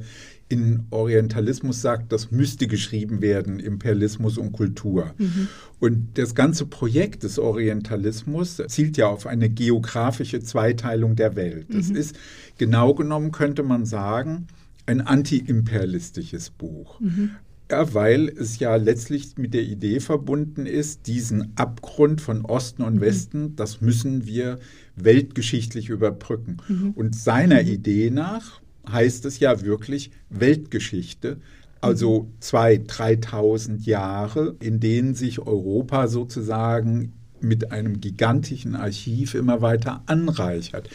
in 0.50 0.86
Orientalismus 0.92 1.82
sagt, 1.82 2.12
das 2.12 2.32
müsste 2.32 2.68
geschrieben 2.68 3.22
werden, 3.22 3.60
Imperialismus 3.60 4.38
und 4.38 4.54
Kultur. 4.54 5.14
Mhm. 5.18 5.48
Und 5.80 6.18
das 6.18 6.36
ganze 6.36 6.66
Projekt 6.66 7.24
des 7.24 7.38
Orientalismus 7.38 8.62
zielt 8.68 8.98
ja 8.98 9.08
auf 9.08 9.28
eine 9.28 9.50
geografische 9.50 10.40
Zweiteilung 10.40 11.16
der 11.16 11.36
Welt. 11.36 11.68
Das 11.70 11.90
mhm. 11.90 11.98
ist 11.98 12.16
genau 12.58 12.94
genommen, 12.94 13.32
könnte 13.32 13.64
man 13.64 13.86
sagen, 13.86 14.48
ein 14.86 15.02
antiimperialistisches 15.02 16.50
Buch. 16.50 17.00
Mhm. 17.02 17.32
Ja, 17.70 17.94
weil 17.94 18.30
es 18.30 18.60
ja 18.60 18.78
letztlich 18.78 19.38
mit 19.38 19.54
der 19.54 19.64
Idee 19.64 20.00
verbunden 20.00 20.66
ist, 20.66 21.08
diesen 21.08 21.52
Abgrund 21.58 22.22
von 22.22 22.46
Osten 22.46 22.82
und 22.84 22.96
mhm. 22.96 23.02
Westen, 23.02 23.56
das 23.58 23.82
müssen 23.82 24.26
wir 24.26 24.60
weltgeschichtlich 24.96 25.90
überbrücken. 25.90 26.58
Mhm. 26.70 26.92
Und 26.92 27.16
seiner 27.16 27.62
mhm. 27.62 27.68
Idee 27.68 28.10
nach 28.10 28.62
heißt 28.92 29.26
es 29.26 29.40
ja 29.40 29.62
wirklich 29.62 30.12
Weltgeschichte, 30.30 31.38
also 31.82 32.32
zwei, 32.40 32.78
3000 32.86 33.86
Jahre, 33.86 34.56
in 34.60 34.80
denen 34.80 35.14
sich 35.16 35.40
Europa 35.40 36.08
sozusagen 36.08 37.14
mit 37.40 37.72
einem 37.72 38.00
gigantischen 38.00 38.76
Archiv 38.76 39.36
immer 39.36 39.62
weiter 39.62 40.02
anreichert. 40.08 40.90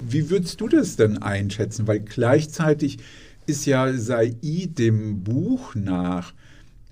Wie 0.00 0.30
würdest 0.30 0.60
du 0.60 0.68
das 0.68 0.96
denn 0.96 1.18
einschätzen? 1.18 1.86
Weil 1.86 2.00
gleichzeitig 2.00 2.98
ist 3.46 3.66
ja 3.66 3.92
Said 3.92 4.78
dem 4.78 5.24
Buch 5.24 5.74
nach 5.74 6.34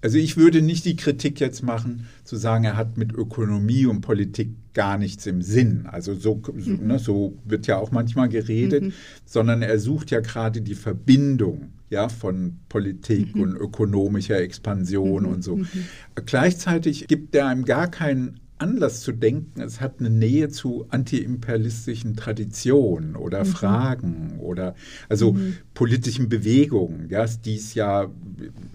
also 0.06 0.18
ich 0.18 0.36
würde 0.36 0.62
nicht 0.62 0.84
die 0.84 0.94
Kritik 0.94 1.40
jetzt 1.40 1.64
machen, 1.64 2.06
zu 2.22 2.36
sagen, 2.36 2.62
er 2.62 2.76
hat 2.76 2.96
mit 2.96 3.12
Ökonomie 3.12 3.86
und 3.86 4.02
Politik 4.02 4.50
gar 4.72 4.98
nichts 4.98 5.26
im 5.26 5.42
Sinn. 5.42 5.86
Also 5.90 6.14
so, 6.14 6.40
so, 6.44 6.52
mhm. 6.52 6.86
ne, 6.86 7.00
so 7.00 7.36
wird 7.44 7.66
ja 7.66 7.78
auch 7.78 7.90
manchmal 7.90 8.28
geredet, 8.28 8.84
mhm. 8.84 8.92
sondern 9.24 9.62
er 9.62 9.80
sucht 9.80 10.12
ja 10.12 10.20
gerade 10.20 10.62
die 10.62 10.76
Verbindung 10.76 11.72
ja, 11.90 12.08
von 12.08 12.58
Politik 12.68 13.34
mhm. 13.34 13.42
und 13.42 13.56
ökonomischer 13.56 14.38
Expansion 14.38 15.24
mhm. 15.24 15.28
und 15.28 15.42
so. 15.42 15.56
Mhm. 15.56 15.66
Gleichzeitig 16.24 17.08
gibt 17.08 17.34
er 17.34 17.48
einem 17.48 17.64
gar 17.64 17.90
keinen 17.90 18.38
Anlass 18.58 19.02
zu 19.02 19.12
denken, 19.12 19.60
es 19.60 19.80
hat 19.80 20.00
eine 20.00 20.08
Nähe 20.08 20.48
zu 20.48 20.86
antiimperialistischen 20.88 22.16
Traditionen 22.16 23.14
oder 23.14 23.44
mhm. 23.44 23.48
Fragen 23.48 24.40
oder 24.40 24.74
also 25.08 25.32
mhm. 25.32 25.58
politischen 25.74 26.28
Bewegungen, 26.28 27.08
ja, 27.10 27.26
die 27.26 27.56
es 27.56 27.74
ja 27.74 28.06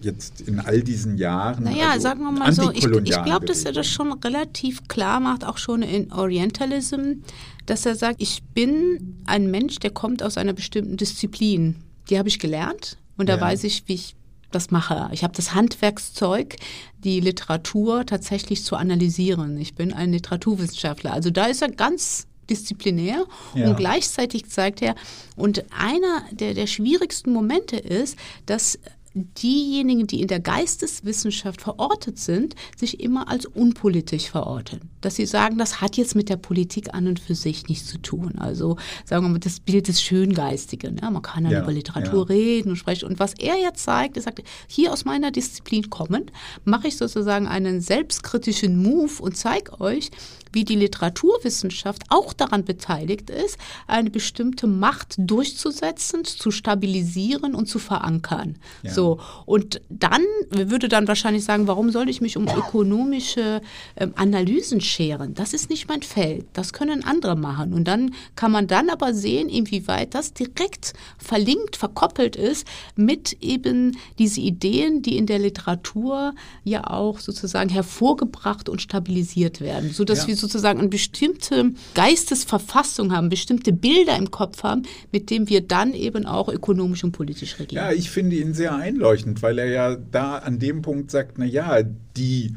jetzt 0.01 0.41
in 0.41 0.59
all 0.59 0.81
diesen 0.81 1.17
Jahren. 1.17 1.63
Naja, 1.63 1.91
also 1.91 2.03
sagen 2.03 2.21
wir 2.21 2.31
mal 2.31 2.53
so, 2.53 2.71
ich, 2.71 2.85
ich 2.85 3.23
glaube, 3.23 3.45
dass 3.45 3.63
er 3.63 3.71
das 3.71 3.87
schon 3.87 4.13
relativ 4.13 4.87
klar 4.87 5.19
macht, 5.19 5.45
auch 5.45 5.57
schon 5.57 5.81
in 5.81 6.11
Orientalism, 6.11 7.21
dass 7.65 7.85
er 7.85 7.95
sagt, 7.95 8.21
ich 8.21 8.43
bin 8.53 9.17
ein 9.25 9.49
Mensch, 9.49 9.79
der 9.79 9.91
kommt 9.91 10.21
aus 10.21 10.37
einer 10.37 10.53
bestimmten 10.53 10.97
Disziplin. 10.97 11.75
Die 12.09 12.19
habe 12.19 12.29
ich 12.29 12.39
gelernt 12.39 12.97
und 13.17 13.29
da 13.29 13.35
ja. 13.35 13.41
weiß 13.41 13.63
ich, 13.63 13.83
wie 13.87 13.93
ich 13.93 14.15
das 14.51 14.71
mache. 14.71 15.09
Ich 15.13 15.23
habe 15.23 15.33
das 15.35 15.53
Handwerkszeug, 15.53 16.55
die 17.03 17.19
Literatur 17.19 18.05
tatsächlich 18.05 18.63
zu 18.63 18.75
analysieren. 18.75 19.57
Ich 19.59 19.75
bin 19.75 19.93
ein 19.93 20.11
Literaturwissenschaftler. 20.11 21.13
Also 21.13 21.29
da 21.31 21.45
ist 21.45 21.61
er 21.61 21.69
ganz 21.69 22.27
disziplinär 22.49 23.25
Ja. 23.55 23.69
und 23.69 23.77
gleichzeitig 23.77 24.49
zeigt 24.49 24.81
er, 24.81 24.95
und 25.35 25.63
einer 25.71 26.23
der, 26.31 26.53
der 26.53 26.67
schwierigsten 26.67 27.31
Momente 27.31 27.77
ist, 27.77 28.17
dass 28.45 28.77
diejenigen, 29.13 30.07
die 30.07 30.21
in 30.21 30.27
der 30.27 30.39
Geisteswissenschaft 30.39 31.61
verortet 31.61 32.17
sind, 32.17 32.55
sich 32.77 33.01
immer 33.01 33.27
als 33.27 33.45
unpolitisch 33.45 34.29
verorten. 34.29 34.89
Dass 35.01 35.15
sie 35.15 35.25
sagen, 35.25 35.57
das 35.57 35.81
hat 35.81 35.97
jetzt 35.97 36.15
mit 36.15 36.29
der 36.29 36.37
Politik 36.37 36.93
an 36.93 37.07
und 37.07 37.19
für 37.19 37.35
sich 37.35 37.67
nichts 37.67 37.87
zu 37.87 37.97
tun. 37.97 38.35
Also 38.37 38.77
sagen 39.05 39.25
wir 39.25 39.29
mal, 39.29 39.39
das 39.39 39.59
Bild 39.59 39.87
des 39.87 40.01
Schöngeistigen. 40.01 40.97
Ja, 41.01 41.09
man 41.09 41.21
kann 41.21 41.43
dann 41.43 41.53
Ja, 41.53 41.63
über 41.63 41.73
Literatur 41.73 42.29
ja. 42.29 42.35
reden 42.35 42.69
und 42.69 42.75
sprechen. 42.77 43.05
Und 43.05 43.19
was 43.19 43.33
er 43.33 43.57
jetzt 43.57 43.83
zeigt, 43.83 44.15
er 44.15 44.23
sagt, 44.23 44.43
hier 44.67 44.93
aus 44.93 45.03
meiner 45.03 45.31
Disziplin 45.31 45.89
kommend, 45.89 46.31
mache 46.63 46.87
ich 46.87 46.97
sozusagen 46.97 47.47
einen 47.47 47.81
selbstkritischen 47.81 48.81
Move 48.81 49.21
und 49.21 49.35
zeige 49.35 49.81
euch, 49.81 50.09
wie 50.53 50.65
die 50.65 50.75
Literaturwissenschaft 50.75 52.03
auch 52.09 52.33
daran 52.33 52.65
beteiligt 52.65 53.29
ist, 53.29 53.57
eine 53.87 54.09
bestimmte 54.09 54.67
Macht 54.67 55.15
durchzusetzen, 55.17 56.25
zu 56.25 56.51
stabilisieren 56.51 57.55
und 57.55 57.67
zu 57.67 57.79
verankern. 57.79 58.57
Ja. 58.83 58.91
So 58.91 59.00
und 59.45 59.81
dann 59.89 60.21
würde 60.49 60.87
dann 60.89 61.07
wahrscheinlich 61.07 61.43
sagen, 61.43 61.67
warum 61.67 61.91
soll 61.91 62.09
ich 62.09 62.21
mich 62.21 62.37
um 62.37 62.47
ökonomische 62.47 63.61
ähm, 63.97 64.13
Analysen 64.15 64.81
scheren? 64.81 65.33
Das 65.33 65.53
ist 65.53 65.69
nicht 65.69 65.87
mein 65.87 66.01
Feld. 66.01 66.45
Das 66.53 66.73
können 66.73 67.03
andere 67.03 67.35
machen. 67.35 67.73
Und 67.73 67.85
dann 67.85 68.13
kann 68.35 68.51
man 68.51 68.67
dann 68.67 68.89
aber 68.89 69.13
sehen, 69.13 69.49
inwieweit 69.49 70.13
das 70.15 70.33
direkt 70.33 70.93
verlinkt, 71.17 71.75
verkoppelt 71.75 72.35
ist 72.35 72.67
mit 72.95 73.37
eben 73.41 73.97
diese 74.19 74.41
Ideen, 74.41 75.01
die 75.01 75.17
in 75.17 75.25
der 75.25 75.39
Literatur 75.39 76.33
ja 76.63 76.85
auch 76.89 77.19
sozusagen 77.19 77.69
hervorgebracht 77.69 78.69
und 78.69 78.81
stabilisiert 78.81 79.61
werden, 79.61 79.91
so 79.91 80.03
dass 80.05 80.21
Ja. 80.23 80.27
wir 80.29 80.35
sozusagen 80.35 80.79
eine 80.79 80.89
bestimmte 80.89 81.71
Geistesverfassung 81.95 83.11
haben, 83.13 83.29
bestimmte 83.29 83.73
Bilder 83.73 84.15
im 84.17 84.31
Kopf 84.31 84.63
haben, 84.63 84.83
mit 85.11 85.29
denen 85.29 85.49
wir 85.49 85.61
dann 85.61 85.93
eben 85.93 86.25
auch 86.25 86.49
ökonomisch 86.49 87.03
und 87.03 87.11
politisch 87.11 87.59
regieren. 87.59 87.85
Ja, 87.85 87.91
ich 87.91 88.09
finde 88.09 88.35
ihn 88.35 88.53
sehr 88.53 88.75
einleuchtend, 88.91 89.41
weil 89.41 89.59
er 89.59 89.67
ja 89.67 89.95
da 89.95 90.37
an 90.37 90.59
dem 90.59 90.81
Punkt 90.81 91.11
sagt, 91.11 91.37
na 91.37 91.45
ja, 91.45 91.81
die 92.17 92.55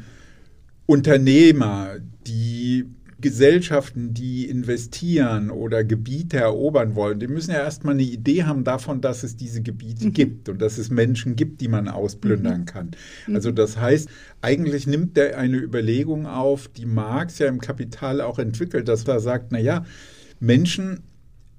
Unternehmer, 0.85 1.95
die 2.27 2.85
Gesellschaften, 3.21 4.13
die 4.13 4.47
investieren 4.47 5.49
oder 5.49 5.83
Gebiete 5.83 6.37
erobern 6.37 6.95
wollen, 6.95 7.19
die 7.19 7.27
müssen 7.27 7.51
ja 7.51 7.57
erstmal 7.57 7.93
eine 7.93 8.03
Idee 8.03 8.43
haben 8.43 8.63
davon, 8.63 9.01
dass 9.01 9.23
es 9.23 9.35
diese 9.35 9.61
Gebiete 9.61 10.11
gibt 10.11 10.49
und 10.49 10.61
dass 10.61 10.77
es 10.77 10.91
Menschen 10.91 11.35
gibt, 11.35 11.61
die 11.61 11.69
man 11.69 11.87
ausplündern 11.87 12.65
kann. 12.65 12.91
Also 13.33 13.51
das 13.51 13.79
heißt, 13.79 14.09
eigentlich 14.41 14.85
nimmt 14.85 15.17
er 15.17 15.37
eine 15.37 15.57
Überlegung 15.57 16.27
auf, 16.27 16.67
die 16.67 16.85
Marx 16.85 17.39
ja 17.39 17.47
im 17.47 17.61
Kapital 17.61 18.21
auch 18.21 18.37
entwickelt, 18.37 18.89
dass 18.89 19.05
er 19.05 19.19
sagt, 19.21 19.51
na 19.51 19.59
ja, 19.59 19.85
Menschen 20.39 20.99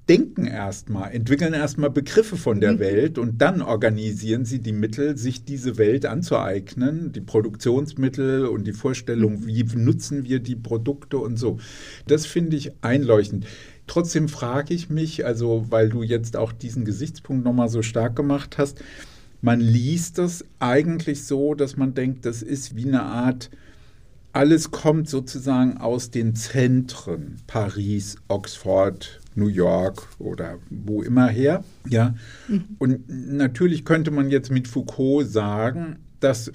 denken 0.09 0.47
erstmal, 0.47 1.13
entwickeln 1.13 1.53
erstmal 1.53 1.91
Begriffe 1.91 2.37
von 2.37 2.61
der 2.61 2.79
Welt 2.79 3.19
und 3.19 3.43
dann 3.43 3.61
organisieren 3.61 4.45
sie 4.45 4.61
die 4.61 4.73
Mittel, 4.73 5.17
sich 5.19 5.45
diese 5.45 5.79
Welt 5.79 6.07
anzueignen, 6.07 7.13
die 7.13 7.21
Produktionsmittel 7.21 8.47
und 8.47 8.67
die 8.67 8.73
Vorstellung, 8.73 9.47
wie 9.47 9.65
nutzen 9.75 10.25
wir 10.25 10.39
die 10.39 10.55
Produkte 10.55 11.19
und 11.19 11.39
so. 11.39 11.59
Das 12.07 12.25
finde 12.25 12.57
ich 12.57 12.73
einleuchtend. 12.83 13.47
Trotzdem 13.89 14.29
frage 14.29 14.75
ich 14.75 14.91
mich, 14.91 15.27
also 15.27 15.67
weil 15.71 15.89
du 15.89 16.03
jetzt 16.03 16.37
auch 16.37 16.53
diesen 16.53 16.85
Gesichtspunkt 16.85 17.45
nochmal 17.45 17.69
so 17.69 17.83
stark 17.83 18.15
gemacht 18.15 18.59
hast, 18.59 18.83
man 19.43 19.61
liest 19.61 20.19
das 20.19 20.45
eigentlich 20.61 21.25
so, 21.25 21.55
dass 21.55 21.77
man 21.77 21.95
denkt, 21.95 22.27
das 22.27 22.43
ist 22.43 22.77
wie 22.77 22.87
eine 22.87 23.03
Art 23.03 23.51
alles 24.33 24.71
kommt 24.71 25.09
sozusagen 25.09 25.79
aus 25.79 26.11
den 26.11 26.35
Zentren, 26.35 27.39
Paris, 27.47 28.17
Oxford, 28.29 29.21
New 29.37 29.49
York 29.49 30.09
oder 30.19 30.59
wo 30.71 31.03
immer 31.03 31.29
her. 31.29 31.65
Ja. 31.89 32.15
Und 32.79 33.09
natürlich 33.09 33.85
könnte 33.85 34.11
man 34.11 34.31
jetzt 34.31 34.51
mit 34.51 34.67
Foucault 34.67 35.29
sagen, 35.29 35.97
dass 36.21 36.51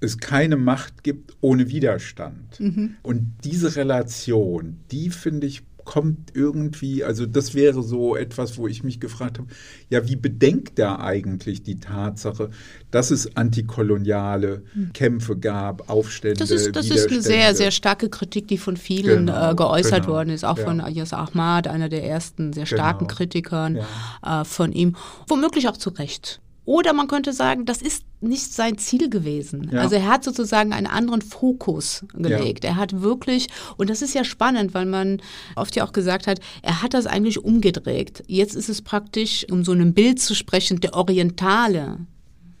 es 0.00 0.18
keine 0.18 0.56
Macht 0.56 1.02
gibt 1.02 1.36
ohne 1.40 1.68
Widerstand. 1.70 2.60
Und 3.02 3.32
diese 3.44 3.76
Relation, 3.76 4.76
die 4.90 5.10
finde 5.10 5.46
ich 5.46 5.62
kommt 5.86 6.32
irgendwie, 6.34 7.02
also 7.02 7.24
das 7.24 7.54
wäre 7.54 7.82
so 7.82 8.14
etwas, 8.16 8.58
wo 8.58 8.66
ich 8.66 8.84
mich 8.84 9.00
gefragt 9.00 9.38
habe, 9.38 9.48
ja, 9.88 10.06
wie 10.06 10.16
bedenkt 10.16 10.78
er 10.78 11.00
eigentlich 11.00 11.62
die 11.62 11.80
Tatsache, 11.80 12.50
dass 12.90 13.10
es 13.10 13.36
antikoloniale 13.36 14.64
Kämpfe 14.92 15.38
gab, 15.38 15.88
Aufstände, 15.88 16.40
Das 16.40 16.50
ist, 16.50 16.76
das 16.76 16.90
ist 16.90 17.10
eine 17.10 17.22
sehr, 17.22 17.54
sehr 17.54 17.70
starke 17.70 18.10
Kritik, 18.10 18.48
die 18.48 18.58
von 18.58 18.76
vielen 18.76 19.26
Genau, 19.26 19.52
äh, 19.52 19.54
geäußert 19.54 20.02
genau, 20.02 20.14
worden 20.14 20.30
ist, 20.30 20.44
auch 20.44 20.58
ja. 20.58 20.64
von 20.64 20.80
Ayas 20.80 21.14
Ahmad, 21.14 21.68
einer 21.68 21.88
der 21.88 22.04
ersten 22.04 22.52
sehr 22.52 22.66
starken 22.66 23.06
Genau, 23.06 23.16
Kritikern 23.16 23.78
äh, 24.22 24.44
von 24.44 24.72
ihm, 24.72 24.96
womöglich 25.28 25.68
auch 25.68 25.76
zu 25.76 25.90
Recht. 25.90 26.40
Oder 26.66 26.92
man 26.92 27.06
könnte 27.08 27.32
sagen, 27.32 27.64
das 27.64 27.80
ist 27.80 28.04
nicht 28.20 28.52
sein 28.52 28.76
Ziel 28.76 29.08
gewesen. 29.08 29.70
Ja. 29.72 29.80
Also 29.82 29.94
er 29.94 30.06
hat 30.08 30.24
sozusagen 30.24 30.72
einen 30.72 30.88
anderen 30.88 31.22
Fokus 31.22 32.04
gelegt. 32.12 32.64
Er 32.64 32.76
hat 32.76 33.00
wirklich, 33.00 33.46
und 33.76 33.88
das 33.88 34.02
ist 34.02 34.14
ja 34.14 34.24
spannend, 34.24 34.74
weil 34.74 34.84
man 34.84 35.22
oft 35.54 35.76
ja 35.76 35.86
auch 35.86 35.92
gesagt 35.92 36.26
hat, 36.26 36.40
er 36.62 36.82
hat 36.82 36.92
das 36.92 37.06
eigentlich 37.06 37.42
umgedreht. 37.42 38.24
Jetzt 38.26 38.56
ist 38.56 38.68
es 38.68 38.82
praktisch, 38.82 39.46
um 39.50 39.64
so 39.64 39.72
ein 39.72 39.94
Bild 39.94 40.20
zu 40.20 40.34
sprechen, 40.34 40.80
der 40.80 40.94
Orientale, 40.94 41.98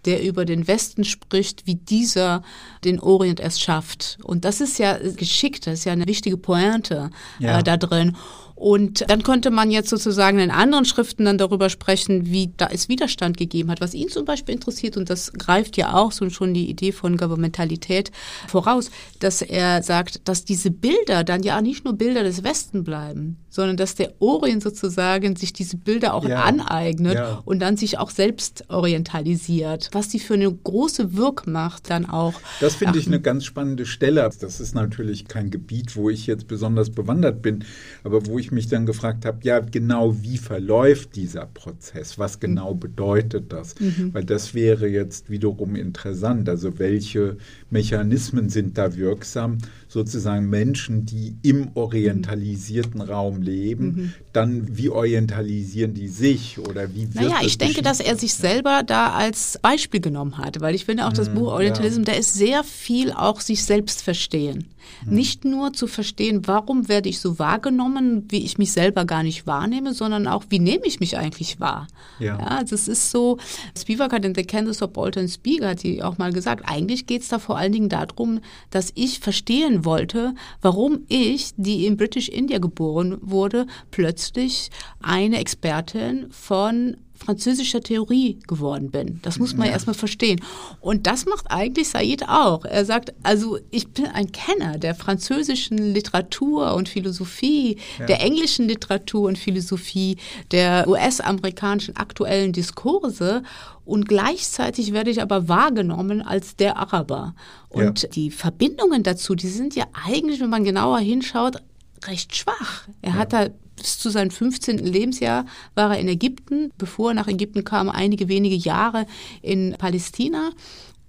der 0.04 0.22
über 0.22 0.44
den 0.44 0.68
Westen 0.68 1.02
spricht, 1.02 1.66
wie 1.66 1.74
dieser 1.74 2.42
den 2.84 3.00
Orient 3.00 3.40
erst 3.40 3.60
schafft. 3.60 4.18
Und 4.22 4.44
das 4.44 4.60
ist 4.60 4.78
ja 4.78 4.96
geschickt, 4.98 5.66
das 5.66 5.80
ist 5.80 5.84
ja 5.84 5.92
eine 5.92 6.06
wichtige 6.06 6.36
Pointe 6.36 7.10
Ja. 7.40 7.58
äh, 7.58 7.62
da 7.64 7.76
drin. 7.76 8.16
Und 8.56 9.04
dann 9.10 9.22
könnte 9.22 9.50
man 9.50 9.70
jetzt 9.70 9.90
sozusagen 9.90 10.38
in 10.38 10.50
anderen 10.50 10.86
Schriften 10.86 11.26
dann 11.26 11.36
darüber 11.36 11.68
sprechen, 11.68 12.24
wie 12.26 12.52
da 12.56 12.68
es 12.72 12.88
Widerstand 12.88 13.36
gegeben 13.36 13.70
hat. 13.70 13.82
Was 13.82 13.92
ihn 13.92 14.08
zum 14.08 14.24
Beispiel 14.24 14.54
interessiert, 14.54 14.96
und 14.96 15.10
das 15.10 15.30
greift 15.34 15.76
ja 15.76 15.92
auch 15.92 16.10
so 16.10 16.28
schon 16.30 16.54
die 16.54 16.68
Idee 16.70 16.92
von 16.92 17.18
Governmentalität 17.18 18.10
voraus, 18.48 18.90
dass 19.20 19.42
er 19.42 19.82
sagt, 19.82 20.26
dass 20.26 20.44
diese 20.46 20.70
Bilder 20.70 21.22
dann 21.22 21.42
ja 21.42 21.60
nicht 21.60 21.84
nur 21.84 21.94
Bilder 21.94 22.22
des 22.22 22.44
Westen 22.44 22.82
bleiben, 22.82 23.36
sondern 23.50 23.76
dass 23.76 23.94
der 23.94 24.14
Orient 24.20 24.62
sozusagen 24.62 25.36
sich 25.36 25.52
diese 25.52 25.76
Bilder 25.76 26.14
auch 26.14 26.26
Ja. 26.26 26.44
aneignet 26.44 27.14
Ja. 27.14 27.42
und 27.44 27.58
dann 27.60 27.76
sich 27.76 27.98
auch 27.98 28.10
selbst 28.10 28.64
orientalisiert. 28.70 29.90
Was 29.92 30.08
die 30.08 30.18
für 30.18 30.34
eine 30.34 30.50
große 30.50 31.14
Wirkmacht 31.14 31.90
dann 31.90 32.08
auch. 32.08 32.34
Das 32.60 32.74
finde 32.74 32.98
ich 32.98 33.06
eine 33.06 33.20
ganz 33.20 33.44
spannende 33.44 33.84
Stelle. 33.86 34.28
Das 34.40 34.60
ist 34.60 34.74
natürlich 34.74 35.28
kein 35.28 35.50
Gebiet, 35.50 35.94
wo 35.96 36.08
ich 36.10 36.26
jetzt 36.26 36.48
besonders 36.48 36.90
bewandert 36.90 37.42
bin, 37.42 37.64
aber 38.02 38.26
wo 38.26 38.38
ich 38.38 38.45
mich 38.52 38.68
dann 38.68 38.86
gefragt 38.86 39.24
habe, 39.24 39.38
ja, 39.42 39.60
genau 39.60 40.22
wie 40.22 40.38
verläuft 40.38 41.16
dieser 41.16 41.46
Prozess? 41.46 42.18
Was 42.18 42.40
genau 42.40 42.74
bedeutet 42.74 43.52
das? 43.52 43.74
Weil 44.12 44.24
das 44.24 44.54
wäre 44.54 44.86
jetzt 44.88 45.30
wiederum 45.30 45.76
interessant. 45.76 46.48
Also 46.48 46.78
welche 46.78 47.36
Mechanismen 47.70 48.48
sind 48.48 48.78
da 48.78 48.96
wirksam? 48.96 49.58
Sozusagen 49.96 50.50
Menschen, 50.50 51.06
die 51.06 51.36
im 51.40 51.70
orientalisierten 51.74 53.00
Raum 53.00 53.40
leben, 53.40 54.12
dann 54.34 54.76
wie 54.76 54.90
orientalisieren 54.90 55.94
die 55.94 56.08
sich 56.08 56.58
oder 56.58 56.92
wie 56.92 57.04
wird 57.04 57.14
Naja, 57.14 57.36
das 57.38 57.46
ich 57.46 57.56
denke, 57.56 57.80
dass 57.80 58.00
er 58.00 58.14
sich 58.16 58.34
selber 58.34 58.82
da 58.86 59.14
als 59.14 59.58
Beispiel 59.62 60.00
genommen 60.00 60.36
hat, 60.36 60.60
weil 60.60 60.74
ich 60.74 60.84
finde 60.84 61.06
auch 61.06 61.14
das 61.14 61.30
Buch 61.30 61.46
Orientalism, 61.46 62.02
da 62.02 62.12
ist 62.12 62.34
sehr 62.34 62.62
viel 62.62 63.10
auch 63.10 63.40
sich 63.40 63.64
selbst 63.64 64.02
verstehen. 64.02 64.66
Nicht 65.04 65.44
nur 65.44 65.72
zu 65.72 65.86
verstehen, 65.86 66.46
warum 66.46 66.88
werde 66.88 67.08
ich 67.08 67.20
so 67.20 67.38
wahrgenommen, 67.38 68.24
wie 68.28 68.44
ich 68.44 68.58
mich 68.58 68.72
selber 68.72 69.04
gar 69.04 69.22
nicht 69.22 69.46
wahrnehme, 69.46 69.94
sondern 69.94 70.26
auch, 70.26 70.44
wie 70.48 70.58
nehme 70.58 70.84
ich 70.84 71.00
mich 71.00 71.16
eigentlich 71.16 71.58
wahr. 71.58 71.88
Ja. 72.18 72.36
also 72.36 72.74
es 72.74 72.86
ist 72.86 73.10
so, 73.10 73.38
Spivak 73.76 74.12
hat 74.12 74.24
in 74.24 74.34
The 74.34 74.44
Candace 74.44 74.82
of 74.82 74.92
Bolton 74.92 75.28
Spiegel 75.28 75.68
hat 75.68 75.80
sie 75.80 76.02
auch 76.02 76.18
mal 76.18 76.32
gesagt, 76.32 76.64
eigentlich 76.66 77.06
geht 77.06 77.22
es 77.22 77.28
da 77.28 77.38
vor 77.38 77.58
allen 77.58 77.72
Dingen 77.72 77.88
darum, 77.88 78.40
dass 78.70 78.92
ich 78.94 79.20
verstehen 79.20 79.84
wollte, 79.86 80.34
warum 80.60 81.04
ich, 81.08 81.52
die 81.56 81.86
in 81.86 81.96
British 81.96 82.28
India 82.28 82.58
geboren 82.58 83.16
wurde, 83.22 83.66
plötzlich 83.90 84.70
eine 85.00 85.38
Expertin 85.38 86.26
von 86.30 86.98
französischer 87.16 87.80
Theorie 87.80 88.38
geworden 88.46 88.90
bin. 88.90 89.20
Das 89.22 89.38
muss 89.38 89.56
man 89.56 89.66
ja. 89.66 89.72
erstmal 89.72 89.94
verstehen. 89.94 90.40
Und 90.80 91.06
das 91.06 91.26
macht 91.26 91.50
eigentlich 91.50 91.88
Said 91.88 92.28
auch. 92.28 92.64
Er 92.64 92.84
sagt, 92.84 93.14
also 93.22 93.58
ich 93.70 93.88
bin 93.88 94.06
ein 94.06 94.32
Kenner 94.32 94.78
der 94.78 94.94
französischen 94.94 95.78
Literatur 95.78 96.74
und 96.74 96.88
Philosophie, 96.88 97.78
ja. 97.98 98.06
der 98.06 98.20
englischen 98.20 98.68
Literatur 98.68 99.28
und 99.28 99.38
Philosophie, 99.38 100.16
der 100.50 100.86
US-amerikanischen 100.88 101.96
aktuellen 101.96 102.52
Diskurse 102.52 103.42
und 103.86 104.08
gleichzeitig 104.08 104.92
werde 104.92 105.10
ich 105.10 105.22
aber 105.22 105.48
wahrgenommen 105.48 106.20
als 106.20 106.56
der 106.56 106.76
Araber. 106.76 107.34
Und 107.68 108.02
ja. 108.02 108.08
die 108.08 108.30
Verbindungen 108.32 109.04
dazu, 109.04 109.36
die 109.36 109.48
sind 109.48 109.76
ja 109.76 109.84
eigentlich, 110.06 110.40
wenn 110.40 110.50
man 110.50 110.64
genauer 110.64 110.98
hinschaut, 110.98 111.62
recht 112.04 112.34
schwach. 112.34 112.88
Er 113.00 113.10
ja. 113.10 113.14
hat 113.16 113.32
da 113.32 113.46
bis 113.86 114.00
zu 114.00 114.10
seinem 114.10 114.32
15. 114.32 114.78
Lebensjahr 114.78 115.46
war 115.76 115.94
er 115.94 116.00
in 116.00 116.08
Ägypten. 116.08 116.72
Bevor 116.76 117.12
er 117.12 117.14
nach 117.14 117.28
Ägypten 117.28 117.62
kam, 117.62 117.88
einige 117.88 118.26
wenige 118.26 118.56
Jahre 118.56 119.06
in 119.42 119.76
Palästina 119.78 120.50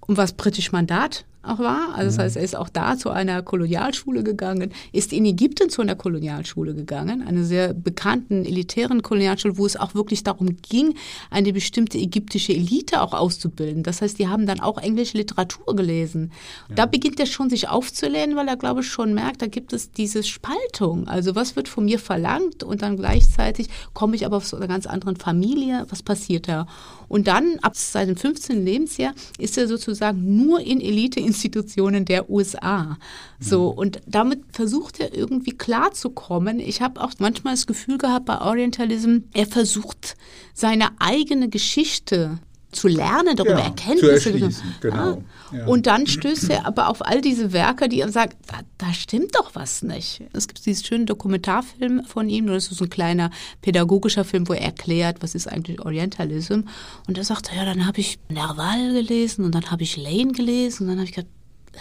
und 0.06 0.16
war 0.16 0.28
britisch 0.36 0.70
Mandat 0.70 1.24
auch 1.48 1.58
war. 1.58 1.94
Also 1.94 2.16
das 2.16 2.18
heißt, 2.18 2.36
er 2.36 2.42
ist 2.42 2.56
auch 2.56 2.68
da 2.68 2.96
zu 2.96 3.10
einer 3.10 3.42
Kolonialschule 3.42 4.22
gegangen, 4.22 4.72
ist 4.92 5.12
in 5.12 5.24
Ägypten 5.24 5.70
zu 5.70 5.82
einer 5.82 5.94
Kolonialschule 5.94 6.74
gegangen, 6.74 7.22
einer 7.22 7.44
sehr 7.44 7.74
bekannten 7.74 8.44
elitären 8.44 9.02
Kolonialschule, 9.02 9.58
wo 9.58 9.66
es 9.66 9.76
auch 9.76 9.94
wirklich 9.94 10.24
darum 10.24 10.56
ging, 10.62 10.94
eine 11.30 11.52
bestimmte 11.52 11.98
ägyptische 11.98 12.52
Elite 12.52 13.02
auch 13.02 13.12
auszubilden. 13.12 13.82
Das 13.82 14.02
heißt, 14.02 14.18
die 14.18 14.28
haben 14.28 14.46
dann 14.46 14.60
auch 14.60 14.78
englische 14.78 15.16
Literatur 15.16 15.74
gelesen. 15.74 16.32
Ja. 16.68 16.74
Da 16.76 16.86
beginnt 16.86 17.20
er 17.20 17.26
schon 17.26 17.50
sich 17.50 17.68
aufzulehnen, 17.68 18.36
weil 18.36 18.48
er, 18.48 18.56
glaube 18.56 18.80
ich, 18.80 18.86
schon 18.86 19.14
merkt, 19.14 19.42
da 19.42 19.46
gibt 19.46 19.72
es 19.72 19.92
diese 19.92 20.22
Spaltung. 20.22 21.08
Also 21.08 21.34
was 21.34 21.56
wird 21.56 21.68
von 21.68 21.84
mir 21.84 21.98
verlangt 21.98 22.62
und 22.62 22.82
dann 22.82 22.96
gleichzeitig 22.96 23.68
komme 23.94 24.16
ich 24.16 24.26
aber 24.26 24.36
aus 24.36 24.54
einer 24.54 24.68
ganz 24.68 24.86
anderen 24.86 25.16
Familie. 25.16 25.86
Was 25.88 26.02
passiert 26.02 26.48
da? 26.48 26.66
Und 27.08 27.26
dann, 27.26 27.58
ab 27.60 27.76
seinem 27.76 28.16
15. 28.16 28.64
Lebensjahr, 28.64 29.14
ist 29.38 29.56
er 29.58 29.66
sozusagen 29.66 30.36
nur 30.36 30.60
in 30.60 30.80
Eliteinstitutionen 30.80 32.04
der 32.04 32.30
USA. 32.30 32.98
So, 33.40 33.72
mhm. 33.72 33.78
und 33.78 34.00
damit 34.06 34.40
versucht 34.52 35.00
er 35.00 35.14
irgendwie 35.14 35.52
klarzukommen. 35.52 36.60
Ich 36.60 36.82
habe 36.82 37.00
auch 37.00 37.12
manchmal 37.18 37.54
das 37.54 37.66
Gefühl 37.66 37.98
gehabt 37.98 38.26
bei 38.26 38.40
Orientalism, 38.40 39.18
er 39.32 39.46
versucht 39.46 40.16
seine 40.54 40.88
eigene 40.98 41.48
Geschichte 41.48 42.38
zu 42.70 42.86
lernen, 42.86 43.36
darüber 43.36 43.58
ja, 43.58 43.66
Erkenntnisse. 43.66 44.32
Zu 44.50 44.62
genau. 44.80 44.96
Ah. 44.96 45.18
Ja. 45.56 45.66
Und 45.66 45.86
dann 45.86 46.06
stößt 46.06 46.50
er 46.50 46.66
aber 46.66 46.88
auf 46.88 47.04
all 47.04 47.22
diese 47.22 47.52
Werke, 47.52 47.88
die 47.88 48.00
ihm 48.00 48.10
sagen, 48.10 48.34
da, 48.46 48.58
da, 48.76 48.92
stimmt 48.92 49.34
doch 49.34 49.54
was 49.54 49.82
nicht. 49.82 50.22
Es 50.34 50.46
gibt 50.46 50.64
diesen 50.66 50.84
schönen 50.84 51.06
Dokumentarfilm 51.06 52.04
von 52.04 52.28
ihm, 52.28 52.46
das 52.46 52.70
ist 52.70 52.78
so 52.78 52.84
ein 52.84 52.90
kleiner 52.90 53.30
pädagogischer 53.62 54.24
Film, 54.24 54.48
wo 54.48 54.52
er 54.52 54.60
erklärt, 54.60 55.22
was 55.22 55.34
ist 55.34 55.46
eigentlich 55.46 55.80
Orientalism. 55.80 56.60
Und 57.06 57.16
er 57.16 57.24
sagt, 57.24 57.50
ja, 57.54 57.64
dann 57.64 57.86
habe 57.86 58.00
ich 58.00 58.18
Nerval 58.28 58.92
gelesen 58.92 59.44
und 59.44 59.54
dann 59.54 59.70
habe 59.70 59.82
ich 59.82 59.96
Lane 59.96 60.32
gelesen 60.32 60.82
und 60.82 60.88
dann 60.88 60.98
habe 60.98 61.08
ich 61.08 61.14
gedacht, 61.14 61.32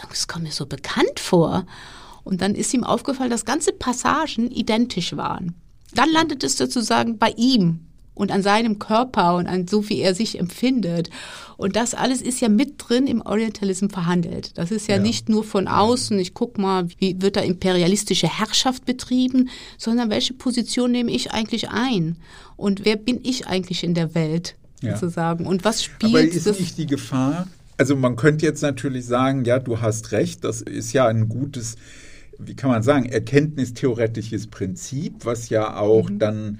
das 0.09 0.27
kommt 0.27 0.45
mir 0.45 0.51
so 0.51 0.65
bekannt 0.65 1.19
vor. 1.19 1.65
Und 2.23 2.41
dann 2.41 2.55
ist 2.55 2.73
ihm 2.73 2.83
aufgefallen, 2.83 3.29
dass 3.29 3.45
ganze 3.45 3.73
Passagen 3.73 4.51
identisch 4.51 5.15
waren. 5.17 5.55
Dann 5.93 6.09
landet 6.11 6.43
es 6.43 6.57
sozusagen 6.57 7.17
bei 7.17 7.33
ihm 7.37 7.86
und 8.17 8.31
an 8.31 8.41
seinem 8.41 8.79
Körper 8.79 9.35
und 9.35 9.47
an 9.47 9.67
so, 9.67 9.87
wie 9.89 9.99
er 9.99 10.15
sich 10.15 10.39
empfindet. 10.39 11.09
Und 11.55 11.75
das 11.75 11.93
alles 11.93 12.21
ist 12.21 12.41
ja 12.41 12.49
mit 12.49 12.73
drin 12.77 13.07
im 13.07 13.21
Orientalism 13.21 13.87
verhandelt. 13.87 14.57
Das 14.57 14.71
ist 14.71 14.87
ja, 14.87 14.95
ja. 14.95 15.01
nicht 15.01 15.29
nur 15.29 15.43
von 15.43 15.67
außen, 15.67 16.17
ich 16.19 16.33
guck 16.33 16.57
mal, 16.57 16.87
wie 16.99 17.21
wird 17.21 17.35
da 17.35 17.41
imperialistische 17.41 18.27
Herrschaft 18.27 18.85
betrieben, 18.85 19.49
sondern 19.77 20.09
welche 20.09 20.33
Position 20.33 20.91
nehme 20.91 21.11
ich 21.11 21.31
eigentlich 21.31 21.69
ein? 21.69 22.17
Und 22.55 22.85
wer 22.85 22.95
bin 22.95 23.19
ich 23.23 23.47
eigentlich 23.47 23.83
in 23.83 23.93
der 23.93 24.15
Welt, 24.15 24.55
ja. 24.81 24.97
sozusagen? 24.97 25.45
Und 25.45 25.63
was 25.63 25.83
spielt 25.83 26.13
Aber 26.13 26.21
ist 26.21 26.47
das? 26.47 26.59
nicht 26.59 26.77
die 26.77 26.87
Gefahr? 26.87 27.47
Also 27.77 27.95
man 27.95 28.15
könnte 28.15 28.45
jetzt 28.45 28.63
natürlich 28.63 29.05
sagen, 29.05 29.45
ja, 29.45 29.59
du 29.59 29.81
hast 29.81 30.11
recht, 30.11 30.43
das 30.43 30.61
ist 30.61 30.93
ja 30.93 31.07
ein 31.07 31.29
gutes 31.29 31.75
wie 32.39 32.55
kann 32.55 32.69
man 32.69 32.83
sagen, 32.83 33.05
erkenntnistheoretisches 33.05 34.47
Prinzip, 34.47 35.25
was 35.25 35.49
ja 35.49 35.77
auch 35.77 36.09
mhm. 36.09 36.19
dann 36.19 36.59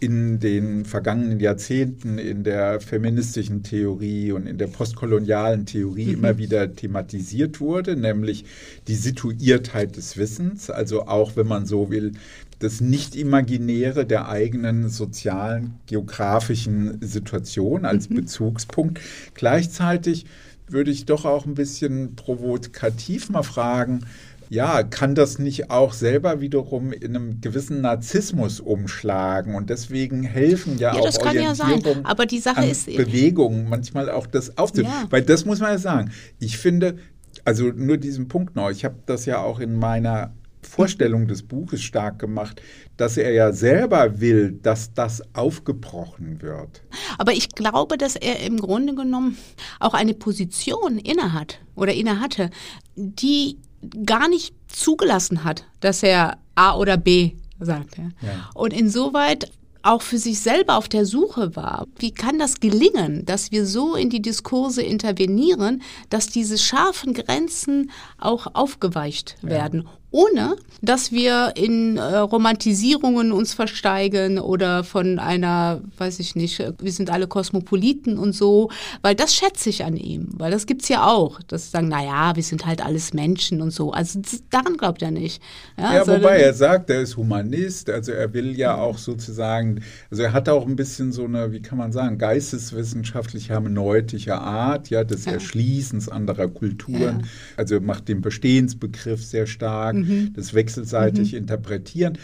in 0.00 0.40
den 0.40 0.84
vergangenen 0.84 1.40
Jahrzehnten 1.40 2.18
in 2.18 2.44
der 2.44 2.80
feministischen 2.80 3.62
Theorie 3.62 4.32
und 4.32 4.46
in 4.46 4.58
der 4.58 4.66
postkolonialen 4.66 5.66
Theorie 5.66 6.06
mhm. 6.06 6.14
immer 6.14 6.38
wieder 6.38 6.74
thematisiert 6.74 7.60
wurde, 7.60 7.96
nämlich 7.96 8.44
die 8.88 8.94
Situiertheit 8.94 9.96
des 9.96 10.16
Wissens, 10.16 10.70
also 10.70 11.06
auch 11.06 11.36
wenn 11.36 11.46
man 11.46 11.66
so 11.66 11.90
will, 11.90 12.12
das 12.58 12.80
Nicht-Imaginäre 12.80 14.06
der 14.06 14.28
eigenen 14.28 14.88
sozialen, 14.88 15.74
geografischen 15.86 16.98
Situation 17.02 17.84
als 17.84 18.08
mhm. 18.08 18.16
Bezugspunkt. 18.16 19.00
Gleichzeitig 19.34 20.26
würde 20.68 20.90
ich 20.90 21.06
doch 21.06 21.24
auch 21.24 21.46
ein 21.46 21.54
bisschen 21.54 22.16
provokativ 22.16 23.30
mal 23.30 23.42
fragen, 23.42 24.00
ja, 24.48 24.82
kann 24.82 25.14
das 25.14 25.38
nicht 25.38 25.70
auch 25.70 25.92
selber 25.92 26.40
wiederum 26.40 26.92
in 26.92 27.16
einem 27.16 27.40
gewissen 27.40 27.80
Narzissmus 27.80 28.60
umschlagen 28.60 29.54
und 29.54 29.70
deswegen 29.70 30.22
helfen 30.22 30.78
ja, 30.78 30.94
ja 30.94 31.00
auch 31.00 31.04
das 31.04 31.18
kann 31.18 31.36
ja 31.36 31.54
sein. 31.54 31.82
Aber 32.04 32.26
die 32.26 32.38
Sache 32.38 32.66
ist 32.66 32.86
Bewegungen 32.86 33.68
manchmal 33.68 34.10
auch 34.10 34.26
das 34.26 34.56
aufzunehmen, 34.58 34.94
ja. 35.02 35.06
weil 35.10 35.22
das 35.22 35.44
muss 35.44 35.60
man 35.60 35.72
ja 35.72 35.78
sagen. 35.78 36.10
Ich 36.38 36.58
finde, 36.58 36.96
also 37.44 37.66
nur 37.66 37.96
diesen 37.96 38.28
Punkt 38.28 38.56
noch. 38.56 38.70
Ich 38.70 38.84
habe 38.84 38.96
das 39.06 39.26
ja 39.26 39.38
auch 39.38 39.60
in 39.60 39.76
meiner 39.76 40.32
Vorstellung 40.66 41.28
des 41.28 41.42
Buches 41.42 41.82
stark 41.82 42.18
gemacht, 42.18 42.60
dass 42.96 43.16
er 43.16 43.30
ja 43.30 43.52
selber 43.52 44.20
will, 44.20 44.52
dass 44.62 44.92
das 44.92 45.22
aufgebrochen 45.34 46.42
wird. 46.42 46.82
Aber 47.18 47.32
ich 47.32 47.50
glaube, 47.50 47.96
dass 47.96 48.16
er 48.16 48.40
im 48.40 48.58
Grunde 48.58 48.94
genommen 48.94 49.38
auch 49.80 49.94
eine 49.94 50.14
Position 50.14 50.98
innehat 50.98 51.60
oder 51.76 51.94
innehatte, 51.94 52.50
die 52.96 53.58
gar 54.04 54.28
nicht 54.28 54.54
zugelassen 54.68 55.44
hat, 55.44 55.64
dass 55.80 56.02
er 56.02 56.38
A 56.54 56.76
oder 56.76 56.96
B 56.96 57.32
sagt. 57.60 57.98
Ja. 57.98 58.50
Und 58.54 58.72
insoweit 58.72 59.50
auch 59.82 60.02
für 60.02 60.18
sich 60.18 60.40
selber 60.40 60.76
auf 60.76 60.88
der 60.88 61.06
Suche 61.06 61.54
war. 61.54 61.86
Wie 61.98 62.10
kann 62.10 62.38
das 62.40 62.58
gelingen, 62.58 63.24
dass 63.24 63.52
wir 63.52 63.64
so 63.64 63.94
in 63.94 64.10
die 64.10 64.20
Diskurse 64.20 64.82
intervenieren, 64.82 65.82
dass 66.10 66.26
diese 66.26 66.58
scharfen 66.58 67.14
Grenzen 67.14 67.92
auch 68.18 68.48
aufgeweicht 68.54 69.36
werden, 69.42 69.82
ja 69.82 69.90
ohne 70.10 70.56
dass 70.82 71.10
wir 71.10 71.52
in 71.56 71.96
äh, 71.96 72.16
Romantisierungen 72.18 73.32
uns 73.32 73.54
versteigen 73.54 74.38
oder 74.38 74.84
von 74.84 75.18
einer, 75.18 75.80
weiß 75.98 76.20
ich 76.20 76.36
nicht, 76.36 76.62
wir 76.78 76.92
sind 76.92 77.10
alle 77.10 77.26
Kosmopoliten 77.26 78.18
und 78.18 78.32
so, 78.32 78.70
weil 79.02 79.14
das 79.14 79.34
schätze 79.34 79.70
ich 79.70 79.84
an 79.84 79.96
ihm, 79.96 80.28
weil 80.32 80.50
das 80.50 80.66
gibt's 80.66 80.88
ja 80.88 81.06
auch, 81.06 81.40
dass 81.42 81.64
sie 81.64 81.70
sagen, 81.70 81.88
na 81.88 82.04
ja, 82.04 82.36
wir 82.36 82.42
sind 82.42 82.66
halt 82.66 82.84
alles 82.84 83.14
Menschen 83.14 83.62
und 83.62 83.70
so. 83.70 83.92
Also 83.92 84.20
daran 84.50 84.76
glaubt 84.76 85.02
er 85.02 85.10
nicht. 85.10 85.42
Ja, 85.78 85.96
ja 85.96 86.06
wobei 86.06 86.38
er 86.38 86.54
sagt, 86.54 86.90
er 86.90 87.00
ist 87.00 87.16
Humanist, 87.16 87.90
also 87.90 88.12
er 88.12 88.32
will 88.32 88.56
ja 88.56 88.76
auch 88.76 88.98
sozusagen, 88.98 89.82
also 90.10 90.22
er 90.22 90.32
hat 90.32 90.48
auch 90.48 90.66
ein 90.66 90.76
bisschen 90.76 91.12
so 91.12 91.24
eine, 91.24 91.52
wie 91.52 91.62
kann 91.62 91.78
man 91.78 91.92
sagen, 91.92 92.18
geisteswissenschaftlich 92.18 93.48
hermeneutische 93.48 94.36
Art, 94.36 94.90
ja, 94.90 95.04
des 95.04 95.24
ja. 95.24 95.32
Erschließens 95.32 96.08
anderer 96.08 96.48
Kulturen. 96.48 97.20
Ja. 97.20 97.26
Also 97.56 97.80
macht 97.80 98.08
den 98.08 98.20
Bestehensbegriff 98.20 99.24
sehr 99.24 99.46
stark. 99.46 99.95
Mhm 100.00 100.06
mhm. 100.08 100.32
das 100.34 100.54
wechselseitig 100.54 101.32
mhm. 101.32 101.38
interpretieren. 101.38 102.18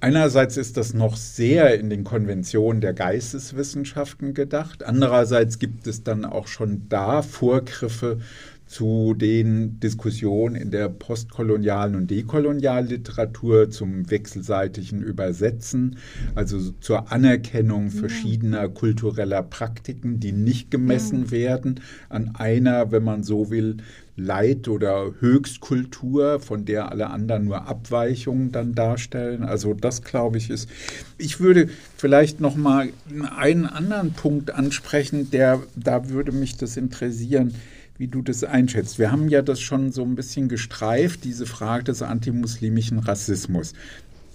Einerseits 0.00 0.58
ist 0.58 0.76
das 0.76 0.92
noch 0.92 1.16
sehr 1.16 1.78
in 1.78 1.88
den 1.88 2.04
Konventionen 2.04 2.82
der 2.82 2.92
Geisteswissenschaften 2.92 4.34
gedacht. 4.34 4.82
Andererseits 4.82 5.58
gibt 5.58 5.86
es 5.86 6.02
dann 6.02 6.26
auch 6.26 6.46
schon 6.46 6.82
da 6.90 7.22
Vorgriffe 7.22 8.18
zu 8.66 9.14
den 9.14 9.78
Diskussionen 9.78 10.56
in 10.56 10.70
der 10.70 10.88
postkolonialen 10.88 11.94
und 11.94 12.10
dekolonialen 12.10 12.88
Literatur 12.88 13.70
zum 13.70 14.10
wechselseitigen 14.10 15.02
Übersetzen, 15.02 15.98
also 16.34 16.72
zur 16.80 17.12
Anerkennung 17.12 17.90
verschiedener 17.90 18.68
kultureller 18.68 19.42
Praktiken, 19.42 20.18
die 20.18 20.32
nicht 20.32 20.70
gemessen 20.70 21.30
werden 21.30 21.80
an 22.08 22.34
einer, 22.34 22.90
wenn 22.90 23.04
man 23.04 23.22
so 23.22 23.50
will, 23.50 23.76
Leit- 24.16 24.68
oder 24.68 25.12
Höchstkultur, 25.18 26.38
von 26.38 26.64
der 26.64 26.92
alle 26.92 27.10
anderen 27.10 27.46
nur 27.46 27.66
Abweichungen 27.66 28.52
dann 28.52 28.74
darstellen. 28.74 29.42
Also 29.42 29.74
das 29.74 30.02
glaube 30.02 30.38
ich 30.38 30.50
ist. 30.50 30.68
Ich 31.18 31.40
würde 31.40 31.68
vielleicht 31.96 32.40
noch 32.40 32.54
mal 32.54 32.90
einen 33.36 33.66
anderen 33.66 34.12
Punkt 34.12 34.52
ansprechen, 34.52 35.30
der 35.30 35.62
da 35.74 36.08
würde 36.10 36.30
mich 36.30 36.56
das 36.56 36.76
interessieren 36.76 37.54
wie 37.96 38.08
du 38.08 38.22
das 38.22 38.42
einschätzt. 38.44 38.98
Wir 38.98 39.12
haben 39.12 39.28
ja 39.28 39.42
das 39.42 39.60
schon 39.60 39.92
so 39.92 40.02
ein 40.02 40.16
bisschen 40.16 40.48
gestreift, 40.48 41.24
diese 41.24 41.46
Frage 41.46 41.84
des 41.84 42.02
antimuslimischen 42.02 42.98
Rassismus. 42.98 43.72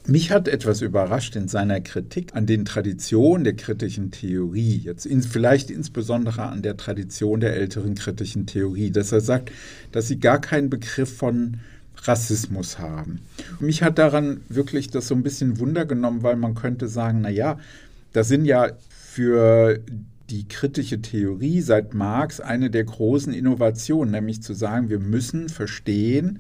Mich 0.08 0.32
hat 0.32 0.48
etwas 0.48 0.82
überrascht 0.82 1.36
in 1.36 1.48
seiner 1.48 1.82
Kritik 1.82 2.34
an 2.34 2.46
den 2.46 2.66
Traditionen 2.66 3.44
der 3.44 3.56
kritischen 3.56 4.12
Theorie, 4.12 4.82
jetzt 4.84 5.06
in, 5.06 5.22
vielleicht 5.22 5.70
insbesondere 5.70 6.44
an 6.44 6.62
der 6.62 6.78
Tradition 6.78 7.42
der 7.42 7.54
älteren 7.56 7.96
kritischen 7.96 8.48
Theorie, 8.48 8.92
dass 8.92 9.12
er 9.12 9.22
sagt, 9.22 9.52
dass 9.92 10.08
sie 10.08 10.20
gar 10.20 10.40
keinen 10.40 10.70
Begriff 10.70 11.16
von 11.16 11.58
Rassismus 11.98 12.80
haben. 12.80 13.20
Mich 13.60 13.84
hat 13.84 14.00
daran 14.00 14.42
wirklich 14.48 14.90
das 14.90 15.08
so 15.08 15.16
ein 15.16 15.22
bisschen 15.22 15.60
Wunder 15.60 15.86
genommen, 15.86 16.24
weil 16.24 16.38
man 16.38 16.56
könnte 16.56 16.88
sagen, 16.88 17.22
na 17.22 17.30
ja, 17.30 17.60
das 18.14 18.30
sind 18.30 18.46
ja 18.46 18.72
für 18.90 19.80
die 20.30 20.48
kritische 20.48 21.02
Theorie 21.02 21.62
seit 21.62 21.94
Marx 21.94 22.40
eine 22.40 22.70
der 22.70 22.84
großen 22.84 23.34
Innovationen, 23.34 24.12
nämlich 24.12 24.42
zu 24.44 24.54
sagen, 24.54 24.90
wir 24.90 25.00
müssen 25.00 25.50
verstehen, 25.50 26.40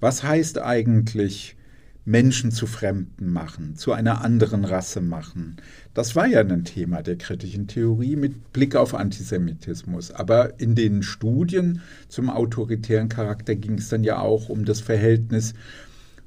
was 0.00 0.22
heißt 0.22 0.58
eigentlich 0.58 1.56
Menschen 2.04 2.52
zu 2.52 2.66
Fremden 2.66 3.30
machen, 3.30 3.76
zu 3.76 3.92
einer 3.92 4.24
anderen 4.24 4.64
Rasse 4.64 5.02
machen. 5.02 5.56
Das 5.92 6.16
war 6.16 6.26
ja 6.26 6.40
ein 6.40 6.64
Thema 6.64 7.02
der 7.02 7.16
kritischen 7.16 7.66
Theorie 7.66 8.16
mit 8.16 8.52
Blick 8.54 8.76
auf 8.76 8.94
Antisemitismus. 8.94 10.10
Aber 10.10 10.58
in 10.58 10.74
den 10.74 11.02
Studien 11.02 11.82
zum 12.08 12.30
autoritären 12.30 13.10
Charakter 13.10 13.56
ging 13.56 13.74
es 13.74 13.90
dann 13.90 14.04
ja 14.04 14.20
auch 14.20 14.48
um 14.48 14.64
das 14.64 14.80
Verhältnis 14.80 15.52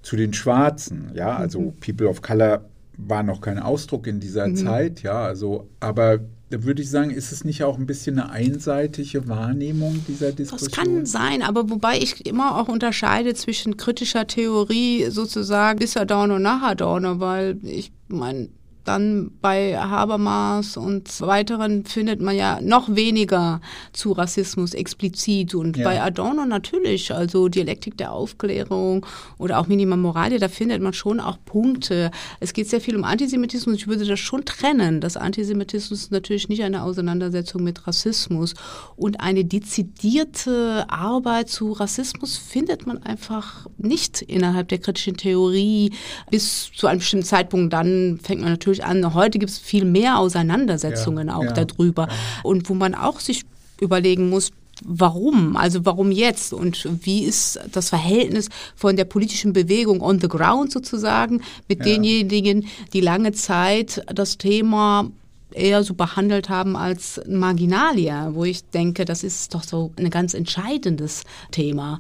zu 0.04 0.16
den 0.16 0.34
Schwarzen. 0.34 1.12
Ja, 1.16 1.36
also 1.36 1.62
mhm. 1.62 1.74
People 1.80 2.08
of 2.08 2.22
Color 2.22 2.64
war 2.98 3.24
noch 3.24 3.42
kein 3.42 3.58
Ausdruck 3.58 4.06
in 4.06 4.20
dieser 4.20 4.50
mhm. 4.50 4.58
Zeit. 4.58 5.02
Ja, 5.02 5.24
also, 5.24 5.68
aber 5.80 6.20
da 6.52 6.64
würde 6.64 6.82
ich 6.82 6.90
sagen, 6.90 7.12
ist 7.12 7.32
es 7.32 7.46
nicht 7.46 7.64
auch 7.64 7.78
ein 7.78 7.86
bisschen 7.86 8.20
eine 8.20 8.30
einseitige 8.30 9.28
Wahrnehmung 9.28 10.04
dieser 10.08 10.34
Diskussion? 10.34 10.70
Das 10.70 10.78
kann 10.78 11.06
sein, 11.06 11.42
aber 11.42 11.70
wobei 11.70 11.98
ich 11.98 12.26
immer 12.26 12.58
auch 12.58 12.68
unterscheide 12.68 13.34
zwischen 13.34 13.78
kritischer 13.78 14.28
Theorie 14.28 15.10
sozusagen 15.10 15.80
bis 15.80 15.96
Adorno 15.96 16.36
und 16.36 16.42
nach 16.42 16.62
Adorno, 16.62 17.20
weil 17.20 17.58
ich 17.64 17.94
meine, 18.10 18.50
dann 18.84 19.32
bei 19.42 19.78
Habermas 19.78 20.78
und 20.78 21.22
weiteren 21.22 21.86
findet 21.86 22.22
man 22.22 22.36
ja 22.36 22.60
noch 22.62 22.96
weniger 22.96 23.62
zu 23.94 24.12
Rassismus 24.12 24.74
explizit. 24.74 25.54
Und 25.54 25.78
ja. 25.78 25.84
bei 25.84 26.02
Adorno 26.02 26.46
natürlich, 26.46 27.14
also 27.14 27.48
Dialektik 27.48 27.98
der 27.98 28.12
Aufklärung 28.12 29.06
oder 29.38 29.60
auch 29.60 29.68
Minima 29.68 29.96
Moralia, 29.96 30.40
da 30.40 30.48
findet 30.48 30.82
man 30.82 30.94
schon 30.94 31.20
auch 31.20 31.38
Punkte. 31.46 32.12
Es 32.40 32.54
geht 32.54 32.70
sehr 32.70 32.82
viel 32.82 32.96
um 32.96 33.04
Antisemitismus. 33.04 33.76
Ich 33.76 33.88
würde 33.88 34.06
das 34.06 34.20
schon 34.20 34.46
trennen, 34.46 35.02
dass 35.02 35.18
Antisemitismus 35.18 36.10
natürlich 36.12 36.50
nicht 36.50 36.64
eine 36.64 36.84
Auseinandersetzung 36.84 37.64
mit 37.64 37.88
Rassismus 37.88 38.56
und 38.96 39.20
eine 39.20 39.46
dezidierte 39.46 40.86
Arbeit 40.90 41.50
zu 41.50 41.72
Rassismus 41.72 42.38
findet 42.38 42.88
man 42.88 43.04
einfach 43.04 43.68
nicht 43.78 44.22
innerhalb 44.22 44.70
der 44.70 44.80
kritischen 44.80 45.18
Theorie. 45.18 45.92
Bis 46.30 46.72
zu 46.74 46.88
einem 46.88 47.00
bestimmten 47.00 47.26
Zeitpunkt 47.26 47.74
dann 47.74 48.20
fängt 48.22 48.42
man 48.42 48.52
natürlich 48.52 48.71
natürlich 48.72 48.86
an, 48.86 49.14
heute 49.14 49.40
gibt 49.40 49.52
es 49.52 49.60
viel 49.60 49.86
mehr 49.86 50.18
Auseinandersetzungen 50.18 51.28
ja, 51.28 51.36
auch 51.36 51.44
ja, 51.44 51.52
darüber. 51.52 52.08
Ja. 52.08 52.16
Und 52.44 52.70
wo 52.70 52.74
man 52.74 52.96
auch 52.96 53.20
sich 53.20 53.44
überlegen 53.80 54.30
muss, 54.30 54.52
warum? 54.84 55.56
Also 55.56 55.86
warum 55.86 56.12
jetzt? 56.12 56.54
Und 56.54 56.88
wie 57.06 57.24
ist 57.24 57.60
das 57.72 57.90
Verhältnis 57.90 58.50
von 58.76 58.96
der 58.96 59.06
politischen 59.06 59.54
Bewegung 59.54 60.02
on 60.02 60.20
the 60.20 60.28
ground 60.28 60.72
sozusagen 60.72 61.42
mit 61.68 61.80
ja. 61.80 61.86
denjenigen, 61.86 62.68
die 62.94 63.02
lange 63.02 63.32
Zeit 63.34 64.04
das 64.08 64.38
Thema 64.38 65.10
eher 65.54 65.84
so 65.84 65.94
behandelt 65.94 66.48
haben 66.48 66.78
als 66.78 67.20
Marginalia, 67.28 68.34
wo 68.34 68.46
ich 68.46 68.64
denke, 68.70 69.04
das 69.04 69.24
ist 69.24 69.54
doch 69.54 69.64
so 69.64 69.92
ein 69.98 70.10
ganz 70.10 70.34
entscheidendes 70.34 71.24
Thema. 71.52 72.00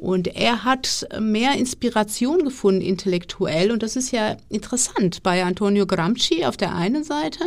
Und 0.00 0.34
er 0.34 0.64
hat 0.64 1.06
mehr 1.20 1.58
Inspiration 1.58 2.42
gefunden 2.42 2.80
intellektuell 2.80 3.70
und 3.70 3.82
das 3.82 3.96
ist 3.96 4.12
ja 4.12 4.38
interessant 4.48 5.22
bei 5.22 5.44
Antonio 5.44 5.86
Gramsci 5.86 6.46
auf 6.46 6.56
der 6.56 6.74
einen 6.74 7.04
Seite 7.04 7.44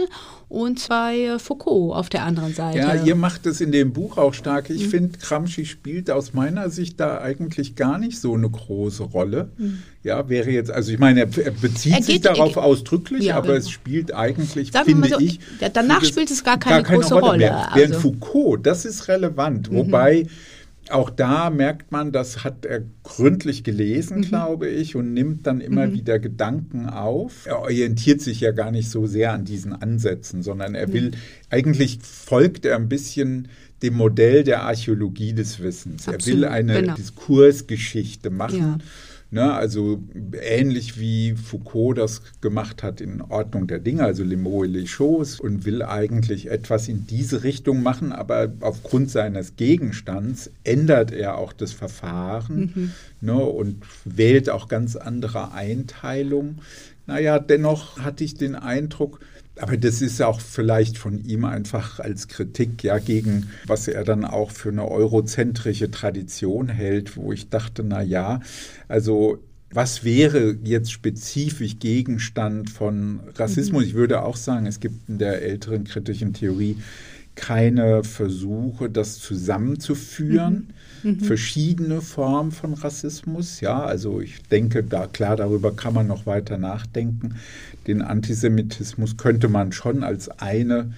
und 0.49 0.88
bei 0.88 1.39
Foucault 1.39 1.95
auf 1.95 2.10
der 2.10 2.22
anderen 2.22 2.54
Seite. 2.54 2.78
Ja, 2.78 2.93
ihr 2.93 3.16
macht 3.16 3.47
es 3.47 3.60
in 3.60 3.72
dem 3.72 3.91
Buch 3.91 4.20
auch 4.20 4.36
stark. 4.36 4.70
Ich 4.70 4.86
mhm. 4.86 4.89
finde, 4.91 5.18
Gramsci 5.18 5.66
spielt 5.66 6.12
aus 6.12 6.36
meiner 6.36 6.70
Sicht 6.70 6.99
da 6.99 7.20
eigentlich 7.22 7.76
gar 7.76 7.97
nicht 7.97 8.20
so 8.20 8.36
eine 8.36 8.51
große 8.51 9.01
Rolle. 9.01 9.49
Mhm. 9.58 9.82
Ja, 10.04 10.30
wäre 10.30 10.51
jetzt, 10.51 10.70
also 10.70 10.91
ich 10.91 10.99
meine, 10.99 11.22
er, 11.22 11.26
bezieht 11.26 11.93
er 11.93 11.97
geht, 11.97 12.06
sich 12.06 12.22
darauf 12.22 12.56
er, 12.56 12.66
ausdrücklich, 12.66 13.24
ja, 13.24 13.38
aber 13.38 13.47
genau. 13.47 13.60
es 13.62 13.72
spielt 13.72 14.14
eigentlich, 14.14 14.72
Sagen 14.72 14.86
finde 14.86 15.10
so, 15.10 15.20
ich. 15.20 15.39
Danach 15.74 16.06
spielt 16.06 16.30
es 16.30 16.43
gar 16.43 16.60
keine, 16.60 16.84
gar 16.84 16.84
keine 16.84 16.99
große 16.99 17.16
Rolle. 17.16 17.26
Rolle. 17.26 17.38
Mehr. 17.39 17.70
Während 17.74 17.95
also. 17.95 18.12
Foucault, 18.12 18.64
das 18.64 18.86
ist 18.86 19.08
relevant, 19.08 19.72
mhm. 19.72 19.78
Auch 20.89 21.09
da 21.09 21.49
merkt 21.49 21.91
man, 21.91 22.11
das 22.11 22.43
hat 22.43 22.65
er 22.65 22.84
gründlich 23.03 23.63
gelesen, 23.63 24.17
mhm. 24.17 24.21
glaube 24.23 24.69
ich, 24.69 24.95
und 24.95 25.13
nimmt 25.13 25.47
dann 25.47 25.61
immer 25.61 25.88
mhm. 25.88 25.93
wieder 25.93 26.19
Gedanken 26.19 26.89
auf. 26.89 27.45
Er 27.45 27.59
orientiert 27.59 28.21
sich 28.21 28.41
ja 28.41 28.51
gar 28.51 28.71
nicht 28.71 28.89
so 28.89 29.07
sehr 29.07 29.34
an 29.34 29.45
diesen 29.45 29.73
Ansätzen, 29.73 30.43
sondern 30.43 30.75
er 30.75 30.91
will, 30.91 31.11
mhm. 31.11 31.15
eigentlich 31.49 31.99
folgt 32.01 32.65
er 32.65 32.75
ein 32.75 32.89
bisschen 32.89 33.47
dem 33.81 33.95
Modell 33.95 34.43
der 34.43 34.63
Archäologie 34.63 35.34
des 35.34 35.61
Wissens. 35.61 36.07
Absolut, 36.07 36.25
er 36.27 36.27
will 36.27 36.45
eine 36.45 36.81
genau. 36.81 36.95
Diskursgeschichte 36.95 38.29
machen. 38.29 38.59
Ja 38.59 38.77
Ne, 39.34 39.51
also 39.51 39.99
ähnlich 40.39 40.99
wie 40.99 41.34
Foucault 41.34 41.97
das 41.97 42.21
gemacht 42.39 42.84
hat 42.84 43.01
in 43.01 43.19
Ordnung 43.19 43.65
der 43.65 43.79
Dinge, 43.79 44.03
also 44.03 44.23
Les 44.23 44.38
mots 44.38 44.67
et 44.67 44.71
les 44.71 44.88
choses, 44.88 45.39
und 45.39 45.65
will 45.65 45.81
eigentlich 45.81 46.51
etwas 46.51 46.88
in 46.88 47.07
diese 47.07 47.43
Richtung 47.43 47.81
machen, 47.81 48.11
aber 48.11 48.53
aufgrund 48.59 49.09
seines 49.09 49.55
Gegenstands 49.55 50.51
ändert 50.63 51.11
er 51.11 51.39
auch 51.39 51.51
das 51.51 51.73
Verfahren 51.73 52.73
mhm. 52.75 52.91
ne, 53.21 53.43
und 53.43 53.81
wählt 54.05 54.51
auch 54.51 54.67
ganz 54.67 54.95
andere 54.95 55.51
Einteilungen. 55.51 56.59
Naja, 57.07 57.39
dennoch 57.39 58.01
hatte 58.01 58.23
ich 58.23 58.36
den 58.36 58.53
Eindruck, 58.53 59.19
aber 59.60 59.78
das 59.78 60.01
ist 60.01 60.22
auch 60.22 60.41
vielleicht 60.41 60.97
von 60.97 61.24
ihm 61.24 61.45
einfach 61.45 61.99
als 61.99 62.28
Kritik 62.28 62.84
ja 62.84 62.97
gegen, 62.97 63.49
was 63.68 63.88
er 63.88 64.04
dann 64.04 64.26
auch 64.26 64.51
für 64.51 64.70
eine 64.70 64.89
eurozentrische 64.89 65.91
Tradition 65.91 66.70
hält, 66.70 67.16
wo 67.18 67.32
ich 67.32 67.49
dachte, 67.49 67.84
na 67.84 68.01
ja, 68.01 68.39
also 68.88 69.39
was 69.72 70.04
wäre 70.04 70.56
jetzt 70.64 70.91
spezifisch 70.91 71.80
Gegenstand 71.80 72.70
von 72.70 73.22
Rassismus? 73.36 73.84
Mhm. 73.84 73.88
Ich 73.89 73.93
würde 73.95 74.24
auch 74.24 74.38
sagen, 74.38 74.66
es 74.66 74.80
gibt 74.80 75.10
in 75.10 75.18
der 75.18 75.41
älteren 75.41 75.84
kritischen 75.84 76.34
Theorie 76.34 76.78
keine 77.36 78.04
Versuche, 78.04 78.89
das 78.89 79.18
zusammenzuführen. 79.20 80.54
Mhm. 80.54 80.74
Mhm. 81.04 81.20
Verschiedene 81.20 82.01
Formen 82.01 82.51
von 82.51 82.74
Rassismus. 82.74 83.62
Ja, 83.62 83.84
also 83.84 84.22
ich 84.22 84.41
denke, 84.43 84.84
da 84.84 85.08
klar, 85.08 85.36
darüber 85.36 85.72
kann 85.72 85.93
man 85.93 86.08
noch 86.08 86.26
weiter 86.26 86.58
nachdenken. 86.58 87.36
Den 87.88 88.01
Antisemitismus 88.01 89.18
könnte 89.18 89.49
man 89.49 89.72
schon 89.72 90.04
als 90.04 90.30
eine 90.30 90.93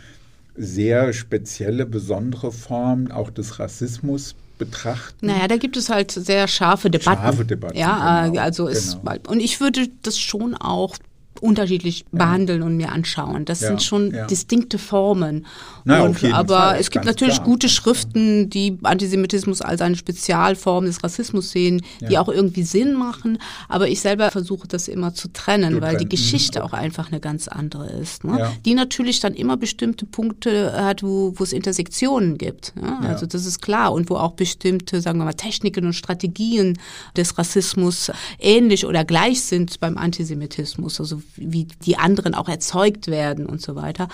sehr 0.56 1.12
spezielle, 1.14 1.86
besondere 1.86 2.52
Form 2.52 3.12
auch 3.12 3.30
des 3.30 3.60
Rassismus 3.60 4.36
betrachten. 4.58 5.26
Naja, 5.26 5.48
da 5.48 5.58
gibt 5.58 5.76
es 5.76 5.90
halt 5.90 6.12
sehr 6.12 6.48
scharfe 6.48 6.90
Debatten. 6.90 7.22
Scharfe 7.22 7.46
Debatten. 7.46 7.78
Ja, 7.78 8.28
genau, 8.28 8.42
also 8.42 8.68
ist, 8.68 9.02
genau. 9.04 9.18
und 9.28 9.40
ich 9.40 9.60
würde 9.60 9.90
das 10.04 10.18
schon 10.18 10.56
auch 10.56 10.96
unterschiedlich 11.42 12.06
ja. 12.12 12.20
behandeln 12.20 12.62
und 12.62 12.78
mir 12.78 12.92
anschauen. 12.92 13.46
Das 13.46 13.62
ja, 13.62 13.68
sind 13.68 13.84
schon 13.84 14.14
ja. 14.14 14.26
distinkte 14.26 14.78
Formen. 14.78 15.46
Na, 15.84 16.02
und, 16.02 16.24
aber 16.34 16.58
Fall, 16.58 16.80
es 16.80 16.90
gibt 16.90 17.06
natürlich 17.06 17.36
klar. 17.36 17.46
gute 17.46 17.70
Schriften, 17.70 18.50
die 18.50 18.78
Antisemitismus 18.84 19.62
als 19.62 19.82
eine 19.82 19.96
Spezialform 19.96 20.86
des 20.86 21.04
Rassismus 21.04 21.52
sehen, 21.52 21.82
die 22.02 22.18
auch 22.18 22.28
irgendwie 22.30 22.64
Sinn 22.64 22.94
machen. 22.94 23.38
Aber 23.70 23.88
ich 23.88 24.02
selber 24.02 24.32
versuche 24.32 24.68
das 24.68 24.88
immer 24.88 25.14
zu 25.14 25.32
trennen, 25.32 25.74
du 25.74 25.82
weil 25.82 25.96
trennen. 25.96 26.10
die 26.10 26.10
Geschichte 26.10 26.64
okay. 26.64 26.68
auch 26.68 26.74
einfach 26.74 27.12
eine 27.12 27.20
ganz 27.20 27.48
andere 27.48 27.88
ist. 27.88 28.24
Ne? 28.24 28.52
Die 28.66 28.74
natürlich 28.74 29.20
dann 29.20 29.34
immer 29.34 29.58
bestimmte 29.58 30.06
Punkte 30.06 30.74
hat, 30.74 31.04
wo, 31.04 31.34
wo 31.36 31.44
es 31.44 31.54
Intersektionen 31.54 32.38
gibt. 32.38 32.74
Also 33.02 33.26
das 33.26 33.46
ist 33.46 33.62
klar. 33.62 33.94
Und 33.94 34.10
wo 34.10 34.16
auch 34.16 34.34
bestimmte, 34.34 35.02
sagen 35.02 35.20
wir 35.20 35.26
mal, 35.26 35.34
Techniken 35.34 35.86
und 35.86 35.94
Strategien 35.94 36.80
des 37.16 37.38
Rassismus 37.38 38.12
ähnlich 38.40 38.86
oder 38.86 39.06
gleich 39.06 39.42
sind 39.42 39.80
beim 39.80 39.98
Antisemitismus. 39.98 41.00
Also 41.00 41.22
wie 41.36 41.66
die 41.86 41.98
anderen 41.98 42.36
auch 42.36 42.50
erzeugt 42.50 43.08
werden 43.08 43.46
und 43.46 43.62
so 43.62 43.76
weiter. 43.76 44.08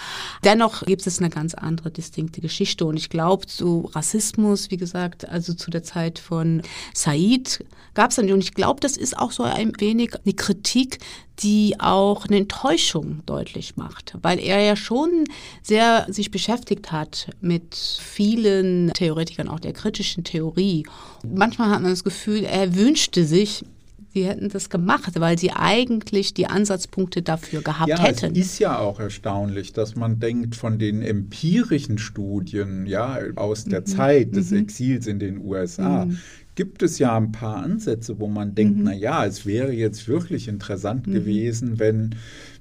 Dennoch 0.43 0.84
gibt 0.86 1.05
es 1.05 1.20
eine 1.20 1.30
ganz 1.30 1.53
andere 1.53 1.91
distinkte 1.91 2.41
Geschichte 2.41 2.86
und 2.86 2.97
ich 2.97 3.09
glaube, 3.09 3.47
zu 3.47 3.89
Rassismus, 3.93 4.72
wie 4.72 4.78
gesagt, 4.78 5.28
also 5.28 5.53
zu 5.53 5.72
der 5.72 5.84
Zeit 5.84 6.20
von 6.20 6.62
Said 6.93 7.64
gab 7.93 8.12
es 8.12 8.16
dann, 8.16 8.32
und 8.32 8.43
ich 8.43 8.53
glaube, 8.53 8.80
das 8.80 8.97
ist 8.97 9.18
auch 9.18 9.32
so 9.32 9.43
ein 9.43 9.74
wenig 9.80 10.14
eine 10.24 10.34
Kritik, 10.34 10.99
die 11.39 11.76
auch 11.80 12.26
eine 12.26 12.38
Enttäuschung 12.38 13.22
deutlich 13.26 13.76
macht, 13.76 14.16
weil 14.22 14.39
er 14.39 14.62
ja 14.62 14.76
schon 14.76 15.26
sehr 15.62 16.05
sich 16.09 16.32
beschäftigt 16.32 16.91
hat 16.91 17.28
mit 17.41 17.76
vielen 17.76 18.91
Theoretikern 18.93 19.47
auch 19.47 19.59
der 19.59 19.74
kritischen 19.74 20.24
Theorie. 20.24 20.86
Manchmal 21.28 21.70
hat 21.70 21.82
man 21.82 21.91
das 21.91 22.03
Gefühl, 22.03 22.43
er 22.43 22.76
wünschte 22.76 23.26
sich, 23.26 23.66
sie 24.14 24.26
hätten 24.26 24.49
das 24.49 24.70
gemacht, 24.70 25.20
weil 25.20 25.38
sie 25.38 25.51
eigentlich 25.51 26.34
die 26.34 26.47
Ansatzpunkte 26.47 27.22
dafür 27.22 27.62
gehabt 27.62 27.89
ja, 27.89 27.99
hätten. 27.99 28.34
Es 28.36 28.47
ist 28.47 28.59
ja 28.59 28.78
auch 28.78 28.99
erstaunlich, 28.99 29.74
dass 29.74 29.95
man 29.95 30.20
denkt, 30.20 30.55
von 30.55 30.80
den 30.80 31.01
empirischen 31.01 31.97
Studien 31.97 32.86
ja, 32.86 33.20
aus 33.36 33.66
der 33.66 33.82
mhm. 33.82 33.86
Zeit 33.86 34.36
des 34.36 34.51
mhm. 34.51 34.57
Exils 34.57 35.07
in 35.07 35.20
den 35.20 35.43
USA 35.45 36.05
mhm. 36.05 36.18
gibt 36.55 36.84
es 36.84 36.99
ja 36.99 37.16
ein 37.16 37.32
paar 37.32 37.57
Ansätze, 37.57 38.20
wo 38.20 38.28
man 38.28 38.53
denkt, 38.53 38.78
mhm. 38.78 38.84
na 38.84 38.93
ja, 38.93 39.26
es 39.26 39.45
wäre 39.45 39.72
jetzt 39.72 40.07
wirklich 40.07 40.47
interessant 40.47 41.07
mhm. 41.07 41.14
gewesen, 41.14 41.80
wenn, 41.80 42.16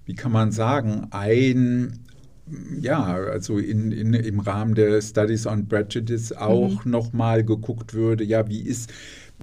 wie 0.07 0.15
kann 0.15 0.33
man 0.33 0.53
sagen, 0.53 1.09
ein 1.11 2.01
ja, 2.81 3.15
also 3.15 3.59
in, 3.59 3.93
in, 3.93 4.13
im 4.13 4.41
Rahmen 4.41 4.75
der 4.75 5.01
Studies 5.01 5.47
on 5.47 5.69
Prejudice 5.69 6.33
auch 6.33 6.85
mhm. 6.85 6.91
nochmal 6.91 7.45
geguckt 7.45 7.95
würde, 7.95 8.25
ja, 8.25 8.49
wie 8.49 8.61
ist 8.61 8.91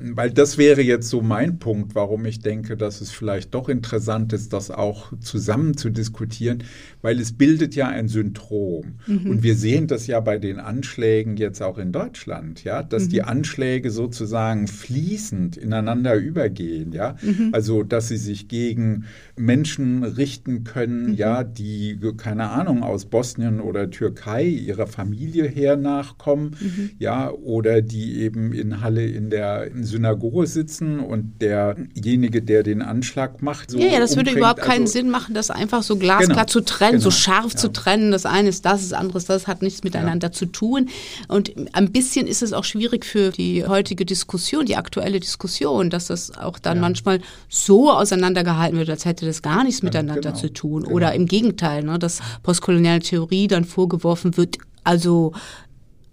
weil 0.02 0.32
das 0.32 0.58
wäre 0.58 0.82
jetzt 0.82 1.10
so 1.10 1.22
mein 1.22 1.60
Punkt, 1.60 1.96
warum 1.96 2.26
ich 2.26 2.40
denke, 2.40 2.78
dass 2.78 3.02
es 3.02 3.12
vielleicht 3.12 3.54
doch 3.54 3.70
interessant 3.70 4.34
ist, 4.34 4.54
das 4.54 4.72
auch 4.72 5.12
zusammen 5.20 5.76
zu 5.78 5.90
diskutieren, 5.90 6.64
weil 7.02 7.20
es 7.20 7.34
bildet 7.34 7.76
ja 7.76 7.88
ein 7.88 8.08
Syndrom. 8.08 8.96
Mhm. 9.08 9.30
Und 9.30 9.44
wir 9.44 9.56
sehen 9.56 9.88
das 9.88 10.08
ja 10.08 10.20
bei 10.20 10.38
den 10.38 10.60
Anschlägen 10.60 11.38
jetzt 11.38 11.62
auch 11.62 11.78
in 11.78 11.92
Deutschland, 11.92 12.64
ja, 12.64 12.84
dass 12.84 13.06
mhm. 13.06 13.10
die 13.10 13.24
Anschläge 13.24 13.92
sozusagen 13.92 14.68
fließend 14.68 15.58
ineinander 15.58 16.16
übergehen, 16.16 16.92
ja. 16.92 17.16
Mhm. 17.22 17.50
Also, 17.52 17.84
dass 17.84 18.08
sie 18.08 18.18
sich 18.18 18.48
gegen 18.48 19.06
Menschen 19.36 20.04
richten 20.04 20.64
können, 20.64 21.12
mhm. 21.12 21.14
ja, 21.16 21.44
die, 21.44 22.00
keine 22.18 22.50
Ahnung, 22.50 22.84
aus 22.84 23.06
Bosnien 23.06 23.60
oder 23.60 23.90
Türkei 23.90 24.46
ihrer 24.46 24.88
Familie 24.88 25.46
her 25.46 25.78
nachkommen, 25.78 26.56
mhm. 26.60 26.90
ja, 27.00 27.32
oder 27.32 27.82
die 27.82 28.20
eben 28.20 28.54
in 28.54 28.82
Halle 28.82 29.06
in 29.06 29.30
der 29.30 29.70
Synagoge 29.88 30.46
sitzen 30.48 31.00
und 31.00 31.42
derjenige, 31.42 32.42
der 32.42 32.64
den 32.64 32.82
Anschlag 32.82 33.42
macht, 33.42 33.72
so 33.72 33.78
Ja, 33.78 33.88
ja, 33.88 34.00
das 34.00 34.12
umbringt. 34.12 34.28
würde 34.28 34.40
überhaupt 34.40 34.62
keinen 34.62 34.82
also, 34.82 34.94
Sinn 34.94 35.10
machen, 35.10 35.34
das 35.34 35.50
einfach 35.50 35.84
so 35.84 35.96
glasklar 35.96 36.36
genau, 36.36 36.46
zu 36.46 36.62
trennen, 36.62 36.92
genau, 36.94 37.04
so 37.04 37.12
scharf 37.12 37.54
ja. 37.54 37.58
zu 37.60 37.72
trennen. 37.72 38.12
Das 38.12 38.26
eine 38.26 38.50
ist 38.50 38.66
das, 38.66 38.82
das 38.82 38.94
andere 38.94 39.18
ist 39.18 39.30
das, 39.30 39.48
hat 39.48 39.62
nichts 39.62 39.84
miteinander 39.84 40.28
ja. 40.28 40.32
zu 40.32 40.46
tun. 40.46 40.90
Und 41.28 41.54
ein 41.74 41.92
bisschen 41.92 42.28
ist 42.28 42.44
es 42.44 42.54
auch 42.54 42.64
schwierig 42.64 43.06
für 43.06 43.32
die 43.32 43.66
heutige 43.66 44.06
Diskussion, 44.06 44.66
die 44.66 44.76
aktuelle 44.76 45.20
Diskussion, 45.20 45.90
dass 45.90 46.08
das 46.08 46.38
auch 46.38 46.60
dann 46.60 46.80
manchmal 46.80 47.20
so 47.50 47.92
auseinandergehalten 47.92 48.78
wird, 48.78 48.90
als 48.90 49.06
hätte 49.06 49.26
das 49.26 49.42
gar 49.42 49.64
nichts 49.64 49.82
miteinander 49.82 50.32
genau, 50.32 50.36
zu 50.36 50.54
tun. 50.54 50.84
Genau. 50.84 50.96
Oder 50.96 51.14
im 51.14 51.26
Gegenteil, 51.26 51.84
ne, 51.84 51.98
dass 51.98 52.20
postkoloniale 52.44 53.00
Theorie 53.00 53.48
dann 53.48 53.66
vorgeworfen 53.66 54.38
wird, 54.38 54.58
also 54.84 55.34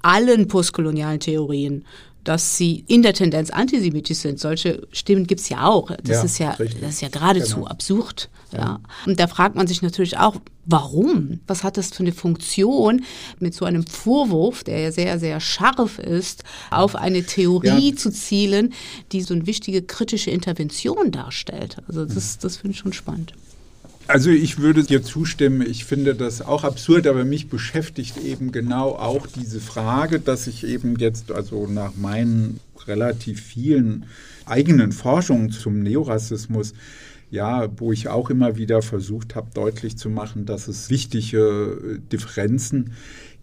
allen 0.02 0.48
postkolonialen 0.48 1.20
Theorien, 1.20 1.84
dass 2.24 2.56
sie 2.56 2.84
in 2.88 3.02
der 3.02 3.14
Tendenz 3.14 3.50
antisemitisch 3.50 4.18
sind. 4.18 4.40
Solche 4.40 4.86
Stimmen 4.92 5.26
gibt 5.26 5.42
es 5.42 5.48
ja 5.48 5.66
auch. 5.66 5.90
Das 6.02 6.16
ja, 6.16 6.22
ist 6.22 6.38
ja, 6.38 6.56
das 6.80 6.94
ist 6.94 7.00
ja 7.02 7.08
geradezu 7.08 7.56
genau. 7.56 7.68
absurd. 7.68 8.30
Ja. 8.52 8.58
ja. 8.58 8.80
Und 9.06 9.20
da 9.20 9.26
fragt 9.26 9.56
man 9.56 9.66
sich 9.66 9.82
natürlich 9.82 10.18
auch, 10.18 10.36
warum? 10.66 11.40
Was 11.46 11.62
hat 11.64 11.76
das 11.76 11.90
für 11.90 12.00
eine 12.00 12.12
Funktion, 12.12 13.04
mit 13.38 13.54
so 13.54 13.64
einem 13.64 13.86
Vorwurf, 13.86 14.64
der 14.64 14.80
ja 14.80 14.92
sehr, 14.92 15.18
sehr 15.18 15.40
scharf 15.40 15.98
ist, 15.98 16.44
auf 16.70 16.96
eine 16.96 17.24
Theorie 17.24 17.90
ja. 17.90 17.96
zu 17.96 18.10
zielen, 18.10 18.72
die 19.12 19.22
so 19.22 19.34
eine 19.34 19.46
wichtige 19.46 19.82
kritische 19.82 20.30
Intervention 20.30 21.10
darstellt? 21.10 21.76
Also 21.86 22.06
das, 22.06 22.38
das 22.38 22.56
finde 22.56 22.72
ich 22.72 22.78
schon 22.78 22.92
spannend. 22.92 23.34
Also 24.06 24.30
ich 24.30 24.58
würde 24.58 24.82
dir 24.82 25.02
zustimmen. 25.02 25.62
Ich 25.62 25.84
finde 25.84 26.14
das 26.14 26.42
auch 26.42 26.64
absurd, 26.64 27.06
aber 27.06 27.24
mich 27.24 27.48
beschäftigt 27.48 28.18
eben 28.18 28.52
genau 28.52 28.90
auch 28.90 29.26
diese 29.26 29.60
Frage, 29.60 30.20
dass 30.20 30.46
ich 30.46 30.64
eben 30.64 30.96
jetzt 30.96 31.32
also 31.32 31.66
nach 31.66 31.96
meinen 31.96 32.60
relativ 32.86 33.40
vielen 33.40 34.04
eigenen 34.44 34.92
Forschungen 34.92 35.50
zum 35.50 35.82
Neorassismus 35.82 36.74
ja, 37.34 37.68
wo 37.78 37.90
ich 37.90 38.08
auch 38.08 38.30
immer 38.30 38.56
wieder 38.56 38.80
versucht 38.80 39.34
habe, 39.34 39.48
deutlich 39.52 39.98
zu 39.98 40.08
machen, 40.08 40.46
dass 40.46 40.68
es 40.68 40.88
wichtige 40.88 42.00
Differenzen 42.12 42.92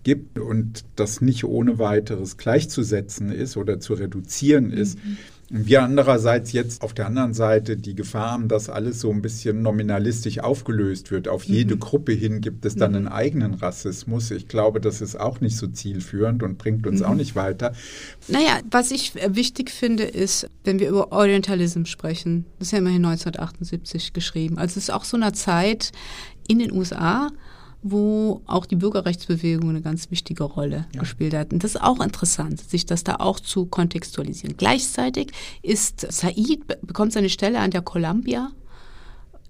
gibt 0.04 0.40
und 0.40 0.86
das 0.96 1.20
nicht 1.20 1.44
ohne 1.44 1.78
weiteres 1.78 2.38
gleichzusetzen 2.38 3.32
ist 3.32 3.58
oder 3.58 3.82
zu 3.82 3.94
reduzieren 3.94 4.72
ist. 4.72 4.98
Mhm. 4.98 5.18
Wir 5.54 5.84
andererseits 5.84 6.54
jetzt 6.54 6.82
auf 6.82 6.94
der 6.94 7.08
anderen 7.08 7.34
Seite 7.34 7.76
die 7.76 7.94
Gefahr 7.94 8.32
haben, 8.32 8.48
dass 8.48 8.70
alles 8.70 9.02
so 9.02 9.12
ein 9.12 9.22
bisschen 9.22 9.62
nominalistisch 9.62 10.40
aufgelöst 10.40 11.12
wird. 11.12 11.28
Auf 11.28 11.44
jede 11.44 11.76
mhm. 11.76 11.80
Gruppe 11.82 12.14
hin 12.14 12.40
gibt 12.40 12.64
es 12.66 12.78
dann 12.78 12.92
mhm. 12.92 12.98
einen 12.98 13.08
eigenen 13.10 13.54
Rassismus. 13.56 14.32
Ich 14.32 14.48
glaube, 14.48 14.80
das 14.80 15.02
ist 15.02 15.20
auch 15.20 15.42
nicht 15.42 15.58
so 15.58 15.68
zielführend 15.68 16.42
und 16.42 16.58
bringt 16.58 16.88
uns 16.88 17.02
mhm. 17.02 17.06
auch 17.06 17.16
nicht 17.16 17.36
weiter. 17.36 17.74
Naja, 18.30 18.60
was 18.72 18.92
ich 18.92 19.14
wichtig 19.16 19.72
finde, 19.72 20.04
ist, 20.04 20.50
wenn 20.64 20.80
wir 20.80 20.88
über 20.88 21.12
Orientalism 21.12 21.84
sprechen, 21.84 22.46
das 22.58 22.70
ist 22.70 22.72
ja 22.72 22.78
immerhin 22.78 23.04
1978 23.04 24.14
geschrieben. 24.14 24.58
Also 24.58 24.78
es 24.78 24.86
ist 24.86 24.92
auch 24.92 25.04
so 25.04 25.18
eine 25.18 25.34
Zeit 25.34 25.92
in 26.48 26.60
den 26.60 26.72
USA, 26.72 27.30
wo 27.84 28.42
auch 28.46 28.66
die 28.66 28.76
Bürgerrechtsbewegung 28.76 29.70
eine 29.70 29.82
ganz 29.82 30.12
wichtige 30.12 30.44
Rolle 30.44 30.86
ja. 30.94 31.00
gespielt 31.00 31.34
hat. 31.34 31.52
Und 31.52 31.64
das 31.64 31.76
ist 31.76 31.82
auch 31.82 32.00
interessant, 32.00 32.62
sich 32.62 32.86
das 32.86 33.04
da 33.04 33.16
auch 33.16 33.40
zu 33.40 33.66
kontextualisieren. 33.66 34.58
Gleichzeitig 34.58 35.32
ist 35.64 36.12
Said, 36.12 36.68
bekommt 36.82 37.14
seine 37.14 37.30
Stelle 37.30 37.60
an 37.60 37.72
der 37.72 37.82
Columbia 37.82 38.52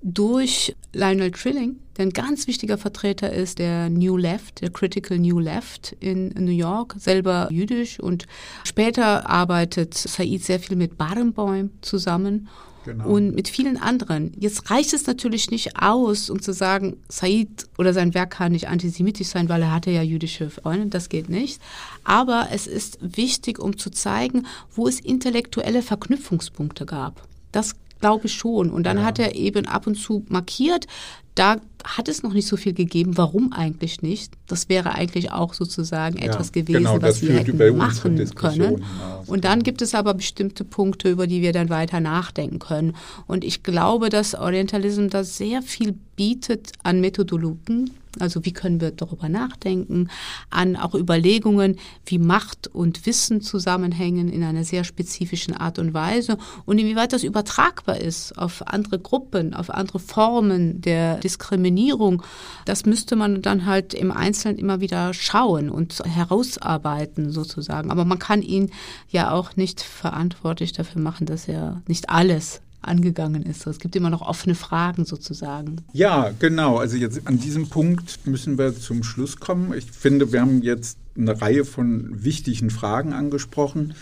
durch 0.04 0.76
Lionel 0.94 1.32
Trilling, 1.32 1.76
der 1.98 2.06
ein 2.06 2.12
ganz 2.12 2.48
wichtiger 2.48 2.78
Vertreter 2.78 3.32
ist 3.32 3.60
der 3.60 3.90
New 3.90 4.18
Left, 4.18 4.62
der 4.62 4.72
Critical 4.72 5.20
New 5.20 5.40
Left 5.40 5.96
in 6.00 6.30
New 6.30 6.52
York, 6.52 6.96
selber 6.98 7.50
jüdisch 7.52 8.00
und 8.00 8.26
später 8.64 9.30
arbeitet 9.30 9.94
Said 9.94 10.44
sehr 10.44 10.60
viel 10.60 10.76
mit 10.76 10.98
Barenboim 10.98 11.70
zusammen 11.82 12.48
Genau. 12.86 13.08
Und 13.08 13.36
mit 13.36 13.48
vielen 13.48 13.78
anderen. 13.78 14.34
Jetzt 14.40 14.72
reicht 14.72 14.94
es 14.94 15.06
natürlich 15.06 15.52
nicht 15.52 15.82
aus, 15.82 16.30
um 16.30 16.42
zu 16.42 16.54
sagen, 16.54 16.98
Said 17.10 17.68
oder 17.78 17.94
sein 17.94 18.14
Werk 18.14 18.32
kann 18.32 18.54
nicht 18.54 18.68
antisemitisch 18.68 19.28
sein, 19.28 19.50
weil 19.50 19.62
er 19.62 19.72
hatte 19.72 19.92
ja 19.92 20.02
jüdische 20.02 20.50
Freunde. 20.50 20.88
Das 20.88 21.10
geht 21.10 21.30
nicht. 21.30 21.62
Aber 22.04 22.48
es 22.52 22.68
ist 22.68 22.98
wichtig, 23.02 23.60
um 23.60 23.78
zu 23.78 23.92
zeigen, 23.92 24.48
wo 24.76 24.88
es 24.88 25.00
intellektuelle 25.00 25.82
Verknüpfungspunkte 25.84 26.86
gab. 26.86 27.28
Das 27.52 27.76
glaube 28.02 28.28
ich 28.28 28.34
schon. 28.34 28.70
Und 28.70 28.84
dann 28.84 28.98
ja. 28.98 29.04
hat 29.04 29.20
er 29.20 29.36
eben 29.36 29.68
ab 29.68 29.88
und 29.88 29.96
zu 29.96 30.26
markiert, 30.28 30.88
da 31.36 31.58
hat 31.84 32.08
es 32.10 32.24
noch 32.24 32.34
nicht 32.34 32.48
so 32.48 32.58
viel 32.58 32.74
gegeben. 32.74 33.18
Warum 33.18 33.54
eigentlich 33.54 34.02
nicht? 34.02 34.34
Das 34.48 34.70
wäre 34.70 34.94
eigentlich 34.94 35.32
auch 35.32 35.54
sozusagen 35.54 36.18
ja, 36.18 36.26
etwas 36.26 36.52
gewesen, 36.52 36.80
genau, 36.80 37.02
was 37.02 37.22
wir 37.22 37.34
hätten 37.34 37.78
machen 37.78 38.30
können. 38.36 38.60
Hinaus. 38.60 39.28
Und 39.28 39.46
dann 39.46 39.64
gibt 39.64 39.82
es 39.82 39.96
aber 39.96 40.14
bestimmte 40.14 40.66
Punkte, 40.66 41.10
über 41.10 41.28
die 41.28 41.42
wir 41.42 41.54
dann 41.54 41.70
weiter 41.70 42.00
nachdenken 42.00 42.60
können. 42.60 42.96
Und 43.28 43.46
ich 43.46 43.64
glaube, 43.64 44.10
dass 44.10 44.36
Orientalism 44.36 45.08
da 45.08 45.24
sehr 45.24 45.62
viel 45.62 45.96
bietet 46.16 46.74
an 46.84 47.00
Methodologien, 47.00 47.92
also 48.20 48.46
wie 48.46 48.54
können 48.54 48.82
wir 48.82 48.92
darüber 48.92 49.30
nachdenken, 49.30 50.10
an 50.50 50.76
auch 50.76 50.96
Überlegungen, 50.96 51.78
wie 52.06 52.18
Macht 52.20 52.68
und 52.68 53.06
Wissen 53.06 53.42
zusammenhängen 53.42 54.30
in 54.30 54.44
einer 54.44 54.64
sehr 54.64 54.84
spezifischen 54.84 55.56
Art 55.56 55.80
und 55.80 55.94
Weise 55.94 56.38
und 56.66 56.78
inwieweit 56.78 57.14
das 57.14 57.24
übertragbar 57.24 58.00
ist 58.00 58.38
auf 58.38 58.68
andere 58.68 59.00
Gruppen, 59.00 59.54
auf 59.54 59.70
andere 59.70 60.00
Formen 60.00 60.82
der 60.82 61.18
Diskriminierung. 61.18 62.24
Das 62.66 62.86
müsste 62.86 63.16
man 63.16 63.42
dann 63.42 63.66
halt 63.66 63.94
im 63.94 64.12
Einzelnen 64.12 64.58
immer 64.58 64.82
wieder 64.82 65.14
schauen 65.14 65.70
und 65.70 66.04
herausarbeiten 66.06 67.32
sozusagen. 67.32 67.92
Aber 67.92 68.06
man 68.06 68.20
kann 68.20 68.42
ihn 68.42 68.72
ja 69.10 69.32
auch 69.32 69.56
nicht 69.56 69.82
verantwortlich 69.82 70.74
dafür 70.74 71.02
machen, 71.02 71.26
dass 71.26 71.48
er 71.48 71.82
nicht 71.88 72.10
alles 72.10 72.62
angegangen 72.82 73.44
ist. 73.44 73.68
Es 73.68 73.80
gibt 73.80 73.96
immer 73.96 74.10
noch 74.10 74.22
offene 74.22 74.56
Fragen 74.56 75.06
sozusagen. 75.06 75.78
Ja, 75.94 76.32
genau. 76.40 76.78
Also 76.78 76.98
jetzt 76.98 77.28
an 77.28 77.40
diesem 77.40 77.70
Punkt 77.70 78.20
müssen 78.26 78.58
wir 78.58 78.76
zum 78.78 79.04
Schluss 79.04 79.38
kommen. 79.38 79.74
Ich 79.74 79.86
finde, 79.92 80.32
wir 80.32 80.42
haben 80.42 80.62
jetzt 80.62 80.98
eine 81.18 81.42
Reihe 81.42 81.66
von 81.66 82.24
wichtigen 82.24 82.70
Fragen 82.70 83.14
angesprochen, 83.14 83.94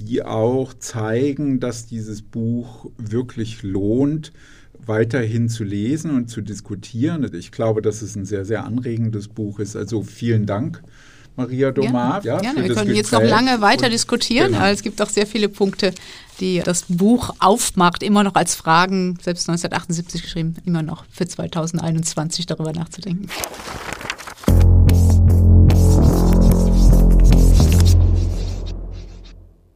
die 0.00 0.22
auch 0.22 0.74
zeigen, 0.74 1.60
dass 1.60 1.86
dieses 1.86 2.22
Buch 2.22 2.90
wirklich 2.98 3.62
lohnt, 3.62 4.32
weiterhin 4.84 5.48
zu 5.48 5.64
lesen 5.64 6.12
und 6.12 6.28
zu 6.28 6.40
diskutieren. 6.40 7.28
Ich 7.34 7.52
glaube, 7.52 7.82
dass 7.82 8.02
es 8.02 8.16
ein 8.16 8.24
sehr, 8.24 8.44
sehr 8.44 8.64
anregendes 8.64 9.28
Buch 9.28 9.58
ist. 9.58 9.76
Also 9.76 10.02
vielen 10.02 10.46
Dank. 10.46 10.82
Maria 11.38 11.70
Domar. 11.70 12.24
Ja, 12.24 12.38
gerne. 12.40 12.64
wir 12.64 12.74
können 12.74 12.94
jetzt 12.94 13.12
noch 13.12 13.22
lange 13.22 13.60
weiter 13.60 13.88
diskutieren, 13.88 14.52
genau. 14.52 14.66
es 14.66 14.82
gibt 14.82 15.00
auch 15.00 15.08
sehr 15.08 15.26
viele 15.26 15.48
Punkte, 15.48 15.94
die 16.40 16.60
das 16.64 16.84
Buch 16.88 17.34
aufmacht, 17.38 18.02
immer 18.02 18.24
noch 18.24 18.34
als 18.34 18.54
Fragen, 18.54 19.18
selbst 19.22 19.48
1978 19.48 20.22
geschrieben, 20.22 20.56
immer 20.66 20.82
noch 20.82 21.04
für 21.10 21.26
2021 21.26 22.46
darüber 22.46 22.72
nachzudenken. 22.72 23.28